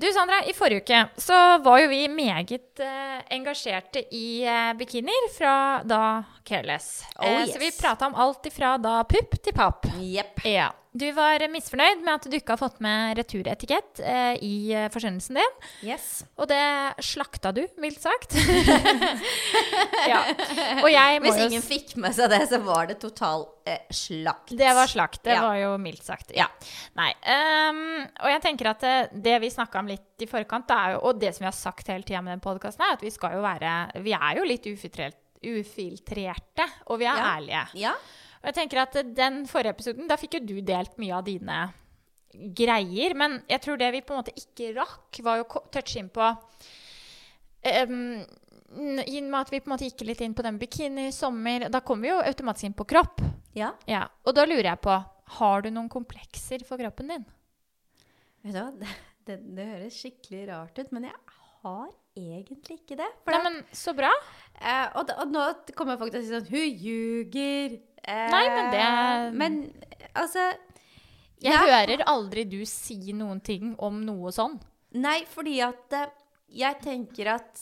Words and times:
Du 0.00 0.06
Sandra, 0.12 0.44
i 0.48 0.52
forrige 0.56 0.80
uke 0.80 0.98
så 1.20 1.36
var 1.60 1.80
jo 1.82 1.88
vi 1.90 2.06
meget 2.08 2.80
eh, 2.80 3.18
engasjerte 3.36 4.00
i 4.16 4.40
eh, 4.48 4.70
bikinier 4.78 5.26
fra 5.34 5.56
da 5.84 6.22
Careless. 6.48 7.02
Oh, 7.18 7.26
Eh. 7.26 7.46
Så 7.46 7.58
vi 7.60 7.68
prata 7.80 8.06
om 8.06 8.14
alt 8.14 8.46
ifra 8.48 8.78
da 8.80 9.02
pupp 9.04 9.36
til 9.44 9.52
papp. 9.52 9.90
Yep. 10.00 10.40
Ja. 10.48 10.70
Du 10.90 11.04
var 11.14 11.38
misfornøyd 11.52 12.00
med 12.02 12.16
at 12.16 12.24
du 12.26 12.34
ikke 12.34 12.56
har 12.56 12.58
fått 12.58 12.80
med 12.82 13.14
returetikett 13.14 14.00
eh, 14.02 14.32
i 14.42 14.54
eh, 14.74 14.88
forsendelsen 14.90 15.36
din. 15.38 15.52
Yes. 15.86 16.24
Og 16.34 16.48
det 16.50 16.58
slakta 17.06 17.52
du, 17.54 17.60
mildt 17.78 18.00
sagt. 18.02 18.34
ja. 20.10 20.24
Hvis 20.82 21.38
ingen 21.44 21.62
fikk 21.62 21.94
med 22.02 22.16
seg 22.16 22.32
det, 22.32 22.40
så 22.50 22.58
var 22.64 22.88
det 22.90 22.96
total 23.04 23.46
eh, 23.70 23.84
slakt. 23.94 24.50
Det 24.58 24.72
var 24.74 24.90
slakt. 24.90 25.22
Det 25.28 25.36
Ja. 25.36 25.44
var 25.46 25.60
jo 25.60 25.76
mildt 25.78 26.02
sagt. 26.08 26.32
Ja. 26.34 26.48
Nei. 26.98 27.12
Um, 27.22 27.82
og 28.24 28.32
jeg 28.32 28.42
tenker 28.48 28.72
at 28.72 28.82
det, 28.82 28.96
det 29.28 29.36
vi 29.44 29.50
snakka 29.54 29.84
om 29.84 29.90
litt 29.92 30.24
i 30.26 30.28
forkant, 30.30 30.74
er 30.74 30.96
jo, 30.96 31.04
og 31.06 31.20
det 31.22 31.30
som 31.36 31.44
vi 31.44 31.50
har 31.52 31.56
sagt 31.56 31.92
hele 31.92 32.02
tida 32.02 32.18
med 32.24 32.34
den 32.34 32.42
podkasten, 32.42 32.82
er 32.88 32.98
at 32.98 33.04
vi 33.06 33.12
skal 33.14 33.38
jo 33.38 33.44
være 33.46 33.76
Vi 34.02 34.16
er 34.18 34.40
jo 34.40 34.48
litt 34.48 34.66
ufiltrerte, 34.66 35.22
ufiltrerte, 35.40 36.66
og 36.90 36.98
vi 37.00 37.06
er 37.08 37.22
ærlige. 37.30 37.62
Ja. 37.78 37.94
Og 38.40 38.48
jeg 38.48 38.56
tenker 38.56 38.80
at 38.82 38.96
den 39.16 39.42
forrige 39.48 39.74
episoden, 39.76 40.08
da 40.08 40.16
fikk 40.20 40.38
jo 40.38 40.46
du 40.48 40.58
delt 40.64 40.96
mye 41.00 41.16
av 41.18 41.26
dine 41.26 41.58
greier. 42.56 43.14
Men 43.18 43.40
jeg 43.50 43.62
tror 43.64 43.80
det 43.80 43.90
vi 43.92 44.02
på 44.06 44.14
en 44.14 44.22
måte 44.22 44.36
ikke 44.38 44.72
rakk, 44.78 45.20
var 45.26 45.42
å 45.42 45.64
touche 45.72 46.00
inn 46.00 46.08
på 46.12 46.24
um, 46.30 48.22
I 48.22 49.18
og 49.18 49.28
med 49.28 49.38
at 49.42 49.52
vi 49.52 49.60
på 49.60 49.68
en 49.68 49.74
måte 49.74 49.88
gikk 49.90 50.06
litt 50.08 50.22
inn 50.24 50.36
på 50.36 50.46
den 50.46 50.60
bikini, 50.60 51.10
sommer 51.12 51.68
Da 51.72 51.82
kommer 51.84 52.06
vi 52.06 52.12
jo 52.14 52.20
automatisk 52.22 52.70
inn 52.70 52.78
på 52.78 52.88
kropp. 52.94 53.20
ja. 53.58 53.74
Ja, 53.90 54.06
og 54.24 54.36
da 54.38 54.46
lurer 54.48 54.72
jeg 54.72 54.82
på, 54.86 54.96
har 55.40 55.62
du 55.62 55.70
noen 55.74 55.90
komplekser 55.92 56.64
for 56.66 56.80
kroppen 56.80 57.12
din? 57.12 57.28
Vet 58.40 58.54
du 58.56 58.60
hva, 58.62 58.70
det, 58.80 58.94
det, 59.28 59.40
det 59.58 59.66
høres 59.74 59.98
skikkelig 60.00 60.46
rart 60.48 60.78
ut, 60.80 60.94
men 60.96 61.10
jeg 61.10 61.18
har 61.60 61.90
egentlig 62.16 62.78
ikke 62.80 62.96
det. 62.98 63.08
Nei, 63.28 63.40
men 63.44 63.58
så 63.76 63.92
bra. 63.96 64.10
eh, 64.56 64.86
og, 64.96 65.12
og 65.12 65.34
nå 65.34 65.44
kommer 65.76 65.98
faktisk 66.00 66.16
til 66.16 66.22
å 66.22 66.24
si 66.24 66.32
sånn 66.32 66.48
Hun 66.50 66.80
ljuger. 66.86 67.76
Eh, 68.08 68.30
Nei, 68.30 68.48
men 68.48 68.70
det- 68.72 69.38
Men 69.38 69.72
altså 70.14 70.52
Jeg 71.42 71.52
ja, 71.52 71.58
hører 71.64 72.04
aldri 72.06 72.44
du 72.44 72.64
si 72.66 73.12
noen 73.12 73.40
ting 73.42 73.74
om 73.78 74.00
noe 74.04 74.30
sånn. 74.32 74.58
Nei, 74.92 75.24
fordi 75.24 75.60
at 75.64 75.92
eh, 75.92 76.06
jeg 76.50 76.80
tenker 76.82 77.34
at 77.36 77.60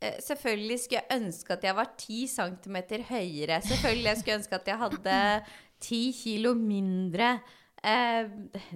eh, 0.00 0.18
Selvfølgelig 0.20 0.78
skulle 0.80 1.02
jeg 1.02 1.20
ønske 1.22 1.52
at 1.56 1.62
jeg 1.64 1.74
var 1.74 1.88
10 1.96 2.26
cm 2.28 2.76
høyere. 3.08 3.60
Selvfølgelig 3.62 4.04
jeg 4.04 4.18
skulle 4.18 4.38
ønske 4.38 4.54
at 4.54 4.66
jeg 4.66 4.78
hadde 4.78 5.44
10 5.80 6.12
kilo 6.22 6.54
mindre. 6.54 7.40
Eh, 7.84 8.28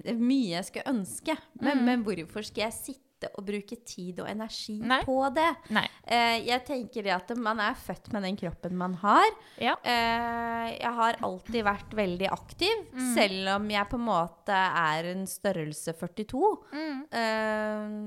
det 0.03 0.11
er 0.13 0.19
mye 0.19 0.55
jeg 0.57 0.65
skulle 0.65 0.89
ønske. 0.95 1.37
Men, 1.61 1.85
men 1.85 2.03
hvorfor 2.03 2.43
skal 2.45 2.67
jeg 2.67 2.73
sitte 2.73 3.08
og 3.27 3.45
bruke 3.45 3.77
tid 3.87 4.21
og 4.23 4.29
energi 4.31 4.77
Nei. 4.79 5.01
på 5.07 5.17
det? 5.35 5.47
Nei. 5.75 5.85
Eh, 6.03 6.37
jeg 6.47 6.63
tenker 6.67 7.05
det 7.05 7.13
at 7.15 7.33
man 7.39 7.59
er 7.63 7.77
født 7.79 8.11
med 8.15 8.25
den 8.27 8.37
kroppen 8.39 8.77
man 8.79 8.95
har. 9.01 9.27
Ja. 9.61 9.75
Eh, 9.83 10.69
jeg 10.77 10.93
har 10.99 11.19
alltid 11.25 11.65
vært 11.67 11.95
veldig 11.99 12.29
aktiv, 12.31 12.85
selv 13.15 13.53
om 13.57 13.67
jeg 13.73 13.89
på 13.91 13.99
en 13.99 14.07
måte 14.07 14.61
er 14.83 15.11
en 15.11 15.27
størrelse 15.29 15.95
42. 15.99 16.53
Mm. 16.73 17.03
Eh, 17.21 17.99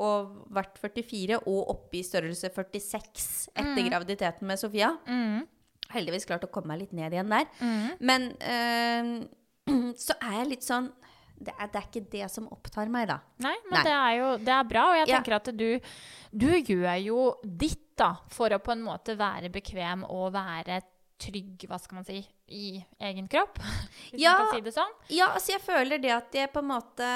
og 0.00 0.36
vært 0.54 0.78
44 0.78 1.40
og 1.50 1.72
oppe 1.72 1.98
i 1.98 2.04
størrelse 2.06 2.52
46 2.54 3.50
etter 3.58 3.88
graviditeten 3.88 4.46
med 4.46 4.60
Sofia. 4.60 4.92
Mm. 5.08 5.48
Heldigvis 5.90 6.28
klart 6.28 6.46
å 6.46 6.52
komme 6.52 6.70
meg 6.70 6.84
litt 6.84 6.94
ned 6.94 7.16
igjen 7.16 7.32
der. 7.32 7.48
Mm. 7.58 7.88
Men 8.06 8.28
så 10.06 10.14
er 10.20 10.36
jeg 10.40 10.50
litt 10.52 10.66
sånn 10.66 10.92
det 11.40 11.54
er, 11.58 11.66
det 11.72 11.80
er 11.80 11.86
ikke 11.88 12.10
det 12.12 12.30
som 12.30 12.46
opptar 12.52 12.88
meg, 12.92 13.08
da. 13.08 13.18
Nei, 13.40 13.54
men 13.70 13.78
Nei. 13.78 13.82
det 13.86 13.92
er 13.96 14.14
jo 14.18 14.30
det 14.44 14.54
er 14.58 14.64
bra, 14.68 14.82
og 14.90 14.96
jeg 15.00 15.08
Ja. 15.08 15.16
tenker 15.16 15.36
at 15.38 15.50
du, 15.56 15.80
du 16.36 16.46
gjør 16.60 16.96
jo 17.04 17.34
ditt 17.44 17.86
da, 17.96 18.14
for 18.32 18.48
å 18.52 18.58
på 18.62 18.72
en 18.72 18.82
måte 18.84 19.16
være 19.16 19.50
bekvem 19.52 20.04
og 20.08 20.32
være 20.32 20.80
trygg, 21.20 21.66
hva 21.68 21.76
skal 21.80 21.96
man 21.98 22.04
si, 22.08 22.22
i 22.48 22.80
egen 23.00 23.26
kropp. 23.28 23.58
Hvis 24.12 24.20
Ja. 24.22 24.32
man 24.38 24.46
kan 24.46 24.54
si 24.54 24.60
det 24.64 24.72
sånn. 24.74 24.94
Ja, 25.12 25.26
altså 25.34 25.52
jeg 25.52 25.60
føler 25.60 26.00
det 26.00 26.10
at 26.14 26.32
jeg 26.32 26.52
på 26.52 26.62
en 26.62 26.70
måte 26.70 27.08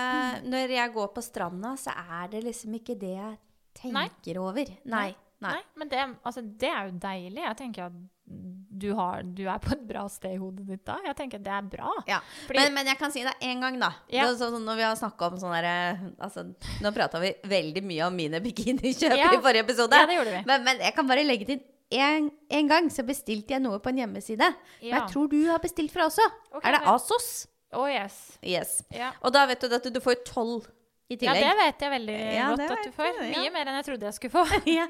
Når 0.44 0.68
jeg 0.76 0.92
går 0.92 1.08
på 1.14 1.22
stranda, 1.24 1.72
så 1.80 1.94
er 1.96 2.28
det 2.28 2.42
liksom 2.44 2.74
ikke 2.76 2.98
det 3.00 3.14
jeg 3.16 3.38
tenker 3.80 4.38
over. 4.40 4.68
Nei. 4.84 5.14
Nei. 5.40 5.50
Nei, 5.56 5.62
men 5.76 5.88
det, 5.88 5.98
altså, 6.24 6.40
det 6.44 6.68
er 6.70 6.86
jo 6.88 6.98
deilig. 6.98 7.42
Jeg 7.42 7.56
tenker 7.56 7.86
at 7.88 7.96
du, 8.26 8.88
har, 8.96 9.22
du 9.22 9.44
er 9.46 9.58
på 9.62 9.72
et 9.76 9.82
bra 9.86 10.02
sted 10.10 10.34
i 10.34 10.38
hodet 10.40 10.64
ditt 10.66 10.82
da. 10.88 10.96
Jeg 11.06 11.16
tenker 11.18 11.38
det 11.44 11.52
er 11.52 11.66
bra. 11.70 11.92
Ja. 12.08 12.18
Fordi- 12.46 12.58
men, 12.64 12.74
men 12.74 12.86
jeg 12.90 12.98
kan 12.98 13.12
si 13.14 13.22
det 13.22 13.34
én 13.44 13.60
gang, 13.62 13.78
da. 13.78 13.92
Ja. 14.10 14.24
Det 14.26 14.34
er 14.34 14.40
sånn, 14.50 14.64
når 14.64 14.76
vi 14.80 14.82
har 14.86 14.96
snakka 14.98 15.28
om 15.30 15.36
sånn 15.38 15.52
derre 15.54 16.12
altså, 16.18 16.46
Nå 16.82 16.92
prata 16.96 17.20
vi 17.22 17.30
veldig 17.48 17.84
mye 17.86 18.08
om 18.08 18.16
mine 18.16 18.40
bikinikjøp 18.44 19.16
Ja. 19.16 19.30
i 19.32 19.38
forrige 19.44 19.64
episode. 19.68 19.94
Ja, 20.00 20.06
det 20.10 20.18
gjorde 20.18 20.34
vi. 20.38 20.42
Men, 20.50 20.64
men 20.66 20.82
jeg 20.82 20.94
kan 20.96 21.06
bare 21.08 21.24
legge 21.24 21.46
til 21.52 21.62
en, 21.94 22.30
en 22.50 22.68
gang 22.68 22.88
så 22.90 23.04
bestilte 23.06 23.54
jeg 23.54 23.62
noe 23.62 23.78
på 23.78 23.92
en 23.92 24.00
hjemmeside. 24.02 24.48
Men 24.82 24.90
jeg 24.96 25.10
tror 25.12 25.28
du 25.30 25.38
har 25.52 25.60
bestilt 25.62 25.92
fra 25.94 26.08
også. 26.08 26.24
Okay, 26.50 26.64
er 26.72 26.78
det 26.78 26.86
Asos? 26.90 27.28
Oh, 27.74 27.86
yes. 27.90 28.38
Yes. 28.42 28.78
Ja. 28.94 29.12
Og 29.22 29.32
da 29.34 29.44
vet 29.50 29.60
du 29.60 29.72
at 29.74 29.86
du 29.92 30.00
får 30.02 30.24
tolv 30.26 30.66
i 31.12 31.18
ja, 31.20 31.34
det 31.36 31.50
vet 31.58 31.82
jeg 31.84 31.90
veldig 31.92 32.14
Ja, 32.34 32.46
godt 32.56 32.70
at 32.72 32.86
du 32.88 32.92
får. 32.96 33.10
ja. 33.20 33.40
Mye 33.42 33.50
mer 33.52 33.68
enn 33.68 33.76
jeg 33.76 33.84
trodde 33.90 34.08
jeg 34.08 34.16
skulle 34.16 34.32
få. 34.32 34.44
Ja. 34.80 34.86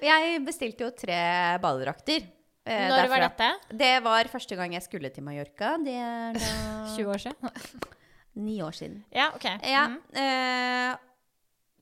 Jeg 0.00 0.38
bestilte 0.46 0.86
jo 0.86 0.90
tre 0.96 1.18
badedrakter. 1.60 2.28
Eh, 2.66 2.88
Når 2.92 3.08
var 3.12 3.24
dette? 3.26 3.48
Det 3.84 3.92
var 4.04 4.30
første 4.32 4.58
gang 4.58 4.74
jeg 4.76 4.84
skulle 4.84 5.10
til 5.14 5.24
Mallorca. 5.26 5.76
Det 5.82 5.94
er 5.98 6.38
da 6.38 6.50
20 6.96 7.14
år 7.14 7.22
siden? 7.26 7.56
ni 8.46 8.60
år 8.64 8.76
siden. 8.76 9.00
Ja, 9.12 9.30
ok. 9.34 9.48
Ja. 9.68 9.86
mm. 9.88 9.98
Eh, 10.22 10.96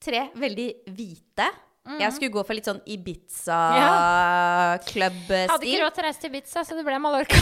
tre 0.00 0.22
veldig 0.34 0.68
hvite. 0.96 1.50
Jeg 1.98 2.12
skulle 2.14 2.30
gå 2.34 2.42
for 2.46 2.54
litt 2.54 2.64
sånn 2.68 2.78
Hadde 2.80 2.92
ikke 2.92 3.00
Ibiza-klubb-stil. 3.00 5.80
råd 5.82 5.92
til 5.96 6.02
å 6.02 6.04
reise 6.06 6.20
til 6.22 6.30
Ibiza, 6.30 6.60
så 6.64 6.72
det 6.78 6.84
ble 6.86 6.98
Mallorca. 7.02 7.38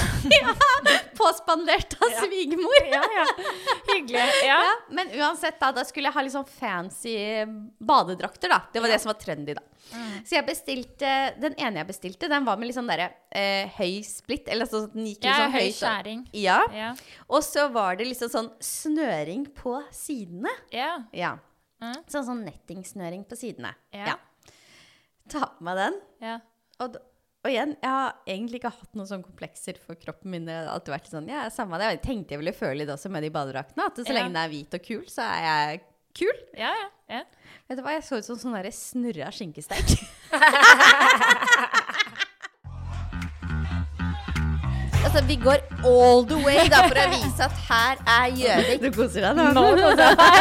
Påspandert 1.19 1.97
av 2.01 2.09
Ja. 2.13 2.21
svigermor. 2.23 2.83
ja, 2.87 3.03
ja. 3.17 3.27
Hyggelig. 3.93 4.29
Ja. 4.47 4.59
Ja, 4.63 4.73
men 4.95 5.07
uansett, 5.19 5.59
da, 5.61 5.73
da 5.73 5.85
skulle 5.85 6.07
jeg 6.09 6.15
ha 6.15 6.23
litt 6.23 6.33
sånn 6.35 6.47
fancy 6.49 7.17
badedrakter, 7.81 8.49
da. 8.55 8.61
Det 8.73 8.81
var 8.85 8.89
det 8.95 9.01
som 9.03 9.11
var 9.13 9.19
trendy, 9.21 9.55
da. 9.59 9.63
Mm. 9.89 10.19
Så 10.29 10.35
jeg 10.37 10.45
bestilte 10.45 11.11
Den 11.41 11.55
ene 11.57 11.79
jeg 11.81 11.87
bestilte, 11.89 12.29
den 12.29 12.45
var 12.45 12.59
med 12.61 12.67
litt 12.69 12.77
sånn 12.77 12.91
derre 12.91 13.07
eh, 13.33 13.69
høy 13.79 14.03
splitt. 14.05 14.49
Eller 14.53 14.67
sånn 14.69 14.85
at 14.91 14.95
den 14.95 15.07
gikk 15.09 15.25
litt 15.25 15.39
sånn 15.41 15.53
høy 15.55 15.71
skjæring. 15.73 16.25
Ja. 16.37 16.59
Ja. 16.77 16.91
Og 17.29 17.43
så 17.47 17.69
var 17.73 17.97
det 17.97 18.05
liksom 18.11 18.29
sånn 18.33 18.51
snøring 18.61 19.47
på 19.57 19.79
sidene. 19.95 20.51
Ja. 20.75 20.99
Ja. 21.17 21.37
Mm. 21.81 21.95
Sånn 22.11 22.25
sånn 22.27 22.41
nettingsnøring 22.45 23.23
på 23.29 23.37
sidene. 23.39 23.71
Ja. 23.95 24.17
Ta 25.29 25.45
på 25.57 25.63
meg 25.69 25.77
den. 25.83 25.95
ja. 26.25 26.39
Og, 26.79 26.95
og 27.43 27.49
igjen, 27.51 27.73
jeg 27.83 27.91
har 27.91 28.13
egentlig 28.31 28.61
ikke 28.61 28.71
hatt 28.71 28.93
noen 28.99 29.09
sånne 29.09 29.27
komplekser 29.27 29.79
for 29.83 29.99
kroppen 29.99 30.31
min. 30.31 30.45
Det 30.47 30.55
har 30.55 30.69
alltid 30.71 30.93
vært 30.95 31.09
sånn, 31.11 31.27
ja, 31.31 31.49
samme 31.55 31.79
det. 31.81 31.89
Jeg 31.97 32.03
tenkte 32.05 32.35
jeg 32.37 32.41
ville 32.43 32.55
føle 32.55 32.87
det 32.87 32.95
også 32.95 33.11
med 33.11 33.23
de 33.27 33.31
badedraktene. 33.35 33.87
At 33.91 33.99
så 33.99 34.15
lenge 34.15 34.31
den 34.31 34.39
er 34.43 34.53
hvit 34.53 34.77
og 34.79 34.83
kul, 34.85 35.03
så 35.11 35.23
er 35.27 35.41
jeg 35.47 35.81
kul. 36.19 36.37
Ja, 36.59 36.71
ja. 36.79 36.89
ja. 37.19 37.23
Vet 37.71 37.79
du 37.79 37.83
hva, 37.83 37.93
jeg 37.97 38.05
så 38.07 38.15
ut 38.21 38.27
som 38.29 38.39
sånn 38.39 38.55
derre 38.59 38.73
snurra 38.75 39.29
skinkesteik. 39.35 39.89
altså, 45.05 45.21
vi 45.27 45.37
går 45.43 45.59
all 45.85 46.27
the 46.31 46.37
way 46.47 46.69
da, 46.71 46.77
for 46.87 46.99
å 46.99 47.09
vise 47.15 47.43
at 47.47 47.53
her 47.69 47.95
er 48.19 48.27
Gjøvik. 48.39 48.79
Du 48.83 48.91
koser 48.99 49.21
deg 49.29 49.33
nå? 49.39 49.45
Nå 49.57 49.65
koser 49.79 50.03
jeg 50.05 50.17
meg. 50.23 50.35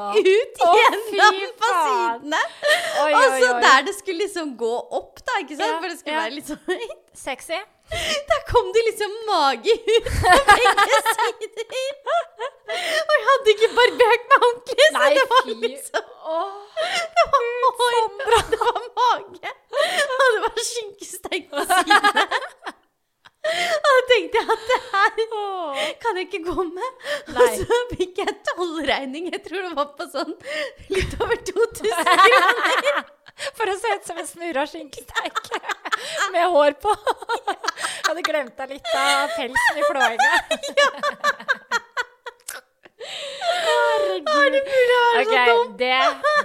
ut 0.36 0.64
gjennom 0.78 1.38
på 1.60 1.70
sidene. 1.76 2.40
Oi, 3.02 3.12
Og 3.12 3.36
så 3.36 3.52
der 3.66 3.86
det 3.88 3.94
skulle 3.98 4.24
liksom 4.24 4.56
gå 4.60 4.72
opp, 4.98 5.22
da, 5.26 5.38
ikke 5.44 5.56
sant? 5.58 5.68
Ja, 5.68 5.78
For 5.78 5.88
det 5.92 5.98
skulle 6.00 6.16
ja. 6.16 6.24
være 6.24 6.36
litt 6.38 6.50
sånn. 6.50 6.90
Sexy. 7.26 7.60
Der 8.28 8.44
kom 8.48 8.70
det 8.72 8.82
liksom 8.86 9.12
mage 9.28 9.72
ut 9.76 10.06
på 10.08 10.30
begge 10.48 11.00
sider. 11.16 11.74
Og 12.72 13.10
jeg 13.12 13.24
hadde 13.28 13.52
ikke 13.52 13.70
barbert 13.76 14.30
meg 14.30 14.46
ordentlig, 14.48 14.86
så 14.86 14.92
Nei, 14.96 15.10
det 15.18 15.24
var 15.32 15.50
liksom 15.66 16.04
Åh. 16.32 16.52
Det 17.16 17.24
var 17.32 17.42
hår, 17.80 18.06
det 18.52 18.60
var 18.62 18.80
mage, 19.00 19.52
og 19.76 20.28
det 20.36 20.40
var 20.46 20.64
skinkesteik 20.70 21.50
på 21.52 21.66
sidene. 21.68 22.24
Tenkte 24.10 24.40
jeg 24.40 24.48
at 24.54 24.62
det 24.68 24.78
her 24.92 25.10
kan 26.02 26.18
jeg 26.18 26.28
ikke 26.28 26.42
gå 26.48 26.64
med. 26.68 27.08
Nei. 27.32 27.42
Og 27.42 27.62
så 27.62 27.80
fikk 27.94 28.20
jeg 28.22 28.36
tollregning, 28.50 29.30
jeg 29.32 29.42
tror 29.46 29.66
det 29.68 29.72
var 29.78 29.90
på 29.98 30.08
sånn 30.12 30.34
litt 30.92 31.16
over 31.20 31.38
2000 31.52 32.12
kroner. 32.26 33.02
For 33.56 33.70
å 33.70 33.74
se 33.80 33.94
ut 33.96 34.08
som 34.10 34.18
en 34.20 34.28
snurra 34.28 34.66
skinkesteik 34.68 35.38
med 36.34 36.50
hår 36.52 36.76
på. 36.82 36.92
Jeg 36.92 38.08
hadde 38.10 38.24
glemt 38.26 38.58
deg 38.58 38.74
litt 38.76 38.92
av 38.98 39.32
pelsen 39.38 39.80
i 39.80 39.86
flåinga. 39.88 40.30
Er 43.02 44.50
det 44.52 44.62
burde 44.66 44.98
være 45.02 45.22
okay, 45.22 45.46
så 45.46 45.54
dumt. 45.56 45.78
det, 45.78 46.00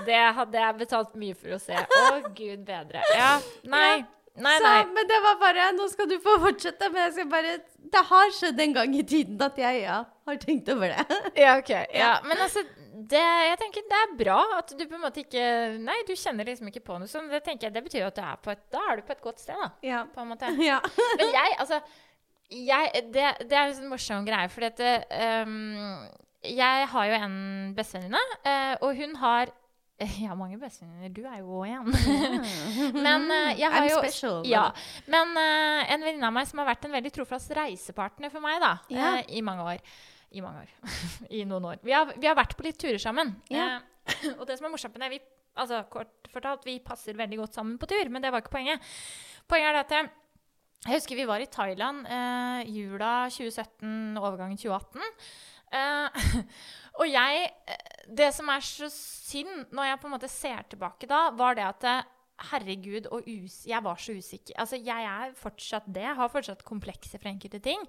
det 0.08 0.22
hadde 0.40 0.62
jeg 0.64 0.78
betalt 0.80 1.18
mye 1.20 1.36
for 1.38 1.58
å 1.58 1.60
se. 1.62 1.78
Å, 1.78 2.06
gud 2.38 2.64
bedre. 2.68 3.04
Ja, 3.14 3.34
nei. 3.70 4.06
Nei, 4.38 4.56
Så, 4.62 4.64
nei. 4.70 4.82
men 4.94 5.08
det 5.10 5.18
var 5.24 5.38
bare 5.42 5.70
Nå 5.74 5.88
skal 5.90 6.10
du 6.10 6.18
få 6.22 6.36
fortsette, 6.44 6.90
men 6.94 7.08
jeg 7.08 7.14
skal 7.16 7.30
bare 7.32 7.54
Det 7.94 8.04
har 8.10 8.34
skjedd 8.38 8.60
en 8.62 8.76
gang 8.76 8.98
i 8.98 9.06
tiden 9.08 9.40
at 9.42 9.58
jeg 9.58 9.80
ja, 9.82 10.02
har 10.30 10.42
tenkt 10.42 10.70
over 10.74 10.94
det. 10.94 11.22
Ja, 11.44 11.56
ok. 11.58 11.72
Ja, 11.96 12.12
men 12.28 12.44
altså, 12.44 12.62
det, 12.98 13.22
jeg 13.22 13.60
tenker 13.62 13.86
det 13.90 14.00
er 14.04 14.16
bra 14.20 14.40
at 14.58 14.74
du 14.74 14.84
på 14.84 14.98
en 14.98 15.04
måte 15.06 15.24
ikke 15.24 15.46
Nei, 15.82 15.98
du 16.08 16.14
kjenner 16.18 16.50
liksom 16.50 16.70
ikke 16.72 16.84
på 16.86 17.00
noe 17.02 17.10
sånt. 17.10 17.32
Det 17.34 17.44
tenker 17.46 17.70
jeg, 17.70 17.78
det 17.78 17.86
betyr 17.86 18.04
jo 18.04 18.12
at 18.12 18.20
du 18.20 18.24
er 18.26 18.42
på 18.44 18.54
et, 18.54 18.66
da 18.74 18.84
er 18.92 19.00
du 19.00 19.08
på 19.08 19.16
et 19.16 19.24
godt 19.24 19.42
sted, 19.44 19.58
da. 19.58 19.72
Ja. 19.86 20.04
På 20.14 20.24
en 20.24 20.34
måte. 20.34 20.52
ja. 20.70 20.82
Men 21.20 21.34
jeg, 21.34 21.58
altså 21.58 21.82
jeg, 22.52 23.04
det, 23.14 23.28
det 23.50 23.58
er 23.58 23.68
en 23.68 23.78
sånn 23.78 23.92
morsom 23.92 24.28
greie, 24.28 24.48
fordi 24.52 24.70
at 24.70 25.48
um, 25.48 26.06
Jeg 26.48 26.90
har 26.94 27.08
jo 27.10 27.18
en 27.26 27.40
bestevenninne, 27.76 28.22
eh, 28.48 28.76
og 28.86 28.94
hun 28.96 29.18
har 29.20 29.52
Jeg 30.22 30.28
har 30.30 30.36
mange 30.38 30.60
bestevenninner. 30.62 31.10
Du 31.10 31.24
er 31.26 31.40
jo 31.42 31.62
òg 31.62 31.72
en. 31.72 31.88
Men 33.08 33.26
uh, 33.32 33.54
jeg 33.58 33.72
har 33.74 33.82
I'm 33.82 33.90
jo 33.90 34.02
special. 34.04 34.44
Ja. 34.46 34.68
Men 35.10 35.34
uh, 35.34 35.88
en 35.90 36.06
venninne 36.06 36.30
av 36.30 36.36
meg 36.36 36.46
som 36.50 36.62
har 36.62 36.70
vært 36.70 36.86
en 36.86 36.94
veldig 36.94 37.12
trofast 37.16 37.54
reisepartner 37.58 38.30
for 38.34 38.44
meg 38.44 38.60
da, 38.62 38.76
yeah. 38.94 39.18
uh, 39.18 39.34
i 39.34 39.42
mange 39.46 39.66
år. 39.66 39.82
I 40.38 40.44
mange 40.44 40.66
år. 40.66 40.94
I 41.40 41.42
noen 41.50 41.66
år. 41.72 41.82
Vi 41.86 41.96
har, 41.96 42.14
vi 42.14 42.30
har 42.30 42.38
vært 42.38 42.54
på 42.60 42.68
litt 42.68 42.78
turer 42.82 43.02
sammen. 43.02 43.34
Yeah. 43.50 43.82
Eh, 44.06 44.30
og 44.38 44.46
det 44.48 44.60
som 44.60 44.68
er 44.68 44.74
morsomt 44.76 44.96
med 44.98 45.06
det, 45.08 45.12
vi, 45.16 45.20
altså, 45.58 45.82
kort 45.92 46.30
fortalt, 46.34 46.68
vi 46.68 46.78
passer 46.84 47.18
veldig 47.18 47.42
godt 47.42 47.58
sammen 47.58 47.78
på 47.82 47.90
tur, 47.90 48.14
men 48.14 48.24
det 48.24 48.32
var 48.34 48.44
ikke 48.44 48.54
poenget. 48.58 48.96
Poenget 49.50 49.72
er 49.72 49.78
det 49.78 49.86
at 49.86 49.96
jeg, 49.98 50.10
jeg 50.86 51.00
husker 51.00 51.20
vi 51.20 51.28
var 51.30 51.42
i 51.42 51.50
Thailand 51.52 52.06
eh, 52.06 52.74
jula 52.76 53.14
2017, 53.34 54.20
overgangen 54.22 54.60
2018. 54.60 55.14
Eh, 55.78 56.28
og 56.98 57.10
jeg 57.10 57.48
eh, 57.70 57.96
Det 58.08 58.30
som 58.36 58.50
er 58.50 58.64
så 58.64 58.88
synd 58.94 59.74
når 59.76 59.90
jeg 59.90 60.00
på 60.02 60.08
en 60.08 60.16
måte 60.16 60.30
ser 60.32 60.64
tilbake 60.72 61.10
da, 61.10 61.28
var 61.36 61.58
det 61.58 61.66
at 61.68 61.90
eh, 61.90 62.14
Herregud, 62.52 63.08
og 63.10 63.26
us 63.26 63.64
jeg 63.66 63.82
var 63.82 63.98
så 63.98 64.14
usikker. 64.14 64.54
Altså, 64.62 64.78
jeg 64.78 65.06
er 65.10 65.32
fortsatt 65.34 65.88
det. 65.90 66.04
Jeg 66.04 66.18
har 66.20 66.30
fortsatt 66.30 66.60
komplekser 66.68 67.18
for 67.18 67.32
enkelte 67.32 67.58
ting. 67.66 67.82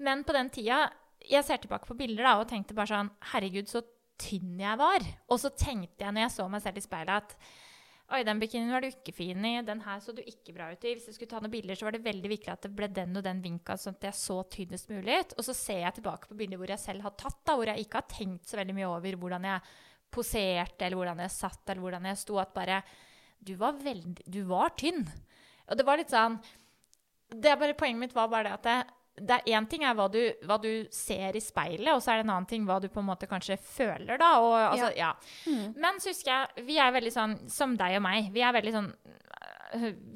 Men 0.00 0.24
på 0.24 0.32
den 0.32 0.48
tida 0.48 0.86
Jeg 1.28 1.44
ser 1.44 1.60
tilbake 1.62 1.86
på 1.86 1.94
bilder 1.94 2.24
da, 2.24 2.32
og 2.40 2.48
tenkte 2.50 2.74
bare 2.74 2.88
sånn 2.90 3.10
Herregud, 3.34 3.68
så 3.68 3.84
tynn 4.18 4.56
jeg 4.58 4.80
var. 4.80 5.04
Og 5.28 5.38
så 5.38 5.52
tenkte 5.54 6.06
jeg 6.06 6.14
når 6.14 6.26
jeg 6.26 6.34
så 6.34 6.48
meg 6.48 6.64
selv 6.64 6.80
i 6.80 6.84
speilet, 6.86 7.20
at 7.22 7.36
Oi, 8.12 8.20
den 8.28 8.40
bikinien 8.42 8.72
var 8.74 8.84
du 8.84 8.90
ikke 8.90 9.14
fin 9.16 9.44
i. 9.48 9.54
Den 9.64 9.80
her 9.86 10.00
så 10.04 10.12
du 10.12 10.20
ikke 10.20 10.52
bra 10.52 10.66
ut 10.68 10.82
i. 10.84 10.90
Hvis 10.92 11.06
jeg 11.08 11.16
skulle 11.16 11.30
ta 11.30 11.38
noen 11.40 11.52
bilder, 11.54 11.78
så 11.78 11.86
var 11.86 11.94
det 11.96 12.02
veldig 12.04 12.28
viktig 12.28 12.50
at 12.52 12.66
det 12.66 12.72
ble 12.76 12.90
den 12.92 13.16
og 13.16 13.24
den 13.24 13.40
vinka, 13.40 13.78
sånn 13.80 13.96
at 13.96 14.04
jeg 14.10 14.18
så 14.18 14.36
tynnest 14.52 14.90
mulig 14.92 15.16
ut. 15.22 15.32
Og 15.38 15.46
så 15.46 15.54
ser 15.56 15.80
jeg 15.86 15.96
tilbake 15.96 16.28
på 16.28 16.36
bilder 16.36 16.60
hvor 16.60 16.74
jeg 16.74 16.82
selv 16.82 17.06
har 17.06 17.14
tatt, 17.16 17.38
da, 17.48 17.56
hvor 17.56 17.72
jeg 17.72 17.86
ikke 17.86 18.02
har 18.02 18.10
tenkt 18.12 18.50
så 18.50 18.60
veldig 18.60 18.76
mye 18.76 18.90
over 18.90 19.16
hvordan 19.22 19.48
jeg 19.48 19.72
poserte, 20.12 20.84
eller 20.84 21.00
hvordan 21.00 21.24
jeg 21.24 21.34
satt, 21.38 21.62
eller 21.64 21.86
hvordan 21.86 22.10
jeg 22.10 22.20
sto. 22.20 22.36
At 22.42 22.52
bare 22.56 22.82
Du 23.42 23.54
var 23.58 23.80
veldig 23.80 24.28
Du 24.28 24.42
var 24.50 24.76
tynn. 24.76 25.06
Og 25.70 25.78
det 25.78 25.88
var 25.88 25.96
litt 25.96 26.12
sånn 26.12 26.36
det 27.32 27.48
er 27.48 27.56
bare, 27.56 27.72
Poenget 27.80 28.00
mitt 28.02 28.14
var 28.14 28.28
bare 28.28 28.50
det 28.50 28.58
at 28.58 28.66
det, 28.66 28.78
det 29.20 29.36
er 29.36 29.58
én 29.58 29.66
ting 29.68 29.82
er 29.84 29.96
hva 29.98 30.06
du, 30.08 30.20
hva 30.48 30.56
du 30.62 30.70
ser 30.94 31.36
i 31.36 31.42
speilet, 31.42 31.90
og 31.92 32.00
så 32.00 32.14
er 32.14 32.20
det 32.20 32.26
en 32.26 32.32
annen 32.36 32.48
ting 32.48 32.64
hva 32.68 32.78
du 32.80 32.88
på 32.92 33.02
en 33.02 33.10
måte 33.10 33.28
kanskje 33.28 33.58
føler, 33.60 34.16
da. 34.20 34.30
Og, 34.40 34.54
altså, 34.56 34.88
ja. 34.96 35.10
Men 35.76 36.00
så 36.00 36.14
husker 36.14 36.32
jeg 36.32 36.64
Vi 36.70 36.78
er 36.80 36.94
veldig 36.94 37.12
sånn 37.12 37.36
som 37.52 37.76
deg 37.76 37.98
og 37.98 38.06
meg. 38.06 38.32
Vi 38.32 38.44
er 38.44 38.56
veldig 38.56 38.72
sånn 38.78 38.88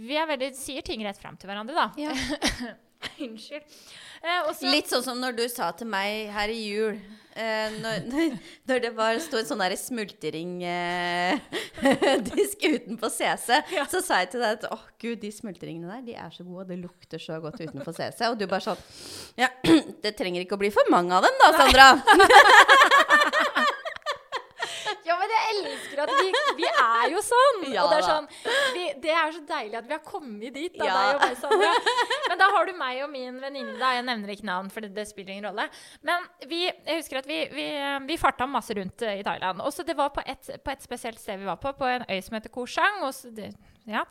Vi 0.01 0.17
er 0.17 0.29
veldig, 0.33 0.51
sier 0.57 0.85
ting 0.87 1.05
rett 1.05 1.21
fram 1.21 1.37
til 1.37 1.53
hverandre, 1.53 1.77
da. 1.77 1.91
Ja. 2.01 2.73
Unnskyld. 3.27 3.79
Eh, 4.23 4.41
også, 4.49 4.67
Litt 4.73 4.89
sånn 4.91 5.05
som 5.05 5.21
når 5.21 5.33
du 5.39 5.45
sa 5.53 5.71
til 5.77 5.89
meg 5.91 6.31
her 6.35 6.49
i 6.51 6.61
jul 6.67 6.97
eh, 7.37 7.69
når, 7.79 7.97
når 8.69 8.79
det 8.87 8.93
var 8.97 9.19
sto 9.23 9.37
en 9.39 9.47
sånn 9.49 9.77
smultringdisk 9.81 12.59
utenpå 12.75 13.07
CC, 13.13 13.49
så 13.93 13.99
sa 14.01 14.15
jeg 14.25 14.31
til 14.35 14.41
deg 14.43 14.51
at 14.59 14.65
åh 14.73 14.85
gud, 15.03 15.19
de 15.23 15.31
smultringene 15.35 15.89
der, 15.93 16.03
de 16.07 16.15
er 16.17 16.31
så 16.35 16.43
gode, 16.47 16.69
det 16.73 16.79
lukter 16.83 17.19
så 17.23 17.35
godt 17.43 17.61
utenfor 17.63 17.93
CC. 17.97 18.21
Og 18.31 18.37
du 18.41 18.45
bare 18.51 18.65
sånn 18.65 18.81
Ja, 19.41 19.49
det 20.05 20.13
trenger 20.19 20.41
ikke 20.43 20.57
å 20.59 20.63
bli 20.65 20.71
for 20.75 20.85
mange 20.93 21.13
av 21.17 21.21
dem 21.27 21.37
da, 21.43 21.49
Sandra. 21.61 21.87
Ja, 25.07 25.15
men 25.21 25.29
jeg 25.31 25.43
elsker 25.53 25.99
at 26.03 26.11
vi 26.19 26.29
er 26.87 27.13
jo 27.13 27.23
sånn! 27.25 27.61
Ja 27.73 27.85
og 27.85 27.93
det 27.93 27.99
er, 27.99 28.07
sånn 28.07 28.27
vi, 28.77 28.85
det 29.03 29.13
er 29.15 29.35
så 29.35 29.43
deilig 29.49 29.79
at 29.81 29.89
vi 29.89 29.95
har 29.97 30.03
kommet 30.07 30.55
dit, 30.55 30.77
da, 30.79 30.87
Ja. 30.87 31.31
Sandra. 31.41 31.71
Men 32.31 32.41
da 32.41 32.49
har 32.55 32.69
du 32.69 32.73
meg 32.79 33.03
og 33.05 33.11
min 33.13 33.39
venninne. 33.43 33.77
Jeg 33.77 34.05
nevner 34.07 34.33
ikke 34.35 34.49
navn, 34.49 34.71
for 34.73 34.85
det, 34.85 34.93
det 34.97 35.07
spiller 35.09 35.35
ingen 35.37 35.49
rolle. 35.49 35.69
Men 36.07 36.27
vi, 36.49 36.65
jeg 36.69 37.01
husker 37.01 37.21
at 37.23 37.31
vi, 37.31 37.41
vi, 37.53 37.67
vi 38.09 38.19
farta 38.21 38.49
masse 38.51 38.75
rundt 38.77 39.03
eh, 39.07 39.21
i 39.21 39.25
Thailand. 39.27 39.63
Og 39.65 39.73
så 39.75 39.85
det 39.87 39.97
var 39.99 40.13
på 40.15 40.25
et, 40.27 40.51
på 40.65 40.75
et 40.75 40.85
spesielt 40.85 41.21
sted 41.23 41.41
vi 41.43 41.49
var 41.49 41.61
på, 41.63 41.73
på 41.79 41.89
en 41.91 42.07
øy 42.09 42.21
som 42.25 42.39
heter 42.39 42.53
Koh 42.55 42.69
Chang. 42.71 43.03
Det, 43.37 43.53
ja, 43.91 44.05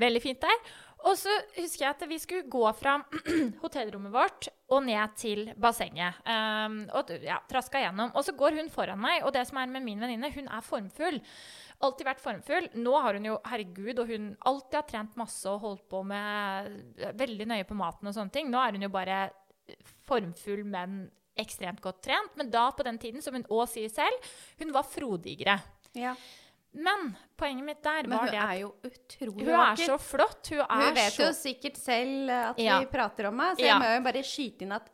veldig 0.00 0.22
fint 0.24 0.42
der. 0.44 0.72
Og 1.08 1.16
så 1.18 1.32
husker 1.56 1.84
jeg 1.84 1.90
at 1.90 2.04
vi 2.08 2.18
skulle 2.22 2.50
gå 2.50 2.62
fra 2.78 2.98
hotellrommet 3.62 4.12
vårt 4.14 4.48
og 4.72 4.84
ned 4.86 5.16
til 5.18 5.48
bassenget. 5.60 6.20
Um, 6.26 6.78
og 6.96 7.10
ja, 7.24 7.40
traska 7.50 7.82
gjennom. 7.82 8.12
Og 8.16 8.24
så 8.26 8.34
går 8.38 8.58
hun 8.60 8.70
foran 8.72 9.00
meg, 9.02 9.22
og 9.26 9.34
det 9.34 9.44
som 9.48 9.58
er 9.60 9.70
med 9.72 9.84
min 9.84 10.00
venninne, 10.02 10.30
hun 10.34 10.48
er 10.48 10.64
formfull. 10.64 11.18
Alltid 11.82 12.06
vært 12.06 12.22
formfull. 12.22 12.68
Nå 12.78 12.94
har 13.04 13.18
hun 13.18 13.26
jo, 13.26 13.38
herregud, 13.50 13.98
og 13.98 14.12
hun 14.12 14.30
alltid 14.48 14.78
har 14.78 14.86
trent 14.88 15.18
masse 15.18 15.50
og 15.50 15.64
holdt 15.66 15.88
på 15.90 16.04
med 16.06 17.10
veldig 17.18 17.48
nøye 17.50 17.66
på 17.66 17.78
maten 17.78 18.08
og 18.08 18.16
sånne 18.16 18.34
ting. 18.34 18.52
Nå 18.52 18.62
er 18.62 18.78
hun 18.78 18.86
jo 18.86 18.92
bare 18.94 19.24
formfull, 20.06 20.62
men 20.68 21.02
ekstremt 21.42 21.82
godt 21.82 22.02
trent. 22.06 22.38
Men 22.38 22.52
da, 22.52 22.68
på 22.76 22.86
den 22.86 23.00
tiden, 23.02 23.24
som 23.24 23.34
hun 23.36 23.48
òg 23.50 23.66
sier 23.72 23.90
selv, 23.92 24.32
hun 24.60 24.72
var 24.74 24.86
frodigere. 24.86 25.58
Ja. 25.98 26.14
Men 26.74 27.16
poenget 27.36 27.64
mitt 27.64 27.82
der 27.84 28.06
var 28.08 28.26
det 28.30 28.38
at 28.38 28.48
er 28.48 28.60
jo 28.62 28.74
utrolig 28.84 29.44
hun 29.44 29.60
er 29.60 29.76
så 29.76 29.98
flott. 30.00 30.48
Hun 30.48 30.60
er 30.60 30.86
Hun 30.86 30.94
vet 30.94 31.12
så 31.12 31.26
jo 31.26 31.32
sikkert 31.36 31.76
selv 31.76 32.30
at 32.30 32.58
Ja. 32.58 32.78
vi 32.80 32.86
prater 32.86 33.26
om 33.28 33.38
henne, 33.38 33.56
så 33.56 33.60
Ja. 33.60 33.66
jeg 33.78 33.80
må 33.82 33.94
jo 33.96 34.02
bare 34.12 34.22
skyte 34.24 34.62
inn 34.62 34.72
at 34.72 34.88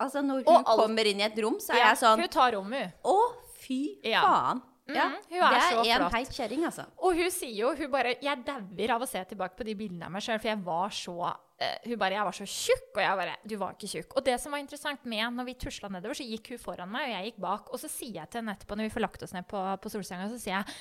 Altså, 0.00 0.20
når 0.26 0.42
hun 0.44 0.56
alt- 0.56 0.66
kommer 0.66 1.06
inn 1.06 1.20
i 1.20 1.22
et 1.22 1.38
rom, 1.38 1.54
så 1.60 1.70
er 1.72 1.78
Ja, 1.78 1.88
jeg 1.94 1.98
sånn 1.98 2.18
Hun 2.20 2.28
tar 2.28 2.52
rommet, 2.52 2.92
hun. 3.04 3.12
Å, 3.14 3.34
fy 3.60 3.98
Ja. 4.02 4.54
Faen. 4.88 4.96
Ja, 4.98 5.06
hun 5.30 5.42
er 5.48 5.78
det 5.80 5.92
er 5.94 6.04
en 6.04 6.12
heit 6.12 6.34
kjerring, 6.34 6.64
altså. 6.68 6.84
Og 7.00 7.16
hun 7.16 7.32
sier 7.32 7.54
jo 7.56 7.72
hun 7.78 7.90
bare, 7.92 8.16
Jeg 8.22 8.44
dauer 8.46 8.92
av 8.96 9.04
å 9.04 9.08
se 9.08 9.22
tilbake 9.30 9.56
på 9.58 9.66
de 9.66 9.74
bildene 9.78 10.08
av 10.08 10.12
meg 10.14 10.24
sjøl, 10.24 10.40
for 10.42 10.50
jeg 10.50 10.60
var 10.66 10.94
så 10.94 11.14
uh, 11.30 11.78
Hun 11.86 11.96
bare 12.00 12.18
Jeg 12.18 12.28
var 12.28 12.38
så 12.38 12.48
tjukk, 12.50 12.90
og 12.92 13.02
jeg 13.04 13.20
bare 13.22 13.36
Du 13.44 13.56
var 13.60 13.78
ikke 13.78 13.90
tjukk. 13.94 14.16
Og 14.18 14.26
det 14.28 14.36
som 14.42 14.54
var 14.54 14.64
interessant 14.64 15.08
med 15.08 15.38
når 15.38 15.48
vi 15.48 15.56
tusla 15.64 15.90
nedover, 15.92 16.18
så 16.18 16.28
gikk 16.28 16.52
hun 16.54 16.62
foran 16.62 16.92
meg, 16.92 17.08
og 17.08 17.16
jeg 17.16 17.30
gikk 17.30 17.40
bak. 17.46 17.72
Og 17.72 17.82
så 17.82 17.90
sier 17.92 18.20
jeg 18.20 18.30
til 18.30 18.42
henne 18.42 18.56
etterpå, 18.58 18.78
når 18.78 18.90
vi 18.90 18.94
får 18.98 19.06
lagt 19.06 19.26
oss 19.26 19.34
ned 19.36 19.48
på, 19.50 19.64
på 19.80 19.94
solsenga, 19.96 20.28
så 20.32 20.40
sier 20.42 20.58
jeg 20.58 20.78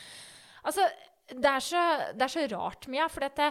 Altså, 0.64 0.86
det 1.28 1.50
er 1.50 1.64
så, 1.64 1.82
det 2.16 2.24
er 2.28 2.32
så 2.32 2.46
rart, 2.54 2.88
Mia, 2.92 3.08
for 3.12 3.26
dette 3.26 3.50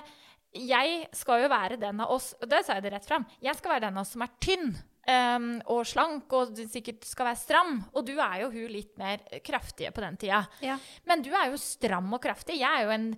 Jeg 0.56 1.06
skal 1.16 1.42
jo 1.44 1.52
være 1.52 1.80
den 1.80 2.00
av 2.04 2.12
oss 2.12 2.32
Og 2.40 2.48
det 2.48 2.62
sa 2.64 2.76
jeg 2.76 2.86
det 2.86 2.94
rett 2.96 3.08
fram. 3.08 3.28
Jeg 3.40 3.56
skal 3.58 3.76
være 3.76 3.86
den 3.88 3.96
av 3.96 4.04
oss 4.04 4.12
som 4.16 4.24
er 4.24 4.32
tynn. 4.42 4.72
Ehm, 5.10 5.48
og 5.72 5.82
slank, 5.88 6.32
og 6.36 6.52
du 6.56 6.62
sikkert 6.70 7.04
skal 7.08 7.28
være 7.30 7.40
stram. 7.40 7.72
Og 7.94 8.06
du 8.06 8.12
er 8.16 8.42
jo 8.42 8.50
hun 8.54 8.72
litt 8.72 8.92
mer 9.00 9.22
kraftige 9.44 9.92
på 9.94 10.04
den 10.04 10.18
tida. 10.20 10.42
Ja. 10.64 10.78
Men 11.08 11.24
du 11.24 11.30
er 11.34 11.50
jo 11.52 11.60
stram 11.60 12.12
og 12.12 12.22
kraftig. 12.24 12.58
Jeg 12.60 12.68
er 12.68 12.86
jo 12.86 12.94
en, 12.96 13.08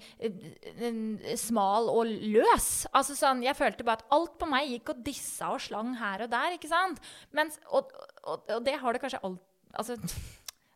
en 0.91 1.01
smal 1.41 1.91
og 1.93 2.07
løs. 2.09 2.69
Altså 2.93 3.17
sånn, 3.19 3.43
Jeg 3.45 3.59
følte 3.59 3.87
bare 3.87 4.03
at 4.03 4.15
alt 4.17 4.39
på 4.41 4.49
meg 4.51 4.71
gikk 4.73 4.95
og 4.95 5.03
dissa 5.07 5.53
og 5.55 5.61
slang 5.65 5.95
her 6.01 6.25
og 6.27 6.33
der. 6.33 6.57
ikke 6.57 6.71
sant? 6.71 7.03
Mens, 7.37 7.59
og, 7.71 7.93
og, 8.25 8.47
og 8.49 8.65
det 8.65 8.79
har 8.81 8.93
det 8.97 9.03
kanskje 9.05 9.25
alt 9.25 9.43
Altså, 9.75 9.97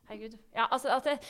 herregud. 0.09 0.33
Ja, 0.51 0.65
altså 0.75 0.91
at 0.97 1.05
det, 1.07 1.21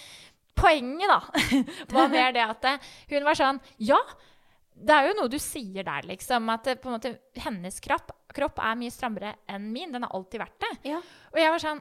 Poenget, 0.59 1.11
da, 1.11 1.19
var 1.95 2.09
mer 2.11 2.33
det 2.35 2.43
at 2.43 2.65
det, 2.65 2.73
hun 3.13 3.27
var 3.29 3.37
sånn 3.39 3.61
Ja, 3.91 3.99
det 4.79 4.95
er 4.95 5.09
jo 5.11 5.17
noe 5.19 5.31
du 5.31 5.39
sier 5.43 5.85
der, 5.87 6.07
liksom. 6.07 6.49
At 6.55 6.67
det, 6.67 6.79
på 6.83 6.91
en 6.91 6.97
måte, 6.97 7.13
hennes 7.43 7.79
kropp, 7.83 8.13
kropp 8.35 8.59
er 8.59 8.75
mye 8.77 8.91
strammere 8.93 9.35
enn 9.49 9.73
min. 9.73 9.93
Den 9.93 10.03
har 10.03 10.11
alltid 10.15 10.41
vært 10.41 10.59
det. 10.61 10.73
Ja. 10.91 11.01
Og 11.33 11.39
jeg 11.41 11.51
var 11.51 11.59
sånn 11.59 11.81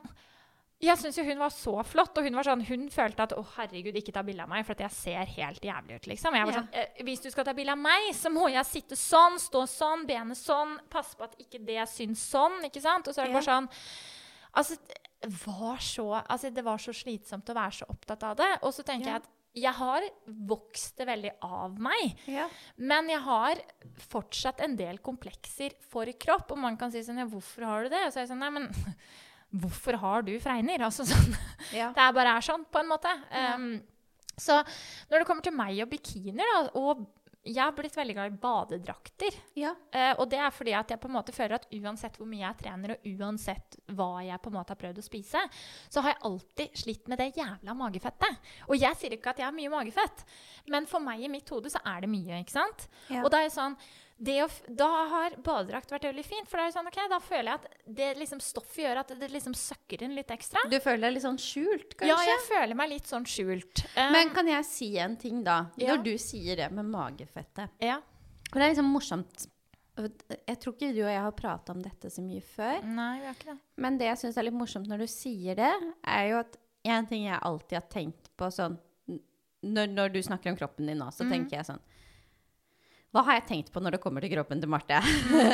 Jeg 0.80 0.96
syns 1.02 1.16
jo 1.18 1.24
hun 1.26 1.40
var 1.40 1.50
så 1.50 1.84
flott, 1.84 2.16
og 2.20 2.24
hun 2.24 2.36
var 2.38 2.44
sånn 2.46 2.62
Hun 2.68 2.84
følte 2.94 3.24
at 3.24 3.32
å, 3.34 3.42
herregud, 3.56 3.96
ikke 3.98 4.14
ta 4.14 4.22
bilde 4.22 4.44
av 4.44 4.50
meg, 4.50 4.64
for 4.64 4.76
jeg 4.78 4.92
ser 4.94 5.26
helt 5.26 5.62
jævlig 5.66 5.96
ut, 5.96 6.06
liksom. 6.12 6.36
Jeg 6.38 6.46
var 6.46 6.54
Ja. 6.54 6.60
sånn 6.60 6.70
eh, 6.72 7.04
Hvis 7.04 7.22
du 7.24 7.32
skal 7.32 7.46
ta 7.46 7.54
bilde 7.54 7.72
av 7.72 7.80
meg, 7.82 8.14
så 8.14 8.30
må 8.30 8.46
jeg 8.54 8.64
sitte 8.66 8.96
sånn, 8.96 9.40
stå 9.42 9.64
sånn, 9.68 10.06
benet 10.06 10.38
sånn, 10.38 10.78
passe 10.88 11.16
på 11.18 11.24
at 11.24 11.34
ikke 11.40 11.66
det 11.66 11.82
syns 11.90 12.22
sånn, 12.30 12.62
ikke 12.70 12.80
sant? 12.82 13.08
Og 13.08 13.16
så 13.16 13.22
er 13.22 13.26
det 13.26 13.34
Ja. 13.34 13.40
bare 13.40 13.50
sånn 13.50 13.70
Altså, 14.58 14.78
var 15.48 15.78
så, 15.78 16.24
altså, 16.30 16.50
det 16.54 16.64
var 16.64 16.78
så 16.78 16.94
slitsomt 16.94 17.46
å 17.50 17.54
være 17.56 17.72
så 17.74 17.86
opptatt 17.90 18.24
av 18.24 18.36
det. 18.38 18.60
Og 18.64 18.72
så 18.74 18.84
tenker 18.86 19.06
Ja. 19.08 19.14
jeg 19.14 19.22
at 19.24 19.28
jeg 19.58 19.74
har 19.74 20.06
vokst 20.50 21.00
det 21.00 21.08
veldig 21.10 21.32
av 21.46 21.78
meg. 21.82 22.18
Ja. 22.30 22.48
Men 22.78 23.10
jeg 23.10 23.22
har 23.26 23.62
fortsatt 24.12 24.62
en 24.66 24.76
del 24.78 25.00
komplekser 25.04 25.76
for 25.92 26.10
kropp. 26.20 26.54
Og 26.54 26.62
man 26.62 26.78
kan 26.80 26.94
si 26.94 27.04
sånn 27.06 27.22
Ja, 27.24 27.28
hvorfor 27.30 27.66
har 27.66 27.86
du 27.86 27.94
det? 27.94 28.04
Og 28.06 28.14
så 28.14 28.22
er 28.22 28.28
jeg 28.28 28.34
sånn 28.34 28.44
Nei, 28.44 28.52
men 28.54 28.70
hvorfor 29.64 29.98
har 30.04 30.26
du 30.28 30.36
fregner? 30.44 30.86
Altså 30.88 31.08
sånn 31.10 31.38
Ja. 31.80 31.92
Det 31.96 32.10
bare 32.16 32.38
er 32.38 32.46
sånn, 32.46 32.68
på 32.70 32.82
en 32.84 32.92
måte. 32.92 33.12
Um, 33.34 33.72
så 34.38 34.60
når 35.10 35.20
det 35.20 35.26
kommer 35.28 35.44
til 35.44 35.56
meg 35.58 35.80
og 35.84 35.90
bikinier, 35.92 36.38
da, 36.54 36.60
og 36.78 37.08
Jeg 37.48 37.64
har 37.64 37.74
blitt 37.76 37.96
veldig 37.96 38.16
glad 38.18 38.34
i 38.34 38.40
badedrakter. 38.44 39.38
Ja. 39.60 39.74
Eh, 39.92 40.14
og 40.20 40.28
det 40.32 40.40
er 40.44 40.54
fordi 40.54 40.74
at 40.76 40.92
jeg 40.92 41.00
på 41.00 41.10
en 41.10 41.16
måte 41.16 41.36
føler 41.36 41.58
at 41.58 41.68
uansett 41.78 42.18
hvor 42.20 42.28
mye 42.30 42.44
jeg 42.44 42.60
trener, 42.64 42.96
og 42.96 43.08
uansett 43.14 43.78
hva 43.96 44.10
jeg 44.26 44.42
på 44.44 44.52
en 44.52 44.58
måte 44.58 44.76
har 44.76 44.82
prøvd 44.82 45.00
å 45.02 45.06
spise, 45.06 45.44
så 45.88 46.04
har 46.04 46.14
jeg 46.14 46.24
alltid 46.30 46.82
slitt 46.84 47.08
med 47.12 47.22
det 47.24 47.30
jævla 47.38 47.78
magefettet. 47.78 48.52
Og 48.68 48.76
jeg 48.80 49.00
sier 49.00 49.16
ikke 49.16 49.32
at 49.32 49.40
jeg 49.42 49.50
har 49.50 49.56
mye 49.56 49.72
magefett, 49.74 50.26
men 50.74 50.90
for 50.90 51.04
meg 51.04 51.24
i 51.24 51.32
mitt 51.32 51.50
hode 51.54 51.72
så 51.72 51.82
er 51.88 52.04
det 52.04 52.12
mye. 52.12 52.42
ikke 52.44 52.58
sant? 52.58 52.90
Ja. 53.08 53.24
Og 53.24 53.32
da 53.32 53.42
er 53.42 53.48
jeg 53.48 53.56
sånn 53.56 53.80
å, 54.18 54.48
da 54.68 54.90
har 55.12 55.36
badedrakt 55.46 55.92
vært 55.94 56.08
veldig 56.10 56.26
fint, 56.26 56.48
for 56.50 56.58
da 56.58 56.72
sånn, 56.74 56.88
okay, 56.90 57.10
da 57.12 57.20
føler 57.22 57.52
jeg 57.52 57.60
at 57.60 57.90
det 58.00 58.08
liksom 58.18 58.40
stoffet 58.42 58.84
gjør 58.84 59.02
at 59.04 59.14
det 59.20 59.30
liksom 59.34 59.54
søkker 59.58 60.06
inn 60.08 60.16
litt 60.18 60.32
ekstra. 60.34 60.64
Du 60.72 60.80
føler 60.82 61.08
deg 61.08 61.18
litt 61.18 61.26
sånn 61.28 61.38
skjult, 61.42 61.94
kanskje? 61.94 62.10
Ja, 62.10 62.18
jeg 62.32 62.46
føler 62.48 62.80
meg 62.80 62.92
litt 62.96 63.12
sånn 63.12 63.28
skjult. 63.30 63.84
Um, 63.94 64.16
Men 64.16 64.34
kan 64.34 64.50
jeg 64.50 64.66
si 64.70 64.90
en 65.02 65.18
ting, 65.22 65.44
da? 65.46 65.68
Ja. 65.78 65.94
Når 65.94 66.08
du 66.08 66.14
sier 66.22 66.58
det 66.64 66.72
med 66.74 66.90
magefettet. 66.94 67.78
ja. 67.84 68.02
For 68.48 68.62
det 68.62 68.68
er 68.68 68.72
liksom 68.72 68.92
morsomt. 68.96 69.48
Jeg 69.98 70.60
tror 70.62 70.76
ikke 70.76 70.94
du 70.96 71.02
og 71.02 71.10
jeg 71.12 71.22
har 71.26 71.34
prata 71.36 71.74
om 71.74 71.82
dette 71.84 72.10
så 72.14 72.22
mye 72.24 72.40
før. 72.46 72.80
Nei, 72.86 73.10
vi 73.20 73.28
har 73.28 73.36
ikke 73.36 73.50
det. 73.50 73.58
Men 73.84 73.98
det 74.00 74.08
jeg 74.08 74.22
syns 74.22 74.38
er 74.40 74.48
litt 74.48 74.56
morsomt 74.56 74.88
når 74.88 75.04
du 75.04 75.08
sier 75.12 75.58
det, 75.58 75.72
er 76.08 76.30
jo 76.30 76.38
at 76.40 76.56
en 76.88 77.10
ting 77.10 77.26
jeg 77.26 77.40
alltid 77.50 77.80
har 77.80 77.88
tenkt 77.92 78.30
på 78.40 78.48
sånn 78.54 78.78
Når, 79.68 79.90
når 79.92 80.12
du 80.14 80.20
snakker 80.24 80.54
om 80.54 80.58
kroppen 80.60 80.88
din 80.88 81.00
nå, 81.02 81.10
så 81.12 81.26
mm. 81.26 81.32
tenker 81.34 81.58
jeg 81.58 81.68
sånn 81.68 81.82
Hva 83.16 83.24
har 83.28 83.38
jeg 83.40 83.46
tenkt 83.50 83.72
på 83.74 83.82
når 83.82 83.96
det 83.98 84.02
kommer 84.04 84.22
til 84.22 84.34
kroppen 84.36 84.60
til 84.62 84.70
Marte? 84.72 85.00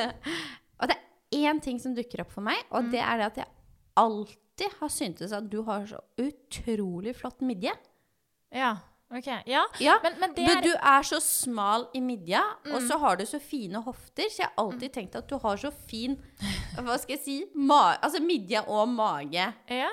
og 0.79 0.87
det 0.89 0.95
er 0.97 1.49
én 1.49 1.61
ting 1.63 1.79
som 1.81 1.93
dukker 1.97 2.23
opp 2.25 2.31
for 2.33 2.45
meg, 2.45 2.59
og 2.73 2.89
det 2.93 3.01
er 3.01 3.19
det 3.21 3.27
at 3.31 3.37
jeg 3.43 3.51
alltid 3.99 4.79
har 4.79 4.89
syntes 4.93 5.33
at 5.33 5.45
du 5.51 5.59
har 5.67 5.85
så 5.89 5.99
utrolig 6.21 7.13
flott 7.17 7.41
midje. 7.45 7.73
Ja, 8.53 8.75
ok. 9.13 9.29
Ja, 9.49 9.63
Ja, 9.81 9.95
men, 10.03 10.17
men 10.21 10.33
det 10.37 10.45
er 10.45 10.59
Mm. 10.59 10.65
du 10.65 10.73
er 10.77 11.01
så 11.09 11.19
smal 11.21 11.87
i 11.93 12.01
midja, 12.01 12.41
og 12.73 12.81
så 12.85 12.97
har 13.01 13.17
du 13.17 13.25
så 13.25 13.39
fine 13.41 13.81
hofter, 13.85 14.29
så 14.29 14.43
jeg 14.43 14.49
har 14.49 14.65
alltid 14.65 14.93
tenkt 14.93 15.15
at 15.15 15.27
du 15.29 15.37
har 15.41 15.57
så 15.57 15.71
fin 15.71 16.17
Hva 16.75 16.97
skal 17.01 17.15
jeg 17.17 17.23
si? 17.23 17.37
Ma 17.55 17.95
altså 18.01 18.21
midje 18.21 18.61
og 18.67 18.89
mage. 18.89 19.47
Ja. 19.69 19.89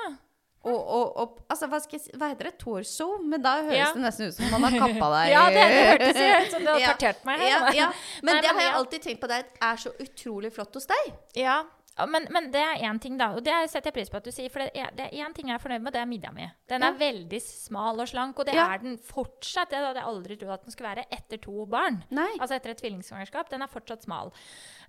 Og, 0.61 0.77
og, 0.77 1.05
og 1.17 1.39
altså, 1.49 1.71
hva, 1.73 1.79
jeg 1.89 2.19
hva 2.21 2.29
heter 2.35 2.51
det? 2.51 2.59
Torso? 2.61 3.07
Men 3.25 3.41
da 3.41 3.55
høres 3.63 3.79
Ja. 3.79 3.91
det 3.97 4.03
nesten 4.05 4.29
ut 4.29 4.37
som 4.37 4.51
man 4.53 4.67
har 4.69 4.77
kappa 4.77 5.09
deg. 5.15 5.31
Ja, 5.35 5.43
det, 5.49 5.67
hørtes 5.73 6.21
ut 6.21 6.55
som 6.57 6.65
du 6.67 6.71
har 6.75 6.83
partert 6.85 7.25
meg. 7.29 7.45
Ja, 7.49 7.61
ja. 7.73 7.91
Men 8.21 8.35
Nei, 8.37 8.43
det 8.45 8.51
men 8.51 8.59
har 8.61 8.67
jeg 8.67 8.79
alltid 8.83 9.07
tenkt 9.09 9.23
på 9.25 9.31
deg 9.31 9.53
er 9.71 9.81
så 9.81 9.93
utrolig 10.05 10.51
flott 10.53 10.77
hos 10.77 10.91
deg. 10.91 11.13
Ja, 11.41 11.63
men, 12.09 12.27
men 12.33 12.51
det 12.53 12.61
er 12.61 12.85
én 12.87 13.01
ting, 13.03 13.17
da. 13.21 13.31
Og 13.37 13.43
det 13.45 13.55
setter 13.73 13.91
jeg 13.91 13.97
pris 13.99 14.13
på 14.13 14.21
at 14.21 14.29
du 14.29 14.33
sier. 14.33 14.53
For 14.53 14.63
det 14.63 14.71
er, 14.79 14.93
det 14.97 15.09
er 15.09 15.25
én 15.25 15.35
ting 15.37 15.51
jeg 15.51 15.57
er 15.59 15.63
fornøyd 15.65 15.83
med, 15.85 15.93
det 15.97 16.01
er 16.01 16.09
midja 16.09 16.31
mi. 16.33 16.47
Den 16.71 16.85
er 16.87 16.97
veldig 17.01 17.41
smal 17.45 18.01
og 18.01 18.09
slank, 18.09 18.39
og 18.41 18.49
det 18.49 18.57
er 18.61 18.85
den 18.85 18.97
fortsatt. 19.05 19.73
Det 19.73 19.81
hadde 19.81 20.01
jeg 20.01 20.09
aldri 20.13 20.39
trodd 20.41 20.55
at 20.59 20.65
den 20.69 20.77
skulle 20.77 20.93
være 20.93 21.09
etter 21.17 21.41
to 21.45 21.67
barn. 21.73 22.03
Nei. 22.15 22.29
Altså 22.39 22.57
etter 22.57 22.73
et 22.77 22.81
tvillingsvangerskap. 22.85 23.51
Den 23.53 23.65
er 23.67 23.73
fortsatt 23.73 24.07
smal. 24.07 24.33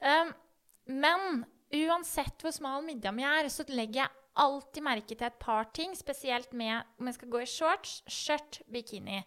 Um, 0.03 0.31
men 1.01 1.43
uansett 1.71 2.43
hvor 2.43 2.51
smal 2.55 2.83
midja 2.85 3.11
mi 3.15 3.23
er, 3.27 3.47
så 3.51 3.63
legger 3.71 4.03
jeg 4.05 4.17
alltid 4.41 4.83
merke 4.86 5.15
til 5.15 5.27
et 5.27 5.41
par 5.41 5.69
ting, 5.75 5.93
spesielt 5.98 6.53
med 6.57 6.81
om 7.00 7.10
jeg 7.10 7.19
skal 7.19 7.31
gå 7.33 7.43
i 7.43 7.50
shorts, 7.50 8.00
skjørt, 8.10 8.62
bikini. 8.71 9.21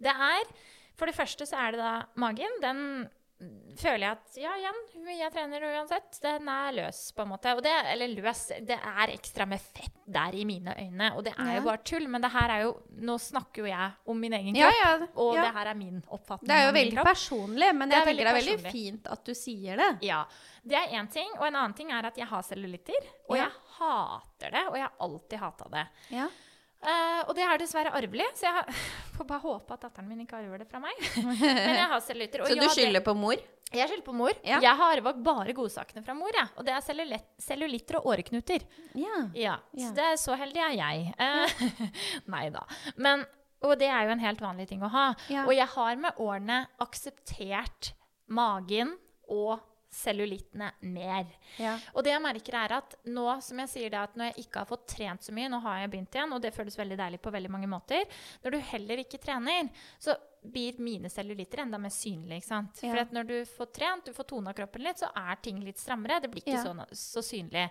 Det 0.00 0.12
er 0.12 0.54
For 0.94 1.10
det 1.10 1.16
første 1.16 1.46
så 1.46 1.58
er 1.58 1.74
det 1.74 1.80
da 1.82 1.94
magen. 2.22 2.60
Den 2.62 3.08
føler 3.76 3.98
jeg 4.06 4.10
at 4.14 4.36
Ja, 4.40 4.52
igjen, 4.56 4.76
jeg 5.18 5.32
trener 5.34 5.64
uansett, 5.68 6.18
den 6.22 6.48
er 6.48 6.72
løs, 6.72 7.00
på 7.16 7.22
en 7.24 7.28
måte. 7.32 7.52
Og 7.56 7.62
det, 7.66 7.72
eller 7.92 8.08
løs 8.22 8.44
Det 8.64 8.76
er 8.78 9.12
ekstra 9.12 9.44
med 9.50 9.60
fett 9.60 9.90
der 10.06 10.36
i 10.38 10.44
mine 10.48 10.72
øyne, 10.78 11.10
og 11.16 11.24
det 11.26 11.32
er 11.36 11.50
Ja. 11.50 11.54
jo 11.58 11.64
bare 11.66 11.82
tull. 11.84 12.06
Men 12.08 12.22
det 12.22 12.30
her 12.30 12.48
er 12.54 12.62
jo 12.62 12.70
Nå 13.04 13.16
snakker 13.18 13.64
jo 13.64 13.66
jeg 13.66 13.92
om 14.06 14.20
min 14.20 14.32
egen 14.32 14.54
kropp, 14.54 14.80
ja, 14.84 15.06
og 15.16 15.34
det 15.34 15.52
her 15.58 15.66
er 15.66 15.74
min 15.74 16.02
oppfatning. 16.08 16.48
Det 16.48 16.56
er 16.56 16.66
jo 16.66 16.72
veldig 16.78 17.04
personlig, 17.04 17.74
men 17.74 17.88
Det 17.88 17.96
jeg 17.96 18.02
er 18.02 18.06
tenker 18.06 18.24
det 18.24 18.30
er 18.32 18.38
veldig 18.40 18.56
personlig. 18.62 18.72
fint 18.72 19.06
at 19.12 19.24
du 19.24 19.34
sier 19.34 19.76
det. 19.76 19.90
Ja. 20.02 20.24
Det 20.64 20.74
er 20.78 20.94
én 20.96 21.10
ting. 21.12 21.30
Og 21.38 21.46
en 21.46 21.56
annen 21.56 21.74
ting 21.74 21.90
er 21.92 22.06
at 22.06 22.16
jeg 22.16 22.26
har 22.26 22.42
cellulitter. 22.42 23.10
Og 23.28 23.36
jeg 23.36 23.50
hater 23.78 24.50
det, 24.50 24.66
og 24.68 24.74
jeg 24.76 24.82
har 24.82 24.92
alltid 25.00 25.38
hata 25.38 25.68
det. 25.68 25.86
Ja. 26.10 26.28
Eh, 26.84 27.20
og 27.24 27.32
det 27.36 27.44
er 27.46 27.60
dessverre 27.62 27.92
arvelig, 27.96 28.26
så 28.36 28.48
jeg 28.48 28.56
har, 28.58 28.78
får 29.16 29.28
bare 29.28 29.44
håpe 29.44 29.76
at 29.76 29.86
datteren 29.86 30.08
min 30.10 30.24
ikke 30.24 30.38
arver 30.40 30.62
det 30.62 30.68
fra 30.70 30.80
meg. 30.82 30.98
Men 31.24 31.78
jeg 31.78 31.90
har 31.94 32.02
cellulitter. 32.04 32.44
Så 32.46 32.58
du 32.58 32.64
ja, 32.66 32.72
skylder 32.74 33.04
på 33.04 33.14
mor? 33.18 33.40
Jeg 33.74 33.90
skylder 33.90 34.06
på 34.06 34.14
mor. 34.14 34.34
Ja. 34.46 34.60
Jeg 34.62 34.78
har 34.78 34.98
arva 34.98 35.14
bare 35.26 35.54
godsakene 35.56 36.04
fra 36.06 36.14
mor, 36.16 36.30
jeg. 36.34 36.50
Og 36.60 36.66
det 36.66 36.74
er 36.76 37.24
cellulitter 37.42 37.98
og 38.00 38.10
åreknuter. 38.12 38.66
Ja. 38.94 39.24
Ja, 39.34 39.56
Ja. 39.72 39.88
Så 39.88 39.94
det 39.96 40.04
er 40.12 40.20
så 40.20 40.36
heldig 40.38 40.62
er 40.62 40.76
jeg. 40.78 41.08
Uh, 41.18 41.88
nei 42.36 42.44
da. 42.54 42.62
Men, 42.96 43.24
og 43.64 43.74
det 43.80 43.88
er 43.90 44.06
jo 44.06 44.14
en 44.14 44.22
helt 44.22 44.44
vanlig 44.44 44.68
ting 44.70 44.84
å 44.84 44.92
ha. 44.92 45.06
Ja. 45.32 45.48
Og 45.48 45.56
jeg 45.56 45.66
har 45.74 45.98
med 46.04 46.20
årene 46.22 46.60
akseptert 46.84 47.94
magen 48.30 48.94
og 49.32 49.58
cellulittene 49.94 50.68
mer. 50.90 51.30
Ja. 51.62 51.76
Og 51.94 52.04
det 52.04 52.12
jeg 52.14 52.22
merker 52.24 52.56
er 52.58 52.74
at 52.80 52.96
nå 53.06 53.24
som 53.44 53.62
jeg 53.62 53.70
sier 53.72 53.92
det 53.94 54.00
at 54.00 54.14
når 54.18 54.32
jeg 54.32 54.44
ikke 54.44 54.62
har 54.64 54.68
fått 54.68 54.86
trent 54.90 55.22
så 55.26 55.32
mye, 55.36 55.48
nå 55.52 55.60
har 55.64 55.80
jeg 55.84 55.92
begynt 55.94 56.18
igjen, 56.18 56.34
og 56.36 56.42
det 56.44 56.52
føles 56.56 56.78
veldig 56.78 56.98
deilig 57.00 57.20
på 57.24 57.32
veldig 57.34 57.50
mange 57.54 57.70
måter, 57.70 58.04
når 58.44 58.56
du 58.56 58.58
heller 58.74 59.02
ikke 59.04 59.20
trener, 59.22 59.70
så 60.02 60.16
blir 60.44 60.76
mine 60.84 61.08
cellulitter 61.08 61.62
enda 61.62 61.78
mer 61.80 61.92
synlige. 61.94 62.36
ikke 62.42 62.50
sant? 62.50 62.82
Ja. 62.84 62.92
For 62.98 63.14
når 63.16 63.28
du 63.30 63.36
får 63.48 63.70
trent, 63.78 64.04
du 64.04 64.12
får 64.12 64.26
tona 64.34 64.52
kroppen 64.52 64.82
litt, 64.84 65.00
så 65.00 65.08
er 65.16 65.38
ting 65.40 65.62
litt 65.64 65.80
strammere. 65.80 66.18
Det 66.20 66.28
blir 66.34 66.42
ikke 66.44 66.58
Ja. 66.58 66.64
så, 66.66 66.74
så 66.92 67.22
synlig. 67.24 67.62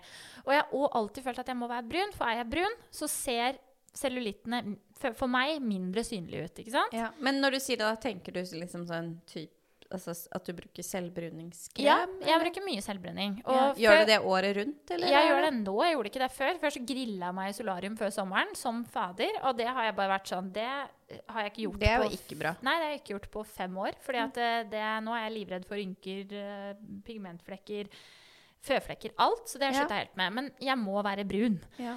Og 0.42 0.50
jeg 0.56 0.64
har 0.72 0.96
alltid 0.98 1.22
følt 1.28 1.38
at 1.44 1.52
jeg 1.52 1.60
må 1.60 1.68
være 1.70 1.86
brun, 1.92 2.16
for 2.16 2.26
er 2.26 2.40
jeg 2.42 2.50
brun, 2.50 2.74
så 2.90 3.06
ser 3.12 3.60
cellulittene 3.94 4.76
for, 4.98 5.14
for 5.14 5.30
meg 5.30 5.60
mindre 5.62 6.02
synlige 6.02 6.48
ut. 6.48 6.58
ikke 6.64 6.74
sant? 6.74 6.96
Ja. 6.96 7.12
Men 7.22 7.38
når 7.42 7.54
du 7.56 7.60
sier 7.62 7.78
det, 7.78 7.86
da 7.86 8.00
tenker 8.08 8.34
du 8.34 8.40
liksom 8.42 8.88
sånn 8.90 9.12
typ 9.30 9.52
Altså 9.94 10.14
at 10.34 10.44
du 10.48 10.52
bruker 10.58 10.84
selvbruningskrem? 10.86 11.84
Ja, 11.86 11.96
jeg 12.20 12.28
eller? 12.28 12.44
bruker 12.44 12.64
mye 12.66 12.82
selvbruning. 12.84 13.36
Ja. 13.46 13.66
Gjør 13.78 14.00
du 14.02 14.10
det 14.10 14.18
året 14.20 14.56
rundt, 14.58 14.90
eller? 14.96 15.12
Jeg 15.14 15.28
gjør 15.30 15.46
det 15.46 15.52
nå, 15.60 15.74
jeg 15.84 15.94
gjorde 15.96 16.10
ikke 16.12 16.22
det 16.24 16.30
før. 16.34 16.58
Før 16.64 16.74
så 16.76 16.82
grilla 16.90 17.30
jeg 17.30 17.36
meg 17.38 17.52
i 17.52 17.56
solarium 17.58 17.96
før 18.00 18.12
sommeren 18.16 18.52
som 18.58 18.82
fader. 18.84 19.38
Og 19.44 19.56
det 19.60 19.68
har 19.70 19.88
jeg 19.88 19.96
bare 20.00 20.12
vært 20.16 20.32
sånn 20.34 20.50
Det 20.54 20.66
har 20.68 21.40
jeg 21.44 21.52
ikke 21.52 21.64
gjort 21.66 21.80
Det 21.80 21.88
er 21.92 22.02
på 22.02 22.08
jo 22.10 22.18
ikke 22.18 22.38
bra. 22.42 22.52
Nei, 22.66 22.74
det 22.80 22.84
har 22.88 22.92
jeg 22.94 23.00
ikke 23.02 23.14
gjort 23.14 23.30
på 23.38 23.46
fem 23.54 23.78
år. 23.86 23.96
At 24.24 24.34
det, 24.40 24.50
det, 24.74 24.84
nå 25.06 25.14
er 25.16 25.24
jeg 25.28 25.34
livredd 25.38 25.66
for 25.70 25.80
rynker, 25.80 26.36
eh, 26.42 26.74
pigmentflekker, 27.06 27.90
føflekker, 28.64 29.14
alt. 29.20 29.46
Så 29.48 29.58
det 29.60 29.70
har 29.70 29.80
jeg 29.82 29.88
Ja. 29.90 29.96
helt 30.02 30.16
med. 30.16 30.32
Men 30.32 30.50
jeg 30.60 30.78
må 30.80 31.02
være 31.04 31.24
brun. 31.28 31.60
Ja. 31.78 31.96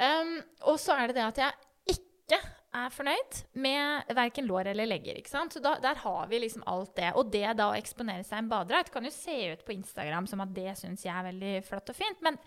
Um, 0.00 0.36
og 0.70 0.78
så 0.80 0.94
er 0.96 1.08
det 1.10 1.16
det 1.16 1.26
at 1.26 1.38
jeg 1.38 1.98
ikke 1.98 2.38
er 2.76 2.92
fornøyd 2.94 3.38
med 3.58 4.12
verken 4.14 4.46
lår 4.46 4.70
eller 4.72 4.86
legger. 4.86 5.18
ikke 5.18 5.32
sant? 5.32 5.54
Så 5.54 5.62
da, 5.62 5.76
Der 5.82 5.98
har 6.04 6.26
vi 6.30 6.38
liksom 6.38 6.62
alt 6.70 6.94
det. 6.96 7.12
Og 7.18 7.30
det 7.32 7.46
da 7.58 7.70
å 7.70 7.78
eksponere 7.78 8.24
seg 8.26 8.38
i 8.38 8.42
en 8.44 8.50
badedrakt 8.52 8.92
kan 8.94 9.04
jo 9.04 9.10
se 9.14 9.36
ut 9.52 9.64
på 9.66 9.74
Instagram 9.74 10.28
som 10.30 10.42
at 10.44 10.54
det 10.54 10.76
syns 10.78 11.04
jeg 11.04 11.14
er 11.14 11.30
veldig 11.32 11.54
flott 11.66 11.90
og 11.90 11.98
fint. 11.98 12.22
Men 12.22 12.38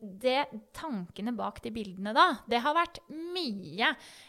det, 0.00 0.44
tankene 0.72 1.32
bak 1.34 1.58
de 1.62 1.72
bildene 1.74 2.12
da, 2.14 2.26
det 2.46 2.60
har 2.62 2.74
vært 2.76 3.00
mye 3.10 3.88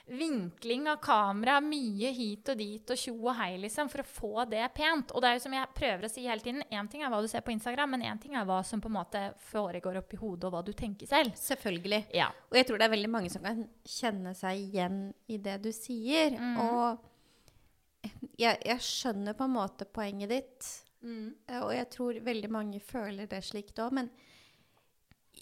vinkling 0.09 0.87
av 0.89 0.97
kamera, 1.03 1.59
mye 1.61 2.09
hit 2.15 2.49
og 2.49 2.57
dit 2.57 2.89
og 2.89 2.97
tjo 2.97 3.13
og 3.19 3.35
hei, 3.37 3.51
liksom, 3.61 3.91
for 3.91 4.01
å 4.01 4.07
få 4.07 4.45
det 4.49 4.63
pent. 4.73 5.13
Og 5.13 5.21
det 5.21 5.29
er 5.29 5.37
jo 5.37 5.43
som 5.43 5.53
jeg 5.53 5.69
prøver 5.77 6.07
å 6.07 6.11
si 6.11 6.25
hele 6.25 6.41
tiden, 6.41 6.65
én 6.73 6.89
ting 6.89 7.03
er 7.05 7.13
hva 7.13 7.21
du 7.21 7.29
ser 7.29 7.45
på 7.45 7.53
Instagram, 7.53 7.93
men 7.93 8.05
én 8.09 8.21
ting 8.21 8.33
er 8.33 8.47
hva 8.49 8.63
som 8.65 8.81
på 8.81 8.89
en 8.89 8.97
måte 8.97 9.21
foregår 9.51 10.01
oppi 10.01 10.17
hodet, 10.17 10.47
og 10.49 10.55
hva 10.55 10.63
du 10.65 10.73
tenker 10.73 11.09
selv. 11.09 11.37
Selvfølgelig. 11.37 12.01
Ja. 12.17 12.31
Og 12.49 12.57
jeg 12.57 12.69
tror 12.69 12.81
det 12.81 12.89
er 12.89 12.95
veldig 12.95 13.13
mange 13.13 13.33
som 13.33 13.45
kan 13.45 13.61
kjenne 13.85 14.33
seg 14.37 14.63
igjen 14.63 14.99
i 15.29 15.37
det 15.37 15.59
du 15.67 15.69
sier. 15.75 16.33
Mm. 16.33 16.57
Og 16.65 18.09
jeg, 18.39 18.57
jeg 18.57 18.79
skjønner 18.89 19.37
på 19.37 19.45
en 19.45 19.55
måte 19.59 19.85
poenget 19.85 20.33
ditt. 20.33 20.73
mm. 21.05 21.29
Og 21.61 21.71
jeg 21.77 21.91
tror 21.93 22.19
veldig 22.25 22.51
mange 22.57 22.81
føler 22.81 23.29
det 23.29 23.43
slikt 23.45 23.77
òg. 23.85 23.93
Men 24.01 24.09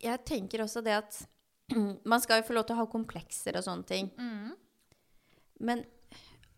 jeg 0.02 0.24
tenker 0.28 0.64
også 0.64 0.84
det 0.86 0.96
at 0.98 1.20
man 2.12 2.22
skal 2.24 2.42
jo 2.42 2.48
få 2.48 2.56
lov 2.58 2.68
til 2.68 2.78
å 2.78 2.82
ha 2.82 2.88
komplekser 2.92 3.58
og 3.60 3.66
sånne 3.66 3.88
ting. 3.90 4.12
Mm. 4.18 4.52
Men 5.68 5.86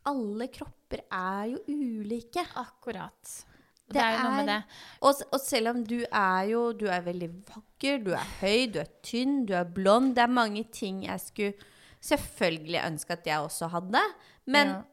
alle 0.09 0.47
kropper 0.53 1.05
er 1.13 1.53
jo 1.53 1.61
ulike. 1.67 2.43
Akkurat. 2.59 3.19
Det, 3.89 3.95
Det 3.97 4.03
er 4.05 4.15
jo 4.17 4.23
noe 4.27 4.35
med 4.37 4.51
det. 4.51 4.59
Og, 5.01 5.23
og 5.33 5.39
selv 5.41 5.71
om 5.71 5.79
du 5.81 5.97
er 6.05 6.43
jo 6.51 6.59
Du 6.77 6.83
er 6.93 7.01
veldig 7.01 7.29
vakker, 7.47 8.03
du 8.05 8.11
er 8.13 8.27
høy, 8.41 8.67
du 8.69 8.77
er 8.83 8.91
tynn, 9.01 9.47
du 9.49 9.55
er 9.57 9.65
blond 9.65 10.11
Det 10.13 10.21
er 10.27 10.29
mange 10.29 10.61
ting 10.69 10.99
jeg 11.07 11.23
skulle 11.23 11.71
selvfølgelig 12.05 12.83
ønske 12.85 13.15
at 13.17 13.25
jeg 13.27 13.47
også 13.47 13.71
hadde. 13.73 14.03
Men 14.45 14.75
Ja. 14.75 14.83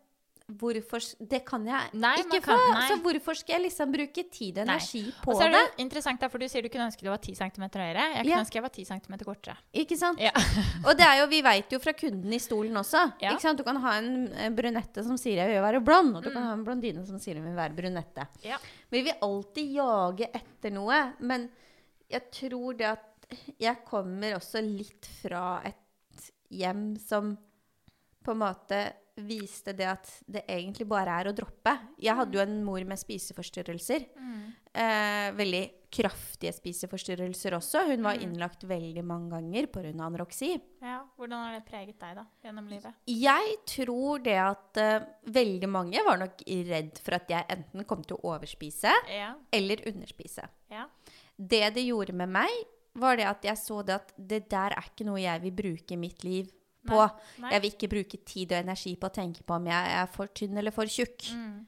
Hvorfor 0.47 1.03
Det 1.29 1.41
kan 1.45 1.65
jeg 1.67 1.91
Nei, 1.99 2.12
ikke 2.23 2.38
få. 2.45 2.57
Så 2.87 2.97
hvorfor 3.03 3.35
skal 3.35 3.57
jeg 3.57 3.62
liksom 3.67 3.91
bruke 3.93 4.23
tid 4.31 4.59
og 4.62 4.67
Nei. 4.69 4.76
energi 4.76 5.03
på 5.25 5.33
Og 5.33 5.41
så 5.41 5.47
er 5.49 5.50
det? 5.50 5.62
det 5.76 5.83
interessant, 5.83 6.21
da, 6.21 6.29
for 6.29 6.38
du 6.38 6.47
sier 6.49 6.62
du 6.62 6.69
kunne 6.69 6.87
ønske 6.87 7.03
du 7.03 7.11
var 7.11 7.19
10 7.19 7.35
cm 7.35 7.65
høyere. 7.67 8.05
Jeg 8.15 8.23
kunne 8.23 8.31
Ja. 8.31 8.38
ønske 8.45 8.55
jeg 8.55 8.62
var 8.62 8.71
10 8.71 8.85
cm 8.85 9.17
kortere. 9.26 9.57
Ikke 9.75 9.97
sant? 9.99 10.21
Ja. 10.23 10.31
Og 10.87 10.97
det 10.97 11.03
er 11.07 11.19
jo, 11.21 11.26
vi 11.26 11.43
veit 11.43 11.71
jo 11.75 11.79
fra 11.83 11.93
kunden 11.93 12.33
i 12.33 12.38
stolen 12.38 12.76
også. 12.79 13.12
Ja. 13.21 13.33
Ikke 13.35 13.43
sant? 13.43 13.59
Du 13.59 13.65
kan 13.65 13.76
ha 13.83 13.97
en 13.99 14.55
brunette 14.55 15.03
som 15.05 15.17
sier 15.19 15.35
'jeg 15.43 15.49
vil 15.50 15.62
være 15.67 15.83
blond', 15.85 16.17
og 16.17 16.23
du 16.23 16.31
kan 16.31 16.43
Mm. 16.43 16.47
ha 16.47 16.53
en 16.53 16.65
blondine 16.65 17.07
som 17.07 17.19
sier 17.19 17.35
'hun 17.35 17.45
vil 17.45 17.57
være 17.57 17.75
brunette'. 17.75 18.26
Ja. 18.45 18.57
Vi 18.91 19.03
vil 19.03 19.15
alltid 19.21 19.75
jage 19.75 20.31
etter 20.33 20.71
noe, 20.71 21.12
men 21.21 21.50
jeg 22.09 22.31
tror 22.31 22.76
det 22.76 22.87
at 22.87 23.03
jeg 23.59 23.85
kommer 23.85 24.35
også 24.37 24.62
litt 24.62 25.05
fra 25.23 25.61
et 25.65 25.75
hjem 26.50 26.97
som 27.00 27.37
på 28.26 28.35
en 28.35 28.42
måte 28.42 28.85
viste 29.16 29.73
det 29.73 29.87
at 29.88 30.11
det 30.28 30.42
egentlig 30.52 30.85
bare 30.90 31.14
er 31.23 31.30
å 31.30 31.33
droppe. 31.33 31.73
Jeg 32.04 32.12
hadde 32.18 32.37
jo 32.37 32.42
en 32.42 32.59
mor 32.66 32.83
med 32.85 33.00
spiseforstyrrelser. 33.00 34.02
Eh, 34.76 35.28
veldig 35.33 35.62
kraftige 35.97 36.52
spiseforstyrrelser 36.52 37.54
også. 37.56 37.87
Hun 37.88 38.04
var 38.04 38.21
innlagt 38.21 38.66
veldig 38.68 39.00
mange 39.09 39.30
ganger 39.33 39.71
pga. 39.73 39.95
anoreksi. 40.04 40.50
Ja, 40.85 40.99
Hvordan 41.16 41.47
har 41.47 41.54
det 41.56 41.64
preget 41.64 41.97
deg 42.02 42.18
da, 42.18 42.26
gjennom 42.45 42.68
livet? 42.68 42.92
Jeg 43.09 43.56
tror 43.73 44.21
det 44.26 44.37
at 44.37 44.83
uh, 44.83 45.06
veldig 45.33 45.68
mange 45.73 46.04
var 46.04 46.21
nok 46.21 46.45
redd 46.68 47.00
for 47.00 47.16
at 47.16 47.33
jeg 47.33 47.49
enten 47.56 47.87
kom 47.88 48.04
til 48.04 48.18
å 48.18 48.35
overspise 48.35 48.92
Ja. 49.09 49.33
eller 49.50 49.80
underspise. 49.88 50.45
ja. 50.71 50.85
Det 51.38 51.73
det 51.75 51.87
gjorde 51.87 52.12
med 52.16 52.28
meg, 52.33 52.52
var 52.97 53.16
det 53.16 53.26
at 53.28 53.42
jeg 53.45 53.56
så 53.61 53.83
det 53.85 53.95
at 53.95 54.12
det 54.16 54.47
der 54.50 54.73
er 54.76 54.85
ikke 54.92 55.04
noe 55.04 55.21
jeg 55.21 55.42
vil 55.42 55.52
bruke 55.52 55.92
i 55.92 55.97
mitt 56.00 56.23
liv 56.25 56.52
på. 56.88 57.00
Nei. 57.43 57.50
Jeg 57.55 57.62
vil 57.64 57.75
ikke 57.75 57.90
bruke 57.93 58.21
tid 58.25 58.52
og 58.55 58.62
energi 58.62 58.95
på 59.00 59.11
å 59.11 59.16
tenke 59.16 59.43
på 59.47 59.57
om 59.59 59.66
jeg 59.71 59.97
er 60.00 60.07
for 60.12 60.33
tynn 60.37 60.57
eller 60.61 60.75
for 60.75 60.90
tjukk. 60.90 61.28
Mm. 61.35 61.66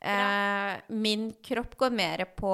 Eh, 0.00 0.76
min 0.96 1.26
kropp 1.44 1.76
går 1.80 1.90
mer 1.92 2.24
på 2.36 2.52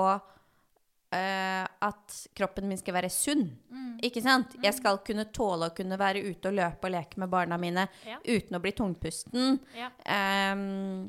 eh, 1.14 1.66
at 1.86 2.16
kroppen 2.34 2.66
min 2.68 2.80
skal 2.80 2.96
være 2.98 3.10
sunn. 3.12 3.44
Mm. 3.70 3.92
Ikke 4.06 4.22
sant? 4.24 4.56
Jeg 4.62 4.74
skal 4.76 4.98
kunne 5.06 5.28
tåle 5.34 5.70
å 5.70 5.76
kunne 5.76 5.98
være 6.00 6.24
ute 6.26 6.50
og 6.50 6.58
løpe 6.58 6.88
og 6.90 6.96
leke 6.96 7.22
med 7.22 7.30
barna 7.32 7.58
mine 7.60 7.86
Ja. 8.06 8.18
uten 8.24 8.58
å 8.58 8.62
bli 8.62 8.72
tungpusten. 8.72 9.60
Ja. 9.76 9.90
Eh, 10.04 11.06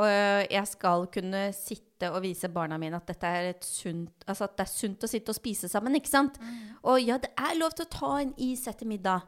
og 0.00 0.08
jeg 0.48 0.66
skal 0.70 1.06
kunne 1.12 1.50
sitte 1.52 2.08
og 2.14 2.22
vise 2.24 2.48
barna 2.48 2.78
mine 2.80 2.96
at 2.96 3.10
er 3.28 3.50
et 3.50 3.66
sunt 3.66 4.24
Altså 4.26 4.46
at 4.46 4.56
det 4.56 4.64
er 4.64 4.70
sunt 4.72 5.04
å 5.04 5.10
sitte 5.10 5.32
og 5.34 5.36
spise 5.36 5.68
sammen, 5.68 5.96
ikke 5.98 6.08
sant? 6.08 6.38
Mm. 6.40 6.76
Og 6.88 7.00
ja, 7.02 7.18
det 7.20 7.32
er 7.36 7.58
lov 7.58 7.74
til 7.76 7.84
å 7.84 7.92
ta 7.92 8.12
en 8.22 8.32
is 8.38 8.66
etter 8.70 8.88
middag. 8.88 9.26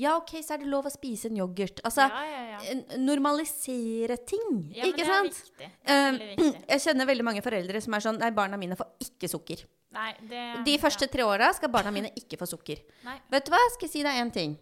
Ja, 0.00 0.16
OK, 0.18 0.32
så 0.42 0.56
er 0.56 0.62
det 0.64 0.68
lov 0.70 0.88
å 0.88 0.92
spise 0.92 1.30
en 1.30 1.38
yoghurt. 1.38 1.80
Altså 1.86 2.06
ja, 2.08 2.42
ja, 2.54 2.74
normalisere 2.98 4.16
ting, 4.26 4.64
ikke 4.74 5.06
sant? 5.06 5.38
Ja, 5.38 5.38
sant? 5.38 5.52
Det 5.60 5.68
er 5.94 6.18
viktig. 6.18 6.42
Uh, 6.42 6.58
jeg 6.72 6.84
kjenner 6.86 7.10
veldig 7.10 7.26
mange 7.30 7.44
foreldre 7.44 7.82
som 7.84 7.96
er 7.96 8.04
sånn 8.08 8.20
Nei, 8.22 8.32
barna 8.34 8.58
mine 8.60 8.78
får 8.78 8.90
ikke 9.06 9.30
sukker. 9.30 9.64
Nei, 9.94 10.10
det 10.30 10.42
De 10.66 10.74
første 10.82 11.06
tre 11.10 11.26
åra 11.26 11.52
skal 11.54 11.70
barna 11.70 11.92
mine 11.94 12.10
ikke 12.18 12.38
få 12.40 12.48
sukker. 12.50 12.82
Nei. 13.06 13.18
Vet 13.30 13.46
du 13.46 13.54
hva, 13.54 13.62
skal 13.76 13.86
jeg 13.86 13.94
si 13.94 14.02
deg 14.06 14.18
én 14.24 14.34
ting. 14.34 14.58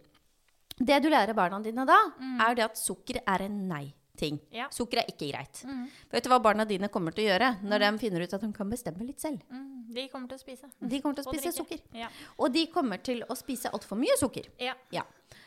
Det 0.77 1.01
du 1.03 1.09
lærer 1.09 1.37
barna 1.37 1.59
dine 1.63 1.85
da, 1.89 1.99
er 2.45 2.57
det 2.57 2.65
at 2.67 2.79
sukker 2.79 3.21
er 3.23 3.45
en 3.47 3.59
nei-ting. 3.69 4.02
Mm. 4.21 4.39
Ja. 4.53 4.67
Sukker 4.69 5.01
er 5.01 5.07
ikke 5.09 5.31
greit. 5.31 5.63
Mm. 5.65 5.87
Vet 6.11 6.23
du 6.23 6.29
hva 6.29 6.37
barna 6.43 6.65
dine 6.69 6.89
kommer 6.93 7.11
til 7.15 7.25
å 7.25 7.31
gjøre 7.31 7.49
når 7.65 7.79
de 7.83 7.89
finner 8.03 8.21
ut 8.21 8.33
at 8.37 8.41
de 8.45 8.51
kan 8.53 8.69
bestemme 8.69 9.05
litt 9.07 9.19
selv? 9.19 9.41
Mm. 9.49 9.69
De 9.93 10.07
kommer 10.09 10.27
til 10.29 10.37
å 10.37 10.41
spise. 10.41 10.69
De 10.79 10.99
kommer 11.01 11.17
til 11.17 11.25
å 11.25 11.33
spise 11.33 11.49
og 11.49 11.57
sukker. 11.57 11.81
Ja. 11.97 12.09
Og 12.37 12.53
de 12.53 12.65
kommer 12.73 13.01
til 13.03 13.23
å 13.27 13.35
spise 13.35 13.71
altfor 13.73 13.97
mye 13.97 14.15
sukker. 14.19 14.49
ja. 14.59 14.75
Ja. 14.91 15.03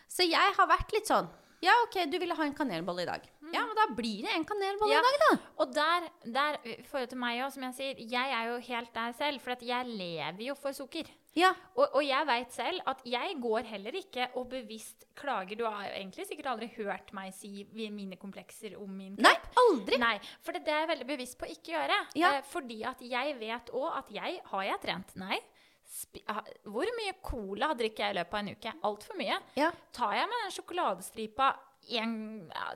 Så 0.09 0.23
jeg 0.23 0.53
har 0.57 0.67
vært 0.71 0.93
litt 0.95 1.07
sånn 1.07 1.27
Ja, 1.63 1.73
OK, 1.87 1.97
du 2.11 2.19
ville 2.21 2.35
ha 2.37 2.45
en 2.45 2.55
kanelbolle 2.55 3.03
i 3.03 3.07
dag. 3.09 3.23
Ja, 3.53 3.63
men 3.67 3.75
da 3.75 3.87
blir 3.97 4.23
det 4.27 4.35
en 4.37 4.45
kanelbolle 4.45 4.93
i 4.93 5.03
dag, 5.03 5.17
da. 5.23 5.39
Og 5.63 5.73
der, 5.75 6.09
der 6.37 6.59
i 6.69 6.75
forhold 6.85 7.09
til 7.09 7.19
meg 7.19 7.41
òg, 7.43 7.53
som 7.55 7.63
jeg 7.63 7.75
sier, 7.79 8.03
jeg 8.13 8.35
er 8.39 8.51
jo 8.51 8.59
helt 8.69 8.93
der 8.95 9.15
selv. 9.17 9.41
For 9.41 9.57
jeg 9.65 9.87
lever 9.89 10.43
jo 10.51 10.55
for 10.55 10.77
sukker. 10.77 11.09
Ja. 11.37 11.51
Og, 11.77 11.99
og 11.99 12.03
jeg 12.05 12.27
veit 12.29 12.55
selv 12.55 12.81
at 12.89 13.03
jeg 13.07 13.37
går 13.43 13.67
heller 13.69 13.99
ikke 13.99 14.31
og 14.41 14.49
bevisst 14.55 15.05
klager. 15.19 15.59
Du 15.59 15.67
har 15.69 15.85
jo 15.89 15.93
egentlig 15.99 16.27
sikkert 16.29 16.49
aldri 16.55 16.71
hørt 16.79 17.13
meg 17.17 17.35
si 17.37 17.67
mine 17.75 18.17
komplekser 18.21 18.79
om 18.81 18.95
min 18.97 19.19
Nei, 19.21 19.35
aldri. 19.67 19.99
Nei, 20.01 20.15
for 20.45 20.57
det, 20.57 20.65
det 20.67 20.73
er 20.73 20.85
jeg 20.85 20.93
veldig 20.95 21.09
bevisst 21.13 21.39
på 21.41 21.49
å 21.49 21.53
ikke 21.53 21.75
gjøre. 21.75 22.01
Ja. 22.19 22.33
Eh, 22.39 22.49
fordi 22.49 22.81
at 22.89 23.05
jeg 23.05 23.37
vet 23.43 23.71
òg 23.77 24.01
at 24.01 24.11
jeg 24.17 24.41
Har 24.51 24.65
jeg 24.67 24.83
trent? 24.83 25.15
Nei. 25.21 25.39
Sp 25.87 26.19
hvor 26.67 26.89
mye 26.97 27.13
cola 27.23 27.69
drikker 27.79 28.09
jeg 28.09 28.15
i 28.15 28.19
løpet 28.19 28.35
av 28.35 28.41
en 28.43 28.57
uke? 28.57 28.73
Altfor 28.89 29.19
mye. 29.21 29.37
Ja. 29.59 29.71
Tar 29.95 30.17
jeg 30.19 30.31
med 30.33 30.43
den 30.43 30.55
sjokoladestripa 30.57 31.53
ja, 31.89 32.67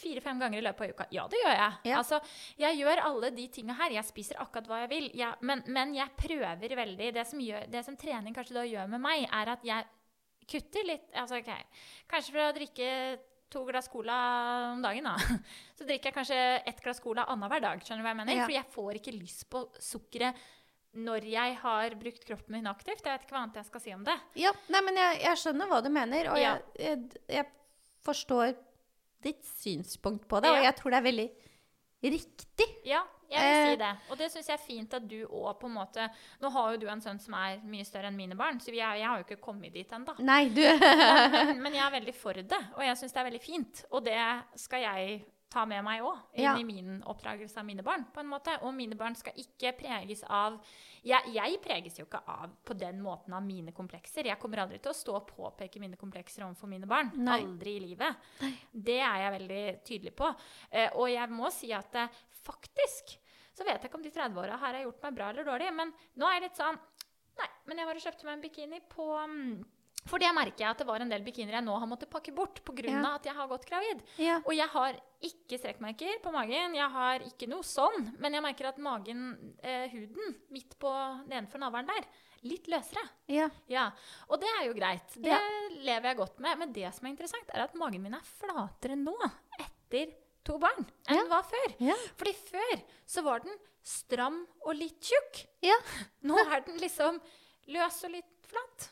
fire-fem 0.00 0.40
ganger 0.40 0.58
i 0.60 0.64
løpet 0.64 0.86
av 0.86 0.94
uka? 0.94 1.06
Ja, 1.14 1.26
det 1.30 1.42
gjør 1.42 1.54
jeg. 1.54 1.76
Ja. 1.90 2.00
Altså, 2.00 2.20
jeg 2.60 2.80
gjør 2.80 3.02
alle 3.08 3.30
de 3.36 3.46
tinga 3.52 3.76
her. 3.78 3.94
Jeg 3.98 4.08
spiser 4.08 4.40
akkurat 4.42 4.70
hva 4.70 4.80
jeg 4.84 4.92
vil. 4.94 5.10
Jeg, 5.18 5.38
men, 5.46 5.62
men 5.72 5.94
jeg 5.96 6.14
prøver 6.18 6.76
veldig. 6.82 7.12
Det 7.16 7.26
som, 7.28 7.42
gjør, 7.42 7.68
det 7.72 7.84
som 7.86 7.96
trening 8.00 8.36
kanskje 8.36 8.58
da 8.58 8.66
gjør 8.68 8.90
med 8.96 9.04
meg, 9.04 9.28
er 9.28 9.54
at 9.56 9.64
jeg 9.66 9.88
kutter 10.50 10.86
litt. 10.88 11.08
Altså, 11.14 11.40
okay. 11.42 11.64
Kanskje 12.10 12.36
for 12.36 12.44
å 12.46 12.52
drikke 12.56 12.90
to 13.52 13.62
glass 13.68 13.88
cola 13.88 14.16
om 14.72 14.82
dagen, 14.82 15.06
da. 15.06 15.38
Så 15.78 15.86
drikker 15.86 16.10
jeg 16.10 16.16
kanskje 16.16 16.38
ett 16.66 16.82
glass 16.82 17.02
cola 17.02 17.26
annenhver 17.30 17.62
dag. 17.62 17.82
Skjønner 17.82 18.02
du 18.02 18.06
hva 18.08 18.14
jeg 18.14 18.20
mener? 18.22 18.38
Ja. 18.40 18.46
For 18.48 18.56
jeg 18.56 18.72
får 18.74 19.00
ikke 19.00 19.16
lyst 19.18 19.46
på 19.52 19.66
sukkeret 19.82 20.46
når 20.96 21.26
jeg 21.28 21.58
har 21.60 21.94
brukt 22.00 22.24
kroppen 22.24 22.56
min 22.56 22.68
aktivt. 22.70 23.04
Jeg 23.04 23.12
vet 23.12 23.26
ikke 23.26 23.36
hva 23.36 23.42
annet 23.44 23.58
jeg 23.60 23.68
skal 23.68 23.82
si 23.84 23.92
om 23.94 24.04
det. 24.06 24.16
Ja, 24.40 24.52
nei, 24.72 24.80
men 24.86 24.96
jeg, 24.96 25.18
jeg 25.26 25.40
skjønner 25.42 25.68
hva 25.68 25.82
du 25.84 25.90
mener, 25.92 26.30
og 26.32 26.40
Ja. 26.40 26.54
jeg, 26.56 26.86
jeg, 26.86 27.22
jeg 27.36 27.50
forstår 28.06 28.54
ditt 29.26 29.42
synspunkt 29.58 30.26
på 30.30 30.38
det, 30.44 30.52
og 30.54 30.62
jeg 30.64 30.76
tror 30.78 30.92
det 30.94 30.98
er 31.02 31.06
veldig 31.10 31.28
riktig. 32.06 32.66
Ja, 32.86 33.00
jeg 33.30 33.40
vil 33.42 33.56
Eh. 33.56 33.70
si 33.72 33.76
det. 33.80 33.92
Og 34.12 34.18
det 34.20 34.28
syns 34.30 34.46
jeg 34.48 34.54
er 34.54 34.62
fint 34.66 34.94
at 34.94 35.06
du 35.10 35.16
òg 35.26 35.56
på 35.58 35.66
en 35.66 35.74
måte 35.74 36.04
Nå 36.40 36.50
har 36.54 36.72
jo 36.74 36.78
du 36.84 36.86
en 36.92 37.00
sønn 37.02 37.18
som 37.18 37.34
er 37.34 37.56
mye 37.66 37.84
større 37.88 38.06
enn 38.12 38.16
mine 38.16 38.36
barn, 38.38 38.60
så 38.60 38.70
vi 38.70 38.78
er, 38.78 38.94
jeg 39.00 39.08
har 39.08 39.18
jo 39.18 39.24
ikke 39.26 39.40
kommet 39.42 39.72
dit 39.74 39.90
ennå. 39.96 40.14
Men, 40.22 41.62
men 41.62 41.74
jeg 41.74 41.82
er 41.86 41.90
veldig 41.98 42.14
for 42.14 42.32
det, 42.38 42.60
og 42.76 42.84
jeg 42.84 42.96
syns 43.00 43.12
det 43.16 43.20
er 43.24 43.28
veldig 43.30 43.42
fint. 43.42 43.84
Og 43.90 44.04
det 44.06 44.20
skal 44.62 44.80
jeg 44.86 45.24
ta 45.48 45.64
med 45.66 45.84
meg 45.86 46.02
òg, 46.02 46.18
inn 46.34 46.44
Ja. 46.44 46.56
i 46.58 46.64
min 46.66 47.02
oppdragelse 47.06 47.58
av 47.60 47.64
mine 47.64 47.82
barn. 47.82 48.04
på 48.12 48.20
en 48.20 48.26
måte. 48.26 48.56
Og 48.62 48.74
mine 48.74 48.96
barn 48.96 49.14
skal 49.14 49.32
ikke 49.34 49.72
preges 49.78 50.24
av 50.28 50.60
jeg, 51.04 51.22
jeg 51.34 51.60
preges 51.62 51.98
jo 51.98 52.04
ikke 52.04 52.22
av 52.26 52.50
på 52.64 52.74
den 52.76 53.00
måten 53.00 53.32
av 53.32 53.42
mine 53.42 53.72
komplekser. 53.72 54.24
Jeg 54.26 54.38
kommer 54.42 54.58
aldri 54.64 54.80
til 54.82 54.90
å 54.90 54.94
stå 54.94 55.14
og 55.14 55.26
påpeke 55.30 55.78
mine 55.80 55.96
komplekser 55.96 56.42
overfor 56.42 56.66
mine 56.68 56.86
barn. 56.86 57.12
Nei. 57.14 57.40
Aldri 57.42 57.76
i 57.76 57.80
livet. 57.80 58.16
Det 58.72 58.98
er 59.00 59.18
jeg 59.22 59.36
veldig 59.40 59.84
tydelig 59.84 60.14
på. 60.16 60.34
Eh, 60.70 60.90
og 60.96 61.08
jeg 61.10 61.30
må 61.30 61.50
si 61.52 61.72
at 61.72 61.94
eh, 61.94 62.08
faktisk 62.42 63.16
så 63.56 63.64
vet 63.64 63.80
jeg 63.80 63.88
ikke 63.88 63.96
om 63.96 64.02
de 64.02 64.10
30-åra 64.10 64.58
her 64.60 64.74
har 64.74 64.82
gjort 64.84 65.02
meg 65.06 65.14
bra 65.16 65.30
eller 65.30 65.44
dårlig, 65.44 65.70
men 65.72 65.92
nå 66.16 66.26
er 66.28 66.34
jeg 66.40 66.42
litt 66.50 66.58
sånn 66.60 66.78
Nei, 67.36 67.46
men 67.66 67.76
jeg 67.78 67.86
var 67.86 67.98
og 67.98 68.00
kjøpte 68.00 68.24
meg 68.24 68.32
en 68.32 68.40
bikini 68.40 68.78
på 68.88 69.06
mm, 69.28 69.64
For 70.06 70.22
det 70.22 70.28
merker 70.36 70.62
jeg 70.64 70.70
at 70.70 70.78
det 70.82 70.86
var 70.88 71.02
en 71.02 71.10
del 71.10 71.24
bikinier 71.26 71.56
jeg 71.58 71.64
nå 71.66 71.74
har 71.82 71.88
måttet 71.90 72.10
pakke 72.12 72.32
bort 72.34 72.60
pga. 72.64 72.84
Ja. 72.90 73.14
at 73.16 73.24
jeg 73.26 73.34
har 73.34 73.48
gått 73.50 73.66
gravid. 73.68 74.02
Ja. 74.22 74.36
Og 74.44 74.54
jeg 74.54 74.68
har 74.72 74.98
ikke 75.26 75.58
strekkmerker 75.58 76.20
på 76.22 76.32
magen. 76.34 76.74
Jeg 76.78 76.90
har 76.94 77.24
ikke 77.26 77.48
noe 77.50 77.66
sånn. 77.66 78.12
Men 78.22 78.36
jeg 78.38 78.44
merker 78.44 78.68
at 78.70 78.78
magen, 78.78 79.24
eh, 79.62 79.88
huden, 79.90 80.36
midt 80.54 80.76
på 80.78 80.92
nedenfor 81.26 81.58
navlen 81.62 81.86
der, 81.90 82.06
litt 82.46 82.68
løsere. 82.70 83.02
ja. 83.32 83.48
Ja, 83.68 83.90
Og 84.28 84.38
det 84.40 84.48
er 84.60 84.66
jo 84.68 84.74
greit. 84.74 85.16
Det 85.16 85.38
lever 85.82 86.10
jeg 86.12 86.16
godt 86.16 86.38
med. 86.38 86.58
Men 86.58 86.72
det 86.72 86.92
som 86.94 87.06
er 87.06 87.10
interessant, 87.10 87.50
er 87.54 87.64
at 87.64 87.74
magen 87.74 88.02
min 88.02 88.14
er 88.14 88.22
flatere 88.38 88.94
nå, 88.96 89.16
etter 89.58 90.12
to 90.46 90.58
barn, 90.62 90.86
enn 91.08 91.16
den 91.24 91.28
var 91.32 91.42
før. 91.42 91.74
Ja. 91.82 91.96
Fordi 92.16 92.32
før 92.52 92.82
så 93.06 93.24
var 93.26 93.40
den 93.42 93.56
stram 93.82 94.44
og 94.62 94.76
litt 94.78 95.00
tjukk. 95.02 95.42
Ja. 95.66 95.74
Nå 96.28 96.38
er 96.44 96.60
den 96.66 96.78
liksom 96.78 97.18
løs 97.74 97.98
og 98.06 98.12
litt 98.14 98.35
flat. 98.50 98.88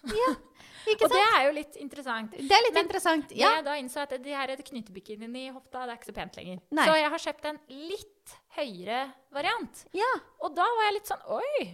Ikke 0.85 1.07
Og 1.07 1.15
det 1.15 1.21
er 1.25 1.47
jo 1.47 1.53
litt 1.57 1.77
interessant. 1.81 2.35
Det 2.37 2.53
er 2.53 2.65
litt 2.67 2.75
Men 2.77 2.85
interessant. 2.85 3.31
Ja. 3.33 3.55
jeg 3.57 3.65
da 3.65 3.77
innså 3.81 4.03
at 4.03 4.13
de 4.21 4.35
her 4.37 4.53
knytebikiniene 4.69 5.47
i 5.47 5.53
hofta, 5.55 5.87
det 5.87 5.95
er 5.95 6.01
ikke 6.01 6.11
så 6.11 6.17
pent 6.19 6.37
lenger. 6.37 6.61
Nei. 6.77 6.85
Så 6.85 6.97
jeg 6.99 7.11
har 7.15 7.23
kjøpt 7.25 7.49
en 7.49 7.61
litt 7.89 8.35
høyere 8.59 9.01
variant. 9.33 9.85
ja. 9.97 10.11
Og 10.45 10.53
da 10.57 10.67
var 10.77 10.89
jeg 10.91 10.97
litt 10.99 11.09
sånn 11.09 11.25
Oi! 11.39 11.65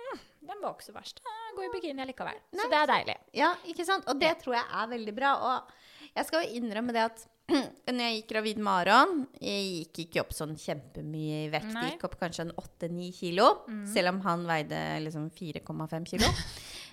mm, 0.00 0.22
Den 0.48 0.62
var 0.62 0.72
ikke 0.76 0.88
så 0.88 0.94
verst. 0.96 1.20
Jeg 1.28 1.56
går 1.58 1.66
i 1.66 1.72
bikini 1.76 2.06
likevel. 2.08 2.38
Nei. 2.56 2.62
Så 2.62 2.70
det 2.72 2.78
er 2.80 2.92
deilig. 2.94 3.18
Ja, 3.36 3.50
ikke 3.68 3.84
sant? 3.84 4.08
Og 4.08 4.20
det 4.22 4.32
tror 4.40 4.56
jeg 4.56 4.64
er 4.80 4.88
veldig 4.94 5.14
bra. 5.18 5.34
Og 5.50 6.14
jeg 6.16 6.30
skal 6.30 6.46
jo 6.46 6.56
innrømme 6.62 6.96
det 6.96 7.04
at 7.10 7.26
når 7.88 8.00
jeg 8.04 8.16
gikk 8.18 8.26
gravid 8.34 8.58
med 8.60 8.68
Aron 8.82 9.12
Jeg 9.40 9.68
gikk 9.68 10.00
ikke 10.02 10.20
opp 10.20 10.34
sånn 10.36 10.56
kjempemye 10.60 11.44
i 11.46 11.52
vekt. 11.52 11.68
Nei. 11.72 11.84
Mm. 11.84 11.92
Gikk 11.92 12.08
opp 12.08 12.16
kanskje 12.20 12.48
en 12.48 12.56
8-9 12.64 13.12
kilo. 13.20 13.46
Selv 13.92 14.14
om 14.14 14.20
han 14.24 14.48
veide 14.48 14.80
liksom 15.04 15.28
4,5 15.36 16.10
kilo. 16.16 16.32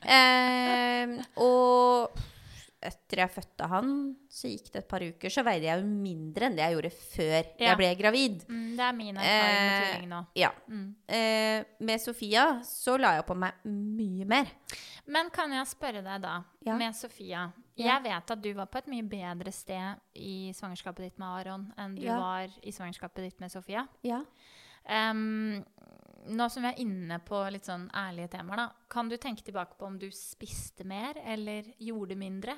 eh, 0.06 1.26
og 1.42 2.12
etter 2.86 3.18
jeg 3.24 3.32
fødte 3.34 3.66
han, 3.72 3.88
så 4.30 4.50
gikk 4.52 4.68
det 4.74 4.84
et 4.84 4.88
par 4.92 5.02
uker, 5.02 5.32
så 5.34 5.42
veide 5.48 5.66
jeg 5.66 5.82
jo 5.82 5.88
mindre 5.90 6.46
enn 6.46 6.58
det 6.58 6.62
jeg 6.68 6.76
gjorde 6.76 6.92
før 6.94 7.38
Ja. 7.58 7.70
jeg 7.72 7.78
ble 7.80 7.88
gravid. 7.98 8.44
Mm, 8.48 8.68
det 8.78 8.84
er 8.86 8.92
min 8.94 9.18
erfaring 9.18 9.56
med 9.56 9.72
Eh, 9.72 9.86
tvilling 9.90 10.10
nå. 10.12 10.20
Ja. 10.36 10.52
Mm. 10.70 10.96
Eh, 11.08 11.64
med 11.80 12.02
Sofia 12.04 12.44
så 12.68 13.00
la 13.02 13.16
jeg 13.16 13.26
på 13.26 13.36
meg 13.42 13.54
mye 13.66 14.26
mer. 14.30 14.52
Men 15.08 15.30
kan 15.34 15.52
jeg 15.52 15.66
spørre 15.66 16.04
deg 16.04 16.22
da, 16.22 16.44
Ja. 16.66 16.76
med 16.78 16.94
Sofia. 16.96 17.52
Jeg 17.76 18.04
vet 18.04 18.32
at 18.32 18.42
du 18.42 18.54
var 18.54 18.68
på 18.68 18.78
et 18.78 18.88
mye 18.88 19.04
bedre 19.04 19.52
sted 19.52 19.96
i 20.16 20.52
svangerskapet 20.54 20.98
ditt 21.10 21.18
med 21.20 21.28
Aron 21.28 21.74
enn 21.78 21.96
du 21.96 22.06
var 22.08 22.48
i 22.64 22.72
svangerskapet 22.72 23.16
ditt 23.24 23.40
med 23.42 23.50
Sofia. 23.52 23.88
Ja. 24.04 24.22
Em, 24.88 25.66
nå 26.28 26.48
som 26.50 26.66
vi 26.66 26.72
er 26.72 26.82
inne 26.84 27.20
på 27.26 27.40
litt 27.54 27.68
sånn 27.68 27.88
ærlige 27.96 28.34
temaer, 28.38 28.64
da, 28.64 28.88
kan 28.92 29.10
du 29.12 29.18
tenke 29.22 29.46
tilbake 29.46 29.78
på 29.80 29.88
om 29.88 30.00
du 30.02 30.08
spiste 30.14 30.88
mer 30.88 31.20
eller 31.26 31.68
gjorde 31.82 32.18
mindre? 32.20 32.58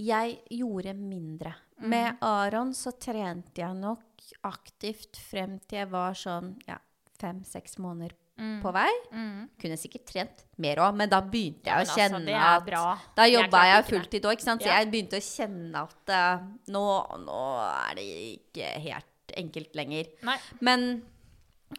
Jeg 0.00 0.40
gjorde 0.50 0.94
mindre. 0.98 1.54
Mm. 1.78 1.86
Med 1.90 2.24
Aron 2.26 2.74
så 2.74 2.94
trente 2.98 3.62
jeg 3.62 3.78
nok 3.78 4.26
aktivt 4.48 5.20
frem 5.22 5.60
til 5.62 5.84
jeg 5.84 5.90
var 5.92 6.18
sånn 6.18 6.56
ja, 6.66 6.80
fem-seks 7.20 7.78
måneder 7.82 8.16
på 8.34 8.72
vei. 8.74 8.90
Mm. 9.12 9.46
Kunne 9.60 9.78
sikkert 9.78 10.06
trent 10.10 10.44
mer 10.62 10.80
òg, 10.82 10.96
men 10.98 11.10
da 11.10 11.20
begynte 11.22 11.70
jeg 11.70 11.74
ja, 11.74 11.78
å 11.78 11.84
altså, 11.84 11.98
kjenne 12.00 12.34
er 12.34 12.76
at. 12.80 13.08
Da 13.14 13.26
jobba 13.30 13.64
jeg 13.70 13.86
fulltid 13.92 14.28
òg. 14.30 14.42
Så 14.42 14.56
Ja. 14.58 14.78
jeg 14.80 14.90
begynte 14.90 15.20
å 15.20 15.24
kjenne 15.24 15.84
at 15.86 16.14
uh, 16.14 16.46
nå, 16.74 16.84
nå 17.22 17.42
er 17.68 17.94
det 18.00 18.06
ikke 18.34 18.72
helt 18.88 19.36
enkelt 19.38 19.74
lenger. 19.78 20.10
Nei. 20.26 20.38
Men 20.60 21.02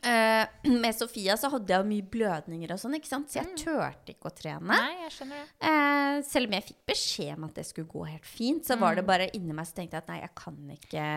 eh, 0.03 0.45
med 0.83 0.95
Sofia 0.97 1.35
så 1.37 1.49
hadde 1.53 1.73
jeg 1.73 1.87
mye 1.89 2.05
blødninger 2.15 2.73
og 2.75 2.79
sånn, 2.81 2.95
ikke 2.99 3.11
sant. 3.11 3.29
Så 3.31 3.39
jeg 3.41 3.51
turte 3.61 4.13
ikke 4.15 4.31
å 4.31 4.35
trene. 4.35 4.61
Mm. 4.65 4.73
Nei, 4.73 4.95
jeg 5.05 5.13
skjønner 5.17 5.43
det. 5.43 5.69
Uh, 5.69 6.23
selv 6.29 6.47
om 6.49 6.55
jeg 6.57 6.67
fikk 6.71 6.81
beskjed 6.93 7.33
om 7.37 7.47
at 7.49 7.55
det 7.59 7.65
skulle 7.69 7.91
gå 7.91 8.05
helt 8.09 8.25
fint, 8.29 8.65
så 8.67 8.77
var 8.79 8.93
Mm. 8.93 8.95
det 9.01 9.05
bare 9.09 9.29
inni 9.37 9.53
meg 9.53 9.67
så 9.69 9.75
tenkte 9.79 9.97
jeg 9.99 10.03
at 10.05 10.11
nei, 10.11 10.19
jeg 10.21 10.33
kan 10.35 10.59
ikke, 10.75 11.07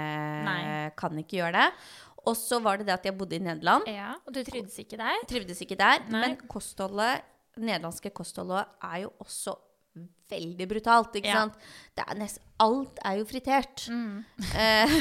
kan 0.99 1.19
ikke 1.23 1.39
gjøre 1.41 1.53
det. 1.61 1.69
Og 2.29 2.35
så 2.37 2.59
var 2.61 2.77
det 2.81 2.87
det 2.89 2.95
at 2.99 3.05
jeg 3.09 3.17
bodde 3.17 3.37
i 3.39 3.41
Nederland. 3.41 3.87
Ja, 3.89 4.15
Og 4.27 4.35
du 4.35 4.43
trivdes 4.45 4.77
ikke 4.83 4.99
der? 5.01 5.23
Trivdes 5.31 5.63
ikke 5.65 5.79
der. 5.79 6.03
Nei. 6.13 6.21
Men 6.27 6.37
kostholdet, 6.51 7.23
nederlandske 7.57 8.11
kostholdet 8.15 8.67
er 8.85 9.05
jo 9.07 9.13
også 9.23 9.55
veldig 10.29 10.67
brutalt, 10.69 11.15
ikke 11.17 11.31
Ja. 11.33 11.41
sant? 11.47 11.55
Det 11.97 12.05
er 12.07 12.19
nest, 12.21 12.39
alt 12.61 12.99
er 13.05 13.17
jo 13.19 13.25
fritert. 13.25 13.87
Mm. 13.89 14.25
Eh, 14.59 14.99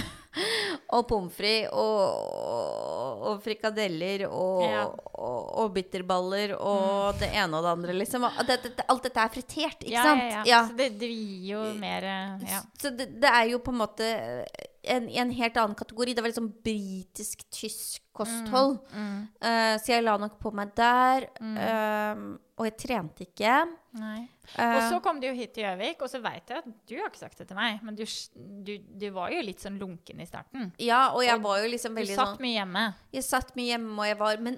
og 0.93 1.07
pommes 1.10 1.33
frites 1.33 1.71
og, 1.73 3.23
og 3.25 3.39
frikadeller 3.41 4.27
og, 4.29 4.62
Ja. 4.67 4.83
og, 5.17 5.47
og 5.63 5.71
bitterballer 5.73 6.53
og 6.60 7.17
det 7.17 7.31
ene 7.33 7.57
og 7.57 7.65
det 7.65 7.71
andre, 7.71 7.95
liksom. 7.97 8.27
Det, 8.45 8.60
det, 8.67 8.86
alt 8.88 9.07
dette 9.07 9.23
er 9.23 9.33
fritert, 9.33 9.81
ikke 9.81 9.95
ja, 9.95 10.03
sant? 10.05 10.27
Ja, 10.36 10.43
ja. 10.45 10.60
Så 10.69 10.77
det, 10.77 10.91
det 11.01 11.10
gir 11.10 11.47
jo 11.55 11.63
mer 11.81 12.05
eh, 12.05 12.45
ja. 12.51 12.62
Så 12.77 12.91
det, 12.93 13.10
det 13.21 13.31
er 13.33 13.49
jo 13.49 13.60
på 13.65 13.73
en 13.73 13.81
måte 13.81 14.12
en, 14.93 15.08
en 15.10 15.32
helt 15.38 15.58
annen 15.62 15.76
kategori. 15.78 16.13
Det 16.17 16.23
var 16.23 16.32
liksom 16.32 16.50
britisk-tysk 16.65 18.04
kosthold. 18.17 18.80
Mm. 18.93 19.28
Eh, 19.41 19.76
så 19.82 19.91
jeg 19.93 20.04
la 20.06 20.15
nok 20.21 20.39
på 20.41 20.52
meg 20.58 20.73
der. 20.78 21.28
eh, 21.41 22.21
og 22.58 22.65
jeg 22.65 22.76
trente 22.82 23.21
ikke. 23.28 23.54
Nei. 24.02 24.23
Eh, 24.58 24.76
Og 24.78 24.82
så 24.89 25.00
kom 25.06 25.19
du 25.21 25.28
jo 25.28 25.34
hit 25.38 25.54
til 25.54 25.67
Gjøvik, 25.67 26.02
og 26.02 26.10
så 26.10 26.21
veit 26.23 26.50
jeg 26.50 26.58
at 26.63 26.69
du 26.89 26.95
har 26.97 27.12
ikke 27.12 27.19
sagt 27.21 27.38
det 27.38 27.47
til 27.52 27.58
meg, 27.60 27.84
men 27.86 27.93
du, 28.00 28.04
du, 28.65 28.73
du 28.97 29.08
var 29.13 29.30
jo 29.36 29.43
litt 29.45 29.62
sånn 29.62 29.78
lunken 29.78 30.19
i 30.23 30.26
starten. 30.26 30.71
ja, 30.82 31.12
og 31.13 31.21
jeg 31.26 31.38
og 31.38 31.43
var 31.45 31.62
jo 31.62 31.69
liksom 31.76 31.95
Du 32.00 32.06
satt 32.10 32.34
sånn 32.34 32.41
mye 32.47 32.58
hjemme. 32.58 32.86
Jeg 33.13 33.28
satt 33.28 33.54
mye 33.60 33.69
hjemme, 33.76 33.93
og 34.00 34.08
jeg 34.10 34.17
var 34.17 34.38
Men 34.41 34.58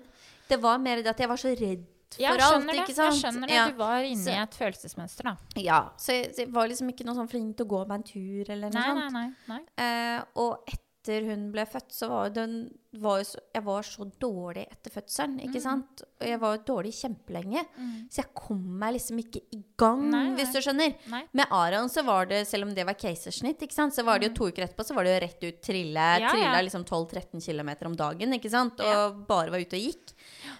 det 0.50 0.58
var 0.64 0.78
mer 0.82 1.04
det 1.04 1.12
at 1.12 1.20
jeg 1.20 1.30
var 1.30 1.38
så 1.44 1.52
redd 1.60 1.84
for 2.16 2.22
Jeg 2.24 2.42
alt, 2.42 2.68
det. 2.68 2.76
ikke 2.80 2.96
sant? 2.96 3.14
Jeg 3.14 3.22
skjønner 3.24 3.48
det. 3.48 3.56
Ja. 3.56 3.70
Du 3.70 3.78
var 3.78 4.02
inne 4.04 4.24
Så- 4.24 4.32
i 4.32 4.42
et 4.42 4.56
følelsesmønster, 4.58 5.24
da. 5.24 5.36
Ja, 5.56 5.80
så 5.98 6.08
jeg, 6.14 6.34
så 6.36 6.38
jeg 6.46 6.52
var 6.54 6.68
liksom 6.68 6.90
ikke 6.90 7.06
noe 7.06 7.16
sånn 7.16 7.30
flink 7.30 7.56
til 7.58 7.66
å 7.66 7.70
gå 7.70 7.88
meg 7.88 7.96
en 8.00 8.04
tur 8.04 8.50
eller 8.50 8.70
noe 8.70 8.80
Nei, 8.80 8.88
sånt. 8.88 9.14
nei, 9.14 9.32
nei. 9.48 9.60
nei. 9.78 10.18
Uh, 10.18 10.24
og 10.36 10.64
etter 10.68 10.84
hun 11.26 11.52
ble 11.52 11.66
født, 11.66 11.92
så 11.92 12.08
var 12.12 12.30
den 12.36 12.70
var 13.00 13.20
så, 13.22 13.38
Jeg 13.54 13.64
var 13.64 13.84
så 13.86 14.06
dårlig 14.20 14.64
etter 14.72 14.90
fødselen, 14.90 15.36
ikke 15.46 15.60
sant? 15.62 16.02
Og 16.22 16.26
jeg 16.26 16.40
var 16.42 16.56
jo 16.58 16.64
dårlig 16.66 16.92
kjempelenge. 16.98 17.62
Så 18.10 18.24
jeg 18.24 18.32
kom 18.34 18.64
meg 18.82 18.96
liksom 18.96 19.20
ikke 19.22 19.42
i 19.54 19.60
gang, 19.78 20.00
Mm. 20.08 20.12
Nei, 20.12 20.24
nei. 20.30 20.36
hvis 20.40 20.54
du 20.54 20.60
skjønner. 20.66 20.96
Nei. 21.14 21.22
Med 21.34 21.46
Aron 21.52 21.90
så 21.90 22.04
var 22.06 22.26
det, 22.26 22.48
selv 22.48 22.66
om 22.68 22.74
det 22.74 22.86
var 22.86 22.94
keisersnitt, 22.98 23.62
ikke 23.62 23.74
sant, 23.78 23.94
så 23.94 24.04
var 24.04 24.20
det 24.20 24.30
jo 24.32 24.36
to 24.40 24.48
uker 24.52 24.66
etterpå, 24.66 24.86
så 24.86 24.96
var 24.96 25.04
det 25.06 25.14
jo 25.14 25.28
rett 25.28 25.44
ut 25.50 25.62
trille. 25.62 26.08
Mm. 26.18 26.22
Ja, 26.26 26.30
trilla 26.34 26.56
ja. 26.58 26.62
liksom 26.66 26.84
12-13 26.86 27.42
km 27.46 27.70
om 27.92 27.96
dagen, 27.96 28.34
ikke 28.34 28.50
sant? 28.50 28.80
Og 28.80 28.86
Ja. 28.86 29.10
bare 29.12 29.52
var 29.52 29.60
ute 29.60 29.78
og 29.78 29.86
gikk. 29.86 30.14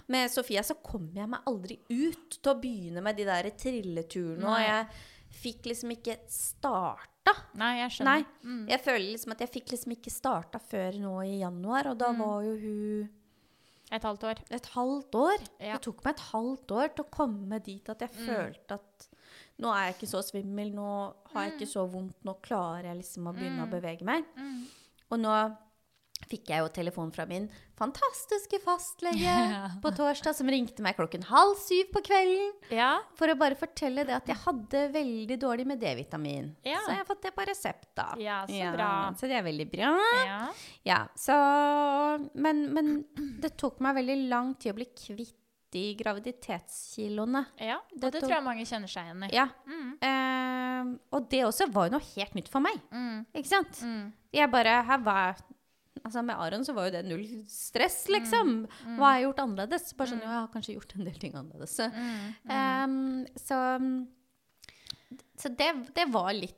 Med 0.08 0.30
Sofia 0.30 0.62
så 0.62 0.74
kom 0.82 1.10
jeg 1.14 1.28
meg 1.28 1.40
aldri 1.46 1.78
ut 1.90 2.38
til 2.42 2.52
å 2.54 2.60
begynne 2.60 3.02
med 3.02 3.16
de 3.16 3.24
der 3.24 3.50
trilleturene, 3.50 4.44
og 4.46 4.60
jeg 4.60 4.86
fikk 5.30 5.66
liksom 5.70 5.90
ikke 5.94 6.16
starta. 6.28 7.34
Nei, 7.54 7.76
jeg 7.78 7.86
Nei. 7.86 7.94
skjønner. 7.94 8.26
Mm. 8.44 8.68
Jeg 8.68 8.80
føler 8.84 9.06
liksom 9.12 9.32
at 9.32 9.40
jeg 9.44 9.52
fikk 9.54 9.70
liksom 9.74 9.92
ikke 9.94 10.10
starta 10.12 10.58
før 10.60 10.98
nå 11.00 11.14
i 11.26 11.38
januar, 11.40 11.86
og 11.92 11.98
da 11.98 12.10
Mm. 12.12 12.18
var 12.18 12.42
jo 12.42 12.56
hun 12.56 13.10
Et 13.92 14.02
halvt 14.02 14.22
år. 14.24 14.38
et 14.50 14.66
halvt 14.66 15.10
år. 15.14 15.38
Ja. 15.60 15.72
Det 15.74 15.82
tok 15.82 16.04
meg 16.04 16.14
et 16.14 16.20
halvt 16.32 16.66
år 16.70 16.88
til 16.94 17.04
å 17.04 17.10
komme 17.10 17.62
dit 17.62 17.88
at 17.88 17.98
jeg 18.00 18.10
Mm. 18.10 18.26
følte 18.26 18.72
at 18.74 19.08
nå 19.58 19.68
er 19.74 19.86
jeg 19.92 19.94
ikke 19.98 20.08
så 20.10 20.22
svimmel, 20.24 20.72
nå 20.74 21.14
har 21.32 21.44
jeg 21.50 21.58
ikke 21.58 21.68
så 21.68 21.90
vondt, 21.90 22.14
nå 22.24 22.34
klarer 22.40 22.84
jeg 22.84 22.96
liksom 22.98 23.26
å 23.28 23.34
begynne 23.34 23.66
å 23.66 23.70
bevege 23.70 24.02
meg. 24.02 24.24
Mm. 24.36 24.64
Og 25.12 25.18
nå 25.18 25.56
fikk 26.30 26.52
jeg 26.52 26.62
jo 26.62 26.68
telefon 26.70 27.10
fra 27.12 27.24
min 27.26 27.48
fantastiske 27.80 28.60
fastlege 28.62 29.24
Ja. 29.54 29.64
på 29.82 29.90
torsdag, 29.96 30.36
som 30.38 30.46
ringte 30.52 30.84
meg 30.84 30.94
klokken 30.98 31.24
halv 31.26 31.56
syv 31.58 31.88
på 31.94 32.02
kvelden 32.06 32.52
Ja. 32.76 32.92
for 33.18 33.32
å 33.32 33.36
bare 33.40 33.58
fortelle 33.58 34.04
det 34.06 34.14
at 34.20 34.30
jeg 34.30 34.38
hadde 34.44 34.84
veldig 34.94 35.38
dårlig 35.42 35.66
med 35.66 35.80
D-vitamin. 35.82 36.52
Ja. 36.64 36.78
Så 36.86 36.92
jeg 36.94 37.00
har 37.02 37.08
fått 37.08 37.22
det 37.26 37.34
på 37.34 37.46
resept, 37.50 37.88
da. 37.98 38.08
Ja, 38.22 38.44
så 38.46 38.72
bra. 38.76 38.90
Så 39.18 39.26
det 39.30 39.36
er 39.40 39.46
veldig 39.48 39.68
bra. 39.74 39.90
ja. 40.26 40.40
Ja, 40.86 41.00
så 41.18 41.34
men, 42.34 42.66
men 42.74 42.94
det 43.42 43.56
tok 43.60 43.80
meg 43.84 43.98
veldig 44.00 44.18
lang 44.30 44.54
tid 44.60 44.72
å 44.72 44.78
bli 44.80 44.86
kvitt 44.94 45.36
de 45.70 45.82
graviditetskiloene. 45.94 47.44
ja. 47.62 47.76
Det 47.92 48.00
det 48.00 48.20
tok- 48.20 48.24
tror 48.28 48.34
jeg 48.36 48.44
mange 48.44 48.64
kjenner 48.66 48.90
seg 48.90 49.06
igjen 49.06 49.26
i. 49.26 49.28
Ja. 49.36 49.44
Mm. 49.66 49.90
Eh, 50.02 50.90
og 51.14 51.28
det 51.30 51.44
også 51.46 51.68
var 51.72 51.86
jo 51.88 51.92
noe 51.98 52.06
helt 52.16 52.34
nytt 52.34 52.48
for 52.50 52.60
meg. 52.64 52.80
Mm. 52.90 53.20
Ikke 53.34 53.50
sant? 53.52 53.78
Mm. 53.86 54.12
Jeg 54.34 54.50
bare 54.50 54.80
her 54.88 54.98
var 55.06 55.36
Altså 56.04 56.22
Med 56.24 56.38
Aron 56.40 56.64
så 56.64 56.72
var 56.76 56.88
jo 56.88 56.94
det 56.94 57.02
null 57.08 57.26
stress, 57.50 58.04
liksom. 58.08 58.54
Mm. 58.86 58.94
Hva 58.96 59.10
har 59.10 59.18
jeg 59.18 59.26
gjort 59.28 59.42
annerledes? 59.44 59.90
Bare 59.98 60.12
sånn, 60.14 60.22
jo, 60.24 60.30
jeg 60.30 60.38
har 60.38 60.48
kanskje 60.54 60.76
gjort 60.78 60.96
en 60.96 61.04
del 61.10 61.20
ting 61.20 61.36
annerledes. 61.36 61.76
Mm. 61.92 62.32
Ehm, 62.56 63.26
så 63.36 63.60
så 65.40 65.48
det, 65.48 65.72
det 65.94 66.04
var 66.12 66.32
litt 66.36 66.56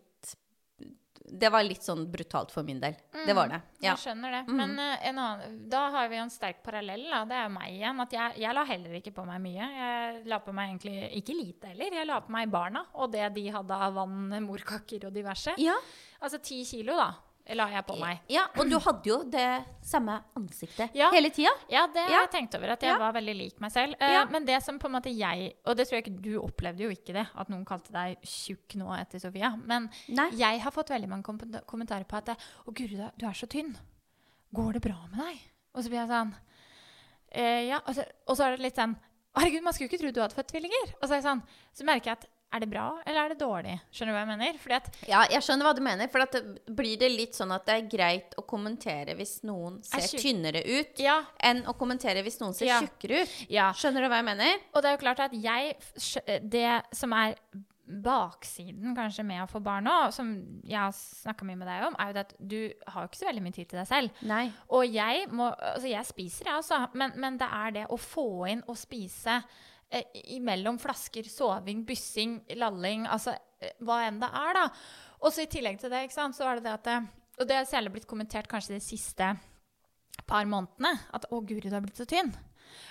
Det 1.32 1.48
var 1.54 1.62
litt 1.64 1.84
sånn 1.86 2.02
brutalt 2.12 2.50
for 2.52 2.66
min 2.66 2.80
del. 2.82 2.96
Det 3.14 3.32
var 3.32 3.48
det. 3.48 3.60
Ja. 3.78 3.92
Jeg 3.92 4.00
skjønner 4.02 4.34
det. 4.34 4.40
Mm. 4.50 4.56
Men 4.58 4.72
eh, 4.82 5.06
en 5.08 5.20
annen, 5.22 5.54
da 5.70 5.84
har 5.94 6.10
vi 6.10 6.18
en 6.20 6.32
sterk 6.34 6.58
parallell. 6.66 7.06
Da. 7.08 7.22
Det 7.30 7.36
er 7.38 7.46
jo 7.46 7.52
meg 7.54 7.76
igjen. 7.76 8.02
At 8.04 8.16
jeg, 8.18 8.34
jeg 8.42 8.56
la 8.58 8.64
heller 8.68 8.96
ikke 8.98 9.14
på 9.16 9.24
meg 9.24 9.40
mye. 9.40 9.68
Jeg 9.78 10.24
la 10.28 10.40
på 10.44 10.52
meg 10.58 10.74
egentlig 10.74 11.08
ikke 11.22 11.36
lite 11.38 11.70
heller. 11.72 11.96
Jeg 12.00 12.08
la 12.10 12.18
på 12.26 12.34
meg 12.34 12.50
barna 12.52 12.84
og 12.98 13.14
det 13.14 13.30
de 13.38 13.46
hadde 13.54 13.78
av 13.86 13.96
vann, 13.96 14.34
morkaker 14.44 15.08
og 15.08 15.14
diverse. 15.16 15.56
ja. 15.62 15.78
Altså 16.22 16.38
ti 16.38 16.60
kilo, 16.62 16.94
da, 16.94 17.08
la 17.48 17.66
jeg 17.68 17.84
på 17.86 17.96
meg. 17.98 18.20
Ja, 18.30 18.44
og 18.56 18.68
du 18.70 18.78
hadde 18.78 19.02
jo 19.08 19.16
det 19.24 19.64
samme 19.82 20.20
ansiktet 20.38 20.94
Ja. 20.94 21.10
hele 21.10 21.28
tida. 21.30 21.50
Ja, 21.68 21.86
det 21.86 22.02
har 22.04 22.10
Ja. 22.10 22.20
jeg 22.26 22.30
tenkt 22.30 22.54
over. 22.54 22.70
At 22.70 22.80
jeg 22.82 22.90
Ja. 22.92 22.98
var 22.98 23.12
veldig 23.12 23.34
lik 23.36 23.60
meg 23.60 23.72
selv. 23.72 23.94
Uh. 24.00 24.30
Men 24.30 24.44
det 24.44 24.62
som 24.62 24.78
på 24.78 24.86
en 24.86 24.92
måte 24.92 25.10
jeg 25.16 25.54
Og 25.66 25.76
det 25.76 25.88
tror 25.88 25.96
jeg 25.98 26.04
ikke 26.06 26.22
du 26.22 26.40
opplevde 26.40 26.78
jo 26.80 26.90
ikke 26.90 27.12
det, 27.12 27.26
at 27.34 27.48
noen 27.48 27.64
kalte 27.64 27.90
deg 27.92 28.18
tjukk 28.22 28.76
nå 28.76 28.88
etter 28.98 29.18
Sofia. 29.20 29.56
Men 29.56 29.90
Nei. 30.08 30.30
jeg 30.30 30.60
har 30.60 30.70
fått 30.70 30.88
veldig 30.90 31.08
mange 31.08 31.24
kom 31.24 31.38
kommentarer 31.66 32.04
på 32.06 32.16
at 32.16 32.28
Å, 32.28 32.36
'Å, 32.66 32.72
guri, 32.74 33.10
du 33.18 33.26
er- 33.26 33.32
så 33.32 33.46
tynn. 33.48 33.76
Går 34.54 34.72
det 34.74 34.82
bra 34.82 35.06
med 35.10 35.18
deg?' 35.18 35.40
Og 35.74 35.82
så 35.84 35.88
blir 35.88 36.06
jeg 36.06 36.08
sånn 36.08 36.34
eh, 37.32 37.66
Ja. 37.68 37.80
Og 37.86 37.94
så, 37.94 38.04
og 38.28 38.36
så 38.36 38.44
er 38.46 38.56
det 38.56 38.60
litt 38.60 38.76
sånn 38.76 38.96
'Herregud, 39.34 39.62
man 39.62 39.72
skulle 39.72 39.88
ikke 39.88 40.00
tro 40.00 40.10
du 40.12 40.20
hadde 40.20 40.34
født 40.34 40.52
tvillinger.' 40.52 40.94
Og 41.02 41.08
så 41.08 41.12
er 41.12 41.20
jeg 41.20 41.24
sånn 41.24 41.42
Så 41.74 41.84
merker 41.84 42.04
jeg 42.04 42.18
at 42.18 42.26
er 42.52 42.60
det 42.60 42.68
bra, 42.70 42.86
eller 43.06 43.20
er 43.24 43.32
det 43.32 43.38
dårlig? 43.40 43.74
Skjønner 43.92 44.12
du 44.12 44.16
hva 44.16 44.22
jeg 44.22 44.30
mener? 44.32 44.92
Ja, 45.08 45.22
jeg 45.32 45.42
skjønner 45.46 45.68
hva 45.68 45.74
du 45.74 45.82
mener. 45.82 46.08
For 46.12 46.20
at 46.26 46.32
det, 46.36 46.42
blir 46.76 46.98
det 47.00 47.10
litt 47.12 47.34
sånn 47.38 47.52
at 47.54 47.64
det 47.66 47.74
er 47.78 47.88
greit 47.96 48.36
å 48.38 48.44
kommentere 48.46 49.16
hvis 49.16 49.38
noen 49.48 49.80
ser 49.86 50.04
tynnere 50.20 50.62
ut, 50.66 50.98
Ja. 51.00 51.22
enn 51.42 51.64
å 51.64 51.74
kommentere 51.78 52.22
hvis 52.22 52.40
noen 52.40 52.54
ser 52.54 52.66
Ja. 52.66 52.80
tjukkere 52.80 53.22
ut? 53.22 53.36
ja. 53.48 53.72
Skjønner 53.72 54.02
du 54.02 54.08
hva 54.08 54.20
jeg 54.20 54.28
mener? 54.30 54.58
Og 54.74 54.82
det 54.82 54.90
er 54.90 54.96
jo 54.96 55.04
klart 55.04 55.20
at 55.20 55.32
jeg 55.32 55.76
Det 56.50 56.82
som 56.92 57.12
er 57.12 57.34
baksiden 58.02 58.94
kanskje 58.96 59.24
med 59.26 59.42
å 59.42 59.48
få 59.50 59.60
barn 59.62 59.84
nå, 59.84 59.96
som 60.14 60.30
jeg 60.64 60.78
har 60.78 60.92
snakka 60.96 61.44
mye 61.44 61.58
med 61.60 61.68
deg 61.68 61.86
om, 61.88 61.96
er 62.00 62.06
jo 62.08 62.16
det 62.16 62.22
at 62.26 62.34
du 62.38 62.72
har 62.88 63.02
jo 63.04 63.08
ikke 63.10 63.20
så 63.20 63.28
veldig 63.28 63.42
mye 63.42 63.56
tid 63.56 63.68
til 63.72 63.80
deg 63.80 63.88
selv. 63.90 64.22
Nei. 64.22 64.44
Og 64.70 64.86
jeg 64.88 65.26
må 65.32 65.50
Altså, 65.52 65.88
jeg 65.90 66.04
spiser, 66.08 66.44
jeg 66.46 66.54
også, 66.60 66.78
men, 66.94 67.12
men 67.16 67.36
det 67.38 67.48
er 67.52 67.70
det 67.70 67.86
å 67.92 67.98
få 68.00 68.26
inn 68.50 68.62
og 68.68 68.76
spise 68.76 69.38
eh, 69.40 69.42
imellom 70.36 70.78
flasker, 70.80 71.26
soving, 71.28 71.84
byssing, 71.86 72.38
lalling, 72.58 73.06
altså 73.10 73.34
eh, 73.60 73.74
hva 73.84 74.02
enn 74.06 74.20
det 74.22 74.28
er, 74.28 74.54
da. 74.58 74.66
Og 75.22 75.34
så 75.34 75.44
i 75.44 75.50
tillegg 75.50 75.80
til 75.80 75.92
det, 75.92 76.04
ikke 76.06 76.18
sant, 76.18 76.36
så 76.38 76.48
er 76.48 76.58
det 76.58 76.66
det 76.66 76.76
at 76.78 76.88
det, 76.88 77.00
Og 77.40 77.48
det 77.48 77.56
har 77.56 77.64
særlig 77.64 77.92
blitt 77.94 78.06
kommentert 78.06 78.48
kanskje 78.48 78.76
de 78.76 78.84
siste 78.84 79.28
par 80.28 80.44
månedene, 80.44 80.92
at 81.12 81.24
'Å, 81.26 81.40
Guri, 81.40 81.68
du 81.68 81.74
har 81.74 81.80
blitt 81.80 81.96
så 81.96 82.04
tynn'. 82.04 82.34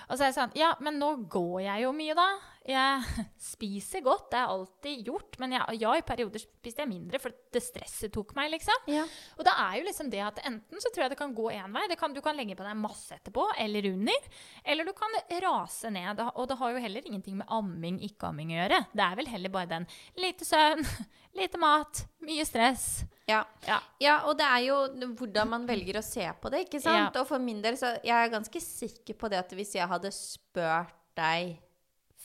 Og 0.08 0.16
så 0.16 0.24
er 0.24 0.30
jeg 0.30 0.38
sånn 0.38 0.56
Ja, 0.58 0.74
men 0.80 0.98
nå 0.98 1.28
går 1.30 1.62
jeg 1.62 1.84
jo 1.84 1.92
mye, 1.92 2.14
da. 2.14 2.28
Jeg 2.68 3.26
spiser 3.52 4.02
godt, 4.04 4.28
det 4.32 4.38
er 4.38 4.50
alltid 4.52 5.06
gjort. 5.08 5.38
Men 5.42 5.56
jeg, 5.56 5.78
ja, 5.82 5.94
i 5.98 6.04
perioder 6.06 6.42
spiste 6.42 6.84
jeg 6.84 6.90
mindre, 6.90 7.18
for 7.22 7.34
det 7.52 7.62
stresset 7.64 8.12
tok 8.14 8.34
meg, 8.38 8.52
liksom. 8.54 8.86
Ja. 8.90 9.04
Og 9.38 9.46
det 9.46 9.54
er 9.64 9.78
jo 9.78 9.86
liksom 9.88 10.10
det 10.12 10.22
at 10.24 10.42
enten 10.46 10.82
så 10.82 10.92
tror 10.92 11.06
jeg 11.06 11.14
det 11.14 11.20
kan 11.20 11.34
gå 11.36 11.48
én 11.54 11.74
vei. 11.74 11.86
Det 11.90 11.98
kan, 12.00 12.14
du 12.14 12.22
kan 12.24 12.38
legge 12.38 12.56
på 12.58 12.66
deg 12.66 12.78
masse 12.78 13.18
etterpå, 13.18 13.48
eller 13.62 13.88
under. 13.92 14.28
Eller 14.64 14.88
du 14.88 14.92
kan 14.96 15.18
rase 15.44 15.90
ned. 15.94 16.22
Og 16.36 16.46
det 16.50 16.58
har 16.60 16.74
jo 16.74 16.84
heller 16.84 17.08
ingenting 17.08 17.40
med 17.40 17.50
amming, 17.50 17.98
ikke-amming 18.10 18.54
å 18.54 18.60
gjøre. 18.60 18.82
Det 18.92 19.08
er 19.08 19.18
vel 19.18 19.32
heller 19.32 19.54
bare 19.58 19.72
den 19.74 19.88
lite 20.22 20.46
søvn, 20.46 20.86
lite 21.40 21.60
mat, 21.62 22.04
mye 22.22 22.46
stress. 22.46 22.86
Ja. 23.26 23.42
Ja. 23.66 23.78
ja, 24.02 24.14
og 24.28 24.36
det 24.38 24.46
er 24.46 24.64
jo 24.66 24.78
hvordan 25.18 25.50
man 25.50 25.66
velger 25.68 25.98
å 26.00 26.04
se 26.04 26.24
på 26.42 26.50
det, 26.52 26.66
ikke 26.66 26.82
sant? 26.82 27.16
Og 27.18 27.26
for 27.28 27.42
min 27.42 27.62
del, 27.64 27.78
så 27.80 27.94
jeg 28.02 28.14
er 28.16 28.32
ganske 28.32 28.62
sikker 28.62 29.18
på 29.18 29.30
det 29.32 29.40
at 29.40 29.54
hvis 29.56 29.76
jeg 29.78 29.88
hadde 29.88 30.10
spurt 30.14 30.98
deg 31.18 31.56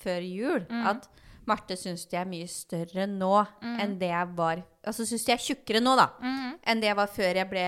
før 0.03 0.21
jul 0.25 0.65
at 0.87 1.07
Marte 1.47 1.77
syns 1.79 2.05
de 2.11 2.17
er 2.19 2.25
mye 2.27 2.47
større 2.51 3.05
nå 3.07 3.33
enn 3.63 3.93
det 4.01 4.09
jeg 4.11 4.33
var 4.35 4.63
Altså 4.85 5.05
syns 5.07 5.23
de 5.27 5.31
er 5.31 5.37
tjukkere 5.43 5.79
nå, 5.83 5.93
da, 5.95 6.09
enn 6.67 6.81
det 6.83 6.87
jeg 6.89 6.97
var 6.99 7.07
før 7.07 7.35
jeg 7.41 7.49
ble 7.51 7.63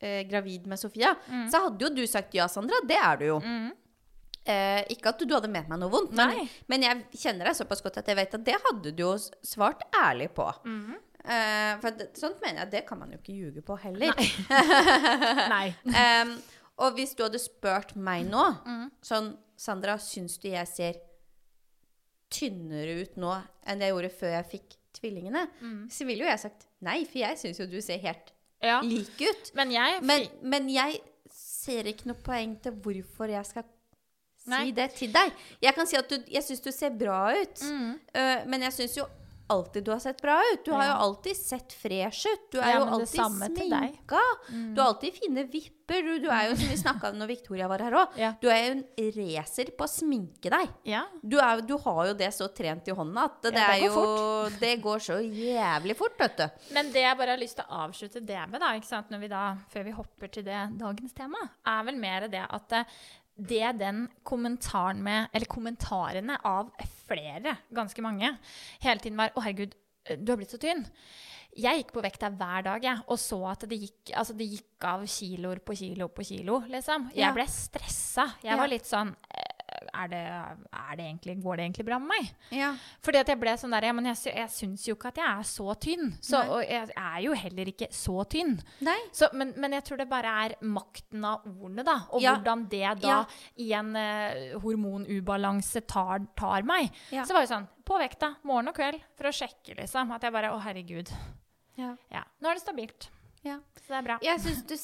eh, 0.00 0.22
gravid 0.30 0.66
med 0.66 0.78
Sofia, 0.78 1.14
så 1.50 1.64
hadde 1.66 1.82
jo 1.84 1.90
du 1.94 2.02
sagt 2.06 2.34
ja, 2.34 2.46
Sandra. 2.48 2.78
Det 2.86 2.96
er 2.98 3.16
du 3.20 3.24
jo. 3.32 3.38
Eh, 3.44 3.70
Eh, 4.50 4.80
ikke 4.94 5.10
at 5.12 5.20
du 5.20 5.34
hadde 5.34 5.50
ment 5.52 5.68
meg 5.68 5.78
noe 5.78 5.90
vondt, 5.92 6.14
men, 6.16 6.30
Nei. 6.32 6.44
men 6.66 6.82
jeg 6.82 7.02
kjenner 7.20 7.44
deg 7.50 7.58
såpass 7.58 7.82
godt 7.84 7.98
at 8.00 8.06
jeg 8.08 8.16
vet 8.16 8.32
at 8.38 8.44
det 8.46 8.54
hadde 8.64 8.90
du 8.96 9.02
jo 9.02 9.10
svart 9.44 9.82
ærlig 9.94 10.30
på. 10.34 10.46
Mhm. 10.64 10.94
Eh, 11.20 11.74
for 11.82 11.90
det, 11.98 12.06
sånt 12.16 12.40
mener 12.40 12.62
jeg, 12.62 12.70
det 12.72 12.80
kan 12.88 12.98
man 12.98 13.12
jo 13.12 13.18
ikke 13.20 13.36
ljuge 13.36 13.60
på 13.62 13.76
heller. 13.82 14.16
Nei. 15.52 15.66
Em, 16.02 16.32
og 16.80 16.96
hvis 16.96 17.12
du 17.14 17.22
hadde 17.26 17.38
spurt 17.42 17.92
meg 18.00 18.24
nå 18.32 18.46
Mm. 18.64 18.86
sånn 19.04 19.34
Sandra, 19.60 19.98
syns 20.00 20.38
du 20.40 20.48
jeg 20.48 20.66
ser 20.72 20.94
tynnere 22.30 23.00
ut 23.02 23.16
nå 23.20 23.32
enn 23.66 23.80
jeg 23.84 23.92
gjorde 23.94 24.10
før 24.20 24.34
jeg 24.36 24.48
fikk 24.52 24.76
tvillingene? 25.00 25.46
Mm. 25.60 25.82
Så 25.90 26.06
ville 26.08 26.24
jo 26.24 26.30
jeg 26.30 26.42
sagt 26.44 26.66
nei, 26.86 27.04
for 27.04 27.18
jeg 27.22 27.38
syns 27.40 27.60
jo 27.62 27.66
du 27.70 27.80
ser 27.84 27.98
helt 28.02 28.32
Ja. 28.62 28.80
lik 28.84 29.20
ut. 29.20 29.52
Men 29.54 29.70
jeg 29.72 30.02
Men, 30.02 30.26
men 30.42 30.68
jeg 30.70 31.00
ser 31.32 31.86
ikke 31.90 32.06
noe 32.10 32.18
poeng 32.24 32.56
til 32.62 32.72
hvorfor 32.72 33.30
jeg 33.30 33.46
skal 33.46 33.64
si 34.40 34.50
Nei. 34.50 34.70
det 34.72 34.90
til 34.96 35.12
deg. 35.12 35.32
Jeg 35.62 35.74
kan 35.76 35.86
si 35.86 35.96
at 35.96 36.08
du, 36.10 36.16
jeg 36.28 36.42
syns 36.42 36.60
du 36.64 36.70
ser 36.72 36.90
bra 36.90 37.32
ut, 37.36 37.60
Mm. 37.62 37.92
uh, 38.14 38.46
men 38.48 38.62
jeg 38.62 38.72
syns 38.72 38.96
jo 38.96 39.04
alltid 39.50 39.84
du 39.86 39.90
har 39.92 40.00
sett 40.02 40.22
bra 40.22 40.38
ut. 40.52 40.64
Du 40.64 40.72
har 40.74 40.86
jo 40.88 40.94
alltid 41.08 41.36
sett 41.36 41.72
fresh 41.76 42.26
ut. 42.30 42.46
Du 42.52 42.58
er 42.60 42.70
Ja, 42.72 42.78
jo 42.80 42.86
alltid 42.96 43.08
sminka. 43.18 44.22
Mm. 44.50 44.74
Du 44.74 44.80
har 44.80 44.88
alltid 44.94 45.14
fine 45.18 45.44
vipper. 45.50 45.76
Du, 46.06 46.18
du 46.22 46.28
er 46.30 46.48
jo, 46.48 46.56
som 46.56 46.68
vi 46.70 46.76
snakka 46.78 47.08
om 47.10 47.16
når 47.18 47.26
Victoria 47.32 47.66
var 47.66 47.82
her 47.82 47.96
òg, 47.98 48.12
Ja. 48.20 48.28
du 48.40 48.46
er 48.46 48.60
jo 48.62 48.74
en 48.76 48.84
racer 49.16 49.72
på 49.74 49.86
å 49.88 49.90
sminke 49.90 50.52
deg. 50.52 50.68
Ja. 50.86 51.00
Du, 51.22 51.34
er, 51.42 51.64
du 51.66 51.74
har 51.82 52.12
jo 52.12 52.14
det 52.14 52.28
så 52.36 52.46
trent 52.54 52.86
i 52.86 52.94
hånda 52.94 53.24
at 53.26 53.40
det, 53.42 53.52
det 53.56 53.64
er 53.64 53.80
går 53.82 53.96
jo 53.98 54.04
Det 54.62 54.70
går 54.84 55.02
så 55.02 55.18
jævlig 55.18 55.96
fort, 55.98 56.14
vet 56.20 56.36
du. 56.38 56.46
Men 56.76 56.92
det 56.94 57.02
jeg 57.02 57.18
bare 57.18 57.34
har 57.34 57.42
lyst 57.42 57.58
til 57.58 57.66
å 57.66 57.82
avslutte 57.88 58.22
det 58.22 58.38
med, 58.52 58.62
da, 58.62 59.18
vi 59.18 59.32
da, 59.32 59.42
før 59.72 59.88
vi 59.88 59.96
hopper 59.98 60.30
til 60.30 60.46
det 60.46 60.60
dagens 60.78 61.12
tema, 61.16 61.42
er 61.66 61.82
vel 61.90 61.98
mer 61.98 62.28
det 62.30 62.46
at 62.46 62.72
eh, 62.78 62.84
det 63.48 63.72
den 63.80 64.04
kommentaren 64.26 65.02
med, 65.02 65.30
eller 65.32 65.50
kommentarene 65.50 66.36
av 66.46 66.70
flere, 67.08 67.56
ganske 67.74 68.04
mange, 68.04 68.36
hele 68.82 69.00
tiden 69.00 69.18
var 69.18 69.30
'Å, 69.34 69.42
herregud, 69.42 69.74
du 70.18 70.32
har 70.32 70.36
blitt 70.36 70.52
så 70.52 70.60
tynn'. 70.60 70.86
Jeg 71.58 71.80
gikk 71.80 71.92
på 71.92 72.02
vekta 72.04 72.30
hver 72.30 72.62
dag 72.62 72.84
jeg, 72.84 73.02
og 73.10 73.18
så 73.18 73.40
at 73.50 73.64
det 73.66 73.80
gikk, 73.80 74.12
altså 74.14 74.36
det 74.38 74.46
gikk 74.46 74.84
av 74.86 75.02
kiloer 75.02 75.58
på 75.58 75.74
kilo 75.74 76.06
på 76.08 76.22
kilo. 76.22 76.60
liksom. 76.70 77.10
Jeg 77.14 77.34
ble 77.34 77.46
stressa. 77.50 78.28
Jeg 78.44 78.56
var 78.56 78.70
litt 78.70 78.86
sånn 78.86 79.10
er 79.94 80.08
det, 80.12 80.20
er 80.72 80.96
det 80.98 81.04
egentlig, 81.06 81.34
Går 81.42 81.56
det 81.56 81.64
egentlig 81.64 81.86
bra 81.88 81.98
med 81.98 82.08
meg? 82.12 82.30
Ja. 82.52 82.70
Fordi 83.02 83.18
at 83.22 83.28
jeg 83.32 83.40
ble 83.40 83.54
sånn 83.60 83.72
der, 83.74 83.86
ja, 83.88 83.92
men 83.96 84.04
jeg, 84.10 84.18
jeg 84.36 84.50
syns 84.52 84.84
jo 84.88 84.94
ikke 84.96 85.08
at 85.12 85.20
jeg 85.22 85.28
er 85.40 85.46
så 85.48 85.74
tynn. 85.80 86.12
Så, 86.20 86.40
og 86.42 86.62
jeg 86.64 86.90
er 86.96 87.18
jo 87.24 87.32
heller 87.32 87.70
ikke 87.72 87.88
så 87.94 88.24
tynn. 88.30 88.56
Så, 89.12 89.30
men, 89.32 89.54
men 89.56 89.72
jeg 89.78 89.84
tror 89.88 90.02
det 90.02 90.08
bare 90.10 90.34
er 90.44 90.56
makten 90.62 91.24
av 91.24 91.46
ordene, 91.50 91.84
da. 91.86 91.96
Og 92.12 92.20
Ja. 92.22 92.34
hvordan 92.36 92.66
det 92.70 92.84
da 93.02 93.08
Ja. 93.08 93.20
i 93.56 93.70
en 93.72 93.94
uh, 93.96 94.58
hormonubalanse 94.62 95.80
tar, 95.88 96.26
tar 96.36 96.62
meg. 96.68 96.90
Så 97.10 97.32
var 97.32 97.44
det 97.46 97.52
sånn 97.52 97.68
på 97.86 97.98
vekta 97.98 98.34
morgen 98.46 98.68
og 98.70 98.76
kveld 98.76 99.00
for 99.18 99.30
å 99.30 99.34
sjekke, 99.34 99.76
liksom. 99.80 100.12
At 100.14 100.22
jeg 100.26 100.32
bare 100.34 100.50
Å, 100.54 100.60
herregud. 100.62 101.10
Ja. 101.78 101.94
Ja. 102.12 102.24
Nå 102.42 102.50
er 102.50 102.58
det 102.58 102.62
stabilt. 102.64 103.08
Ja. 103.46 103.56
Så 103.80 103.88
det 103.88 103.96
er 103.98 104.04
bra. 104.04 104.16
Jeg 104.22 104.40
syns 104.42 104.60
du 104.68 104.74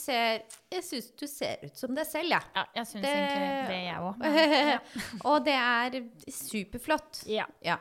du 1.21 1.27
ser 1.29 1.65
ut 1.67 1.77
som 1.77 1.93
deg 1.95 2.07
selv, 2.09 2.31
jeg. 2.33 2.43
Ja, 2.57 2.65
jeg 2.79 2.87
syns 2.89 3.03
Det- 3.05 3.13
egentlig 3.13 3.69
det, 3.69 3.83
jeg 3.85 3.99
òg. 4.01 4.17
Og 5.31 5.45
det 5.45 5.57
er 5.61 5.99
superflott. 6.33 7.23
Ja. 7.29 7.45
Ja. 7.65 7.77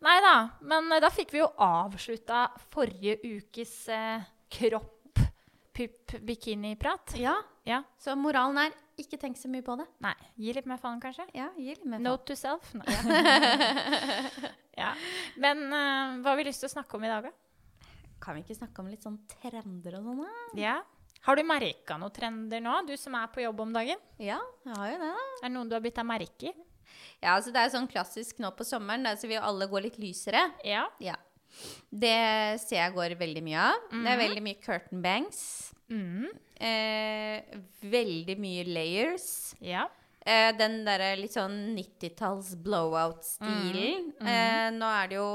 Nei 0.00 0.20
da, 0.22 0.34
men 0.62 0.92
eh, 0.94 1.00
da 1.02 1.10
fikk 1.10 1.32
vi 1.34 1.40
jo 1.42 1.48
avslutta 1.58 2.44
forrige 2.70 3.16
ukes 3.26 3.72
eh, 3.90 4.20
kropp, 4.54 5.18
pupp, 5.74 6.14
bikiniprat. 6.22 7.16
ja. 7.18 7.34
Ja. 7.68 7.82
Så 8.00 8.14
moralen 8.16 8.56
er 8.62 8.76
ikke 8.96 9.18
tenk 9.20 9.36
så 9.36 9.50
mye 9.52 9.60
på 9.66 9.74
det. 9.76 9.84
Nei, 10.00 10.14
gi 10.40 10.54
litt 10.56 10.64
mer 10.70 10.78
faen, 10.80 11.02
kanskje? 11.02 11.26
Ja, 11.36 11.50
gi 11.58 11.74
litt 11.74 11.84
mer 11.84 12.00
Note 12.00 12.30
to 12.30 12.36
self? 12.38 12.70
Nei. 12.78 12.86
ja. 14.80 14.94
Men 15.36 15.66
eh, 15.68 16.16
hva 16.22 16.30
har 16.32 16.38
vi 16.40 16.46
lyst 16.48 16.62
til 16.64 16.70
å 16.70 16.72
snakke 16.78 16.96
om 16.96 17.04
i 17.04 17.10
dag, 17.12 17.28
da? 17.28 17.34
Kan 18.22 18.38
vi 18.38 18.44
ikke 18.44 18.58
snakke 18.58 18.82
om 18.82 18.88
litt 18.90 19.04
sånn 19.04 19.18
trender 19.30 19.98
og 19.98 20.08
sånn, 20.08 20.24
da? 20.24 20.46
Ja. 20.58 20.78
Har 21.26 21.38
du 21.38 21.42
merka 21.46 21.98
noen 21.98 22.14
trender 22.14 22.62
nå, 22.62 22.74
du 22.86 22.94
som 22.98 23.16
er 23.18 23.30
på 23.34 23.42
jobb 23.42 23.64
om 23.64 23.72
dagen? 23.74 24.00
Ja, 24.22 24.38
jeg 24.64 24.74
har 24.78 24.90
jo 24.92 24.98
det, 25.02 25.12
da. 25.12 25.28
Er 25.40 25.46
det 25.48 25.54
noen 25.56 25.70
du 25.70 25.74
har 25.76 25.84
bitt 25.84 25.98
deg 25.98 26.06
merke 26.08 26.52
i? 26.52 26.54
Ja, 27.18 27.34
altså 27.34 27.52
det 27.54 27.62
er 27.62 27.72
sånn 27.72 27.88
klassisk 27.90 28.38
nå 28.42 28.52
på 28.56 28.66
sommeren, 28.66 29.06
da, 29.06 29.16
så 29.18 29.30
jo 29.30 29.42
alle 29.42 29.66
gå 29.70 29.82
litt 29.82 29.98
lysere. 30.00 30.44
Ja. 30.66 30.86
Ja. 31.02 31.16
Det 31.90 32.60
ser 32.62 32.82
jeg 32.84 32.94
går 32.94 33.16
veldig 33.18 33.42
mye 33.44 33.66
av. 33.72 33.86
Det 33.90 34.12
er 34.12 34.20
veldig 34.20 34.44
mye 34.44 34.60
curtain 34.62 35.02
bangs. 35.02 35.40
Mm. 35.88 36.28
Eh, 36.68 37.58
veldig 37.88 38.36
mye 38.40 38.66
layers. 38.68 39.28
Ja. 39.64 39.86
Eh, 40.28 40.50
den 40.58 40.82
derre 40.86 41.14
litt 41.18 41.34
sånn 41.34 41.72
90-talls 41.76 42.52
blowout-stilen. 42.62 44.12
Eh, 44.20 44.68
nå 44.76 44.90
er 44.92 45.10
det 45.10 45.18
jo 45.18 45.30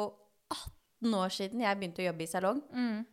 18 1.04 1.14
år 1.20 1.34
siden 1.38 1.62
jeg 1.66 1.80
begynte 1.80 2.04
å 2.04 2.08
jobbe 2.08 2.24
i 2.26 2.32
salong. 2.32 2.62
Mm. 2.74 3.04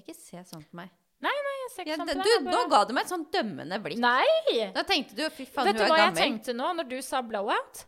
Ikke 0.00 0.14
se 0.14 0.42
sånn 0.46 0.62
på 0.62 0.78
meg. 0.78 0.90
Nei, 1.20 1.32
nei, 1.44 1.54
jeg 1.64 1.70
ser 1.74 1.82
ikke 1.84 1.90
Ja, 1.90 1.96
sånn 2.00 2.08
på 2.08 2.14
deg. 2.22 2.30
jeg 2.32 2.44
nå 2.46 2.60
ga 2.72 2.78
du 2.88 2.92
meg 2.96 3.04
et 3.04 3.10
sånn 3.12 3.26
dømmende 3.34 3.78
blikk. 3.84 3.98
Nei! 4.00 4.70
Da 4.72 4.84
tenkte 4.88 5.18
du 5.18 5.24
fy 5.34 5.44
faen, 5.44 5.66
Vet 5.68 5.76
du 5.76 5.82
du 5.82 5.84
er 5.84 5.90
hva 5.92 5.98
jeg 6.06 6.14
tenkte 6.16 6.54
nå 6.56 6.70
når 6.78 6.88
du 6.88 6.96
sa 7.04 7.20
blowout? 7.26 7.82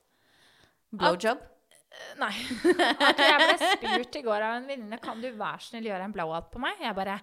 Blowjob. 0.92 1.40
Nei. 2.20 2.32
At 3.08 3.20
jeg 3.20 3.38
ble 3.40 3.70
spurt 3.76 4.16
i 4.16 4.22
går 4.24 4.40
av 4.44 4.54
en 4.58 4.68
venninne 4.68 4.96
Kan 5.00 5.20
du 5.20 5.26
være 5.36 5.60
snill 5.60 5.84
gjøre 5.90 6.06
en 6.08 6.14
blowout 6.14 6.46
på 6.52 6.60
meg. 6.62 6.78
Jeg 6.80 6.96
bare 6.96 7.18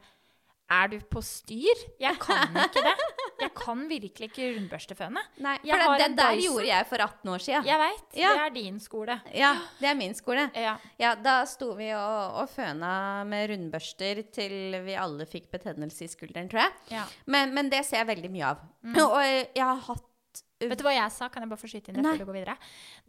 Er 0.69 0.91
du 0.91 0.99
på 1.09 1.21
styr? 1.25 1.85
Jeg 2.01 2.17
kan 2.21 2.53
ikke 2.65 2.83
det. 2.85 2.93
Jeg 3.41 3.53
kan 3.55 3.83
virkelig 3.89 4.29
ikke 4.29 4.49
rundbørsteføne. 4.57 5.23
Nei, 5.45 5.55
Jeg 5.67 5.79
for 5.79 5.93
det, 5.95 6.07
det 6.09 6.17
der 6.19 6.41
gjorde 6.43 6.65
jeg 6.67 6.87
for 6.89 7.03
18 7.05 7.31
år 7.33 7.43
siden. 7.45 7.67
Jeg 7.69 7.79
veit. 7.83 8.03
Ja. 8.19 8.33
Det 8.35 8.43
er 8.45 8.53
din 8.57 8.79
skole. 8.83 9.19
Ja, 9.35 9.53
det 9.79 9.89
er 9.91 9.95
min 9.99 10.15
skole. 10.17 10.49
Ja. 10.55 10.75
Ja, 10.99 11.13
da 11.15 11.37
sto 11.49 11.71
vi 11.79 11.91
og, 11.95 12.39
og 12.43 12.49
føna 12.51 12.91
med 13.29 13.49
rundbørster 13.53 14.23
til 14.35 14.77
vi 14.85 14.97
alle 14.99 15.25
fikk 15.29 15.49
betennelse 15.53 16.05
i 16.05 16.11
skulderen, 16.11 16.49
tror 16.51 16.65
jeg. 16.65 16.75
ja. 16.97 17.05
Men, 17.25 17.53
men 17.55 17.69
det 17.71 17.83
ser 17.87 18.01
jeg 18.03 18.09
veldig 18.15 18.31
mye 18.33 18.51
av. 18.53 18.63
Og 19.05 19.19
jeg 19.23 19.63
har 19.65 19.81
hatt 19.89 20.05
Vet 20.59 20.75
du 20.79 20.83
hva 20.83 20.91
jeg 20.91 21.11
sa? 21.15 21.29
Kan 21.31 21.45
jeg 21.45 21.49
bare 21.53 21.61
få 21.61 21.69
skyte 21.71 21.91
inn 21.93 21.99
det 21.99 22.03
før 22.03 22.19
du 22.19 22.25
går 22.27 22.35
videre? 22.35 22.55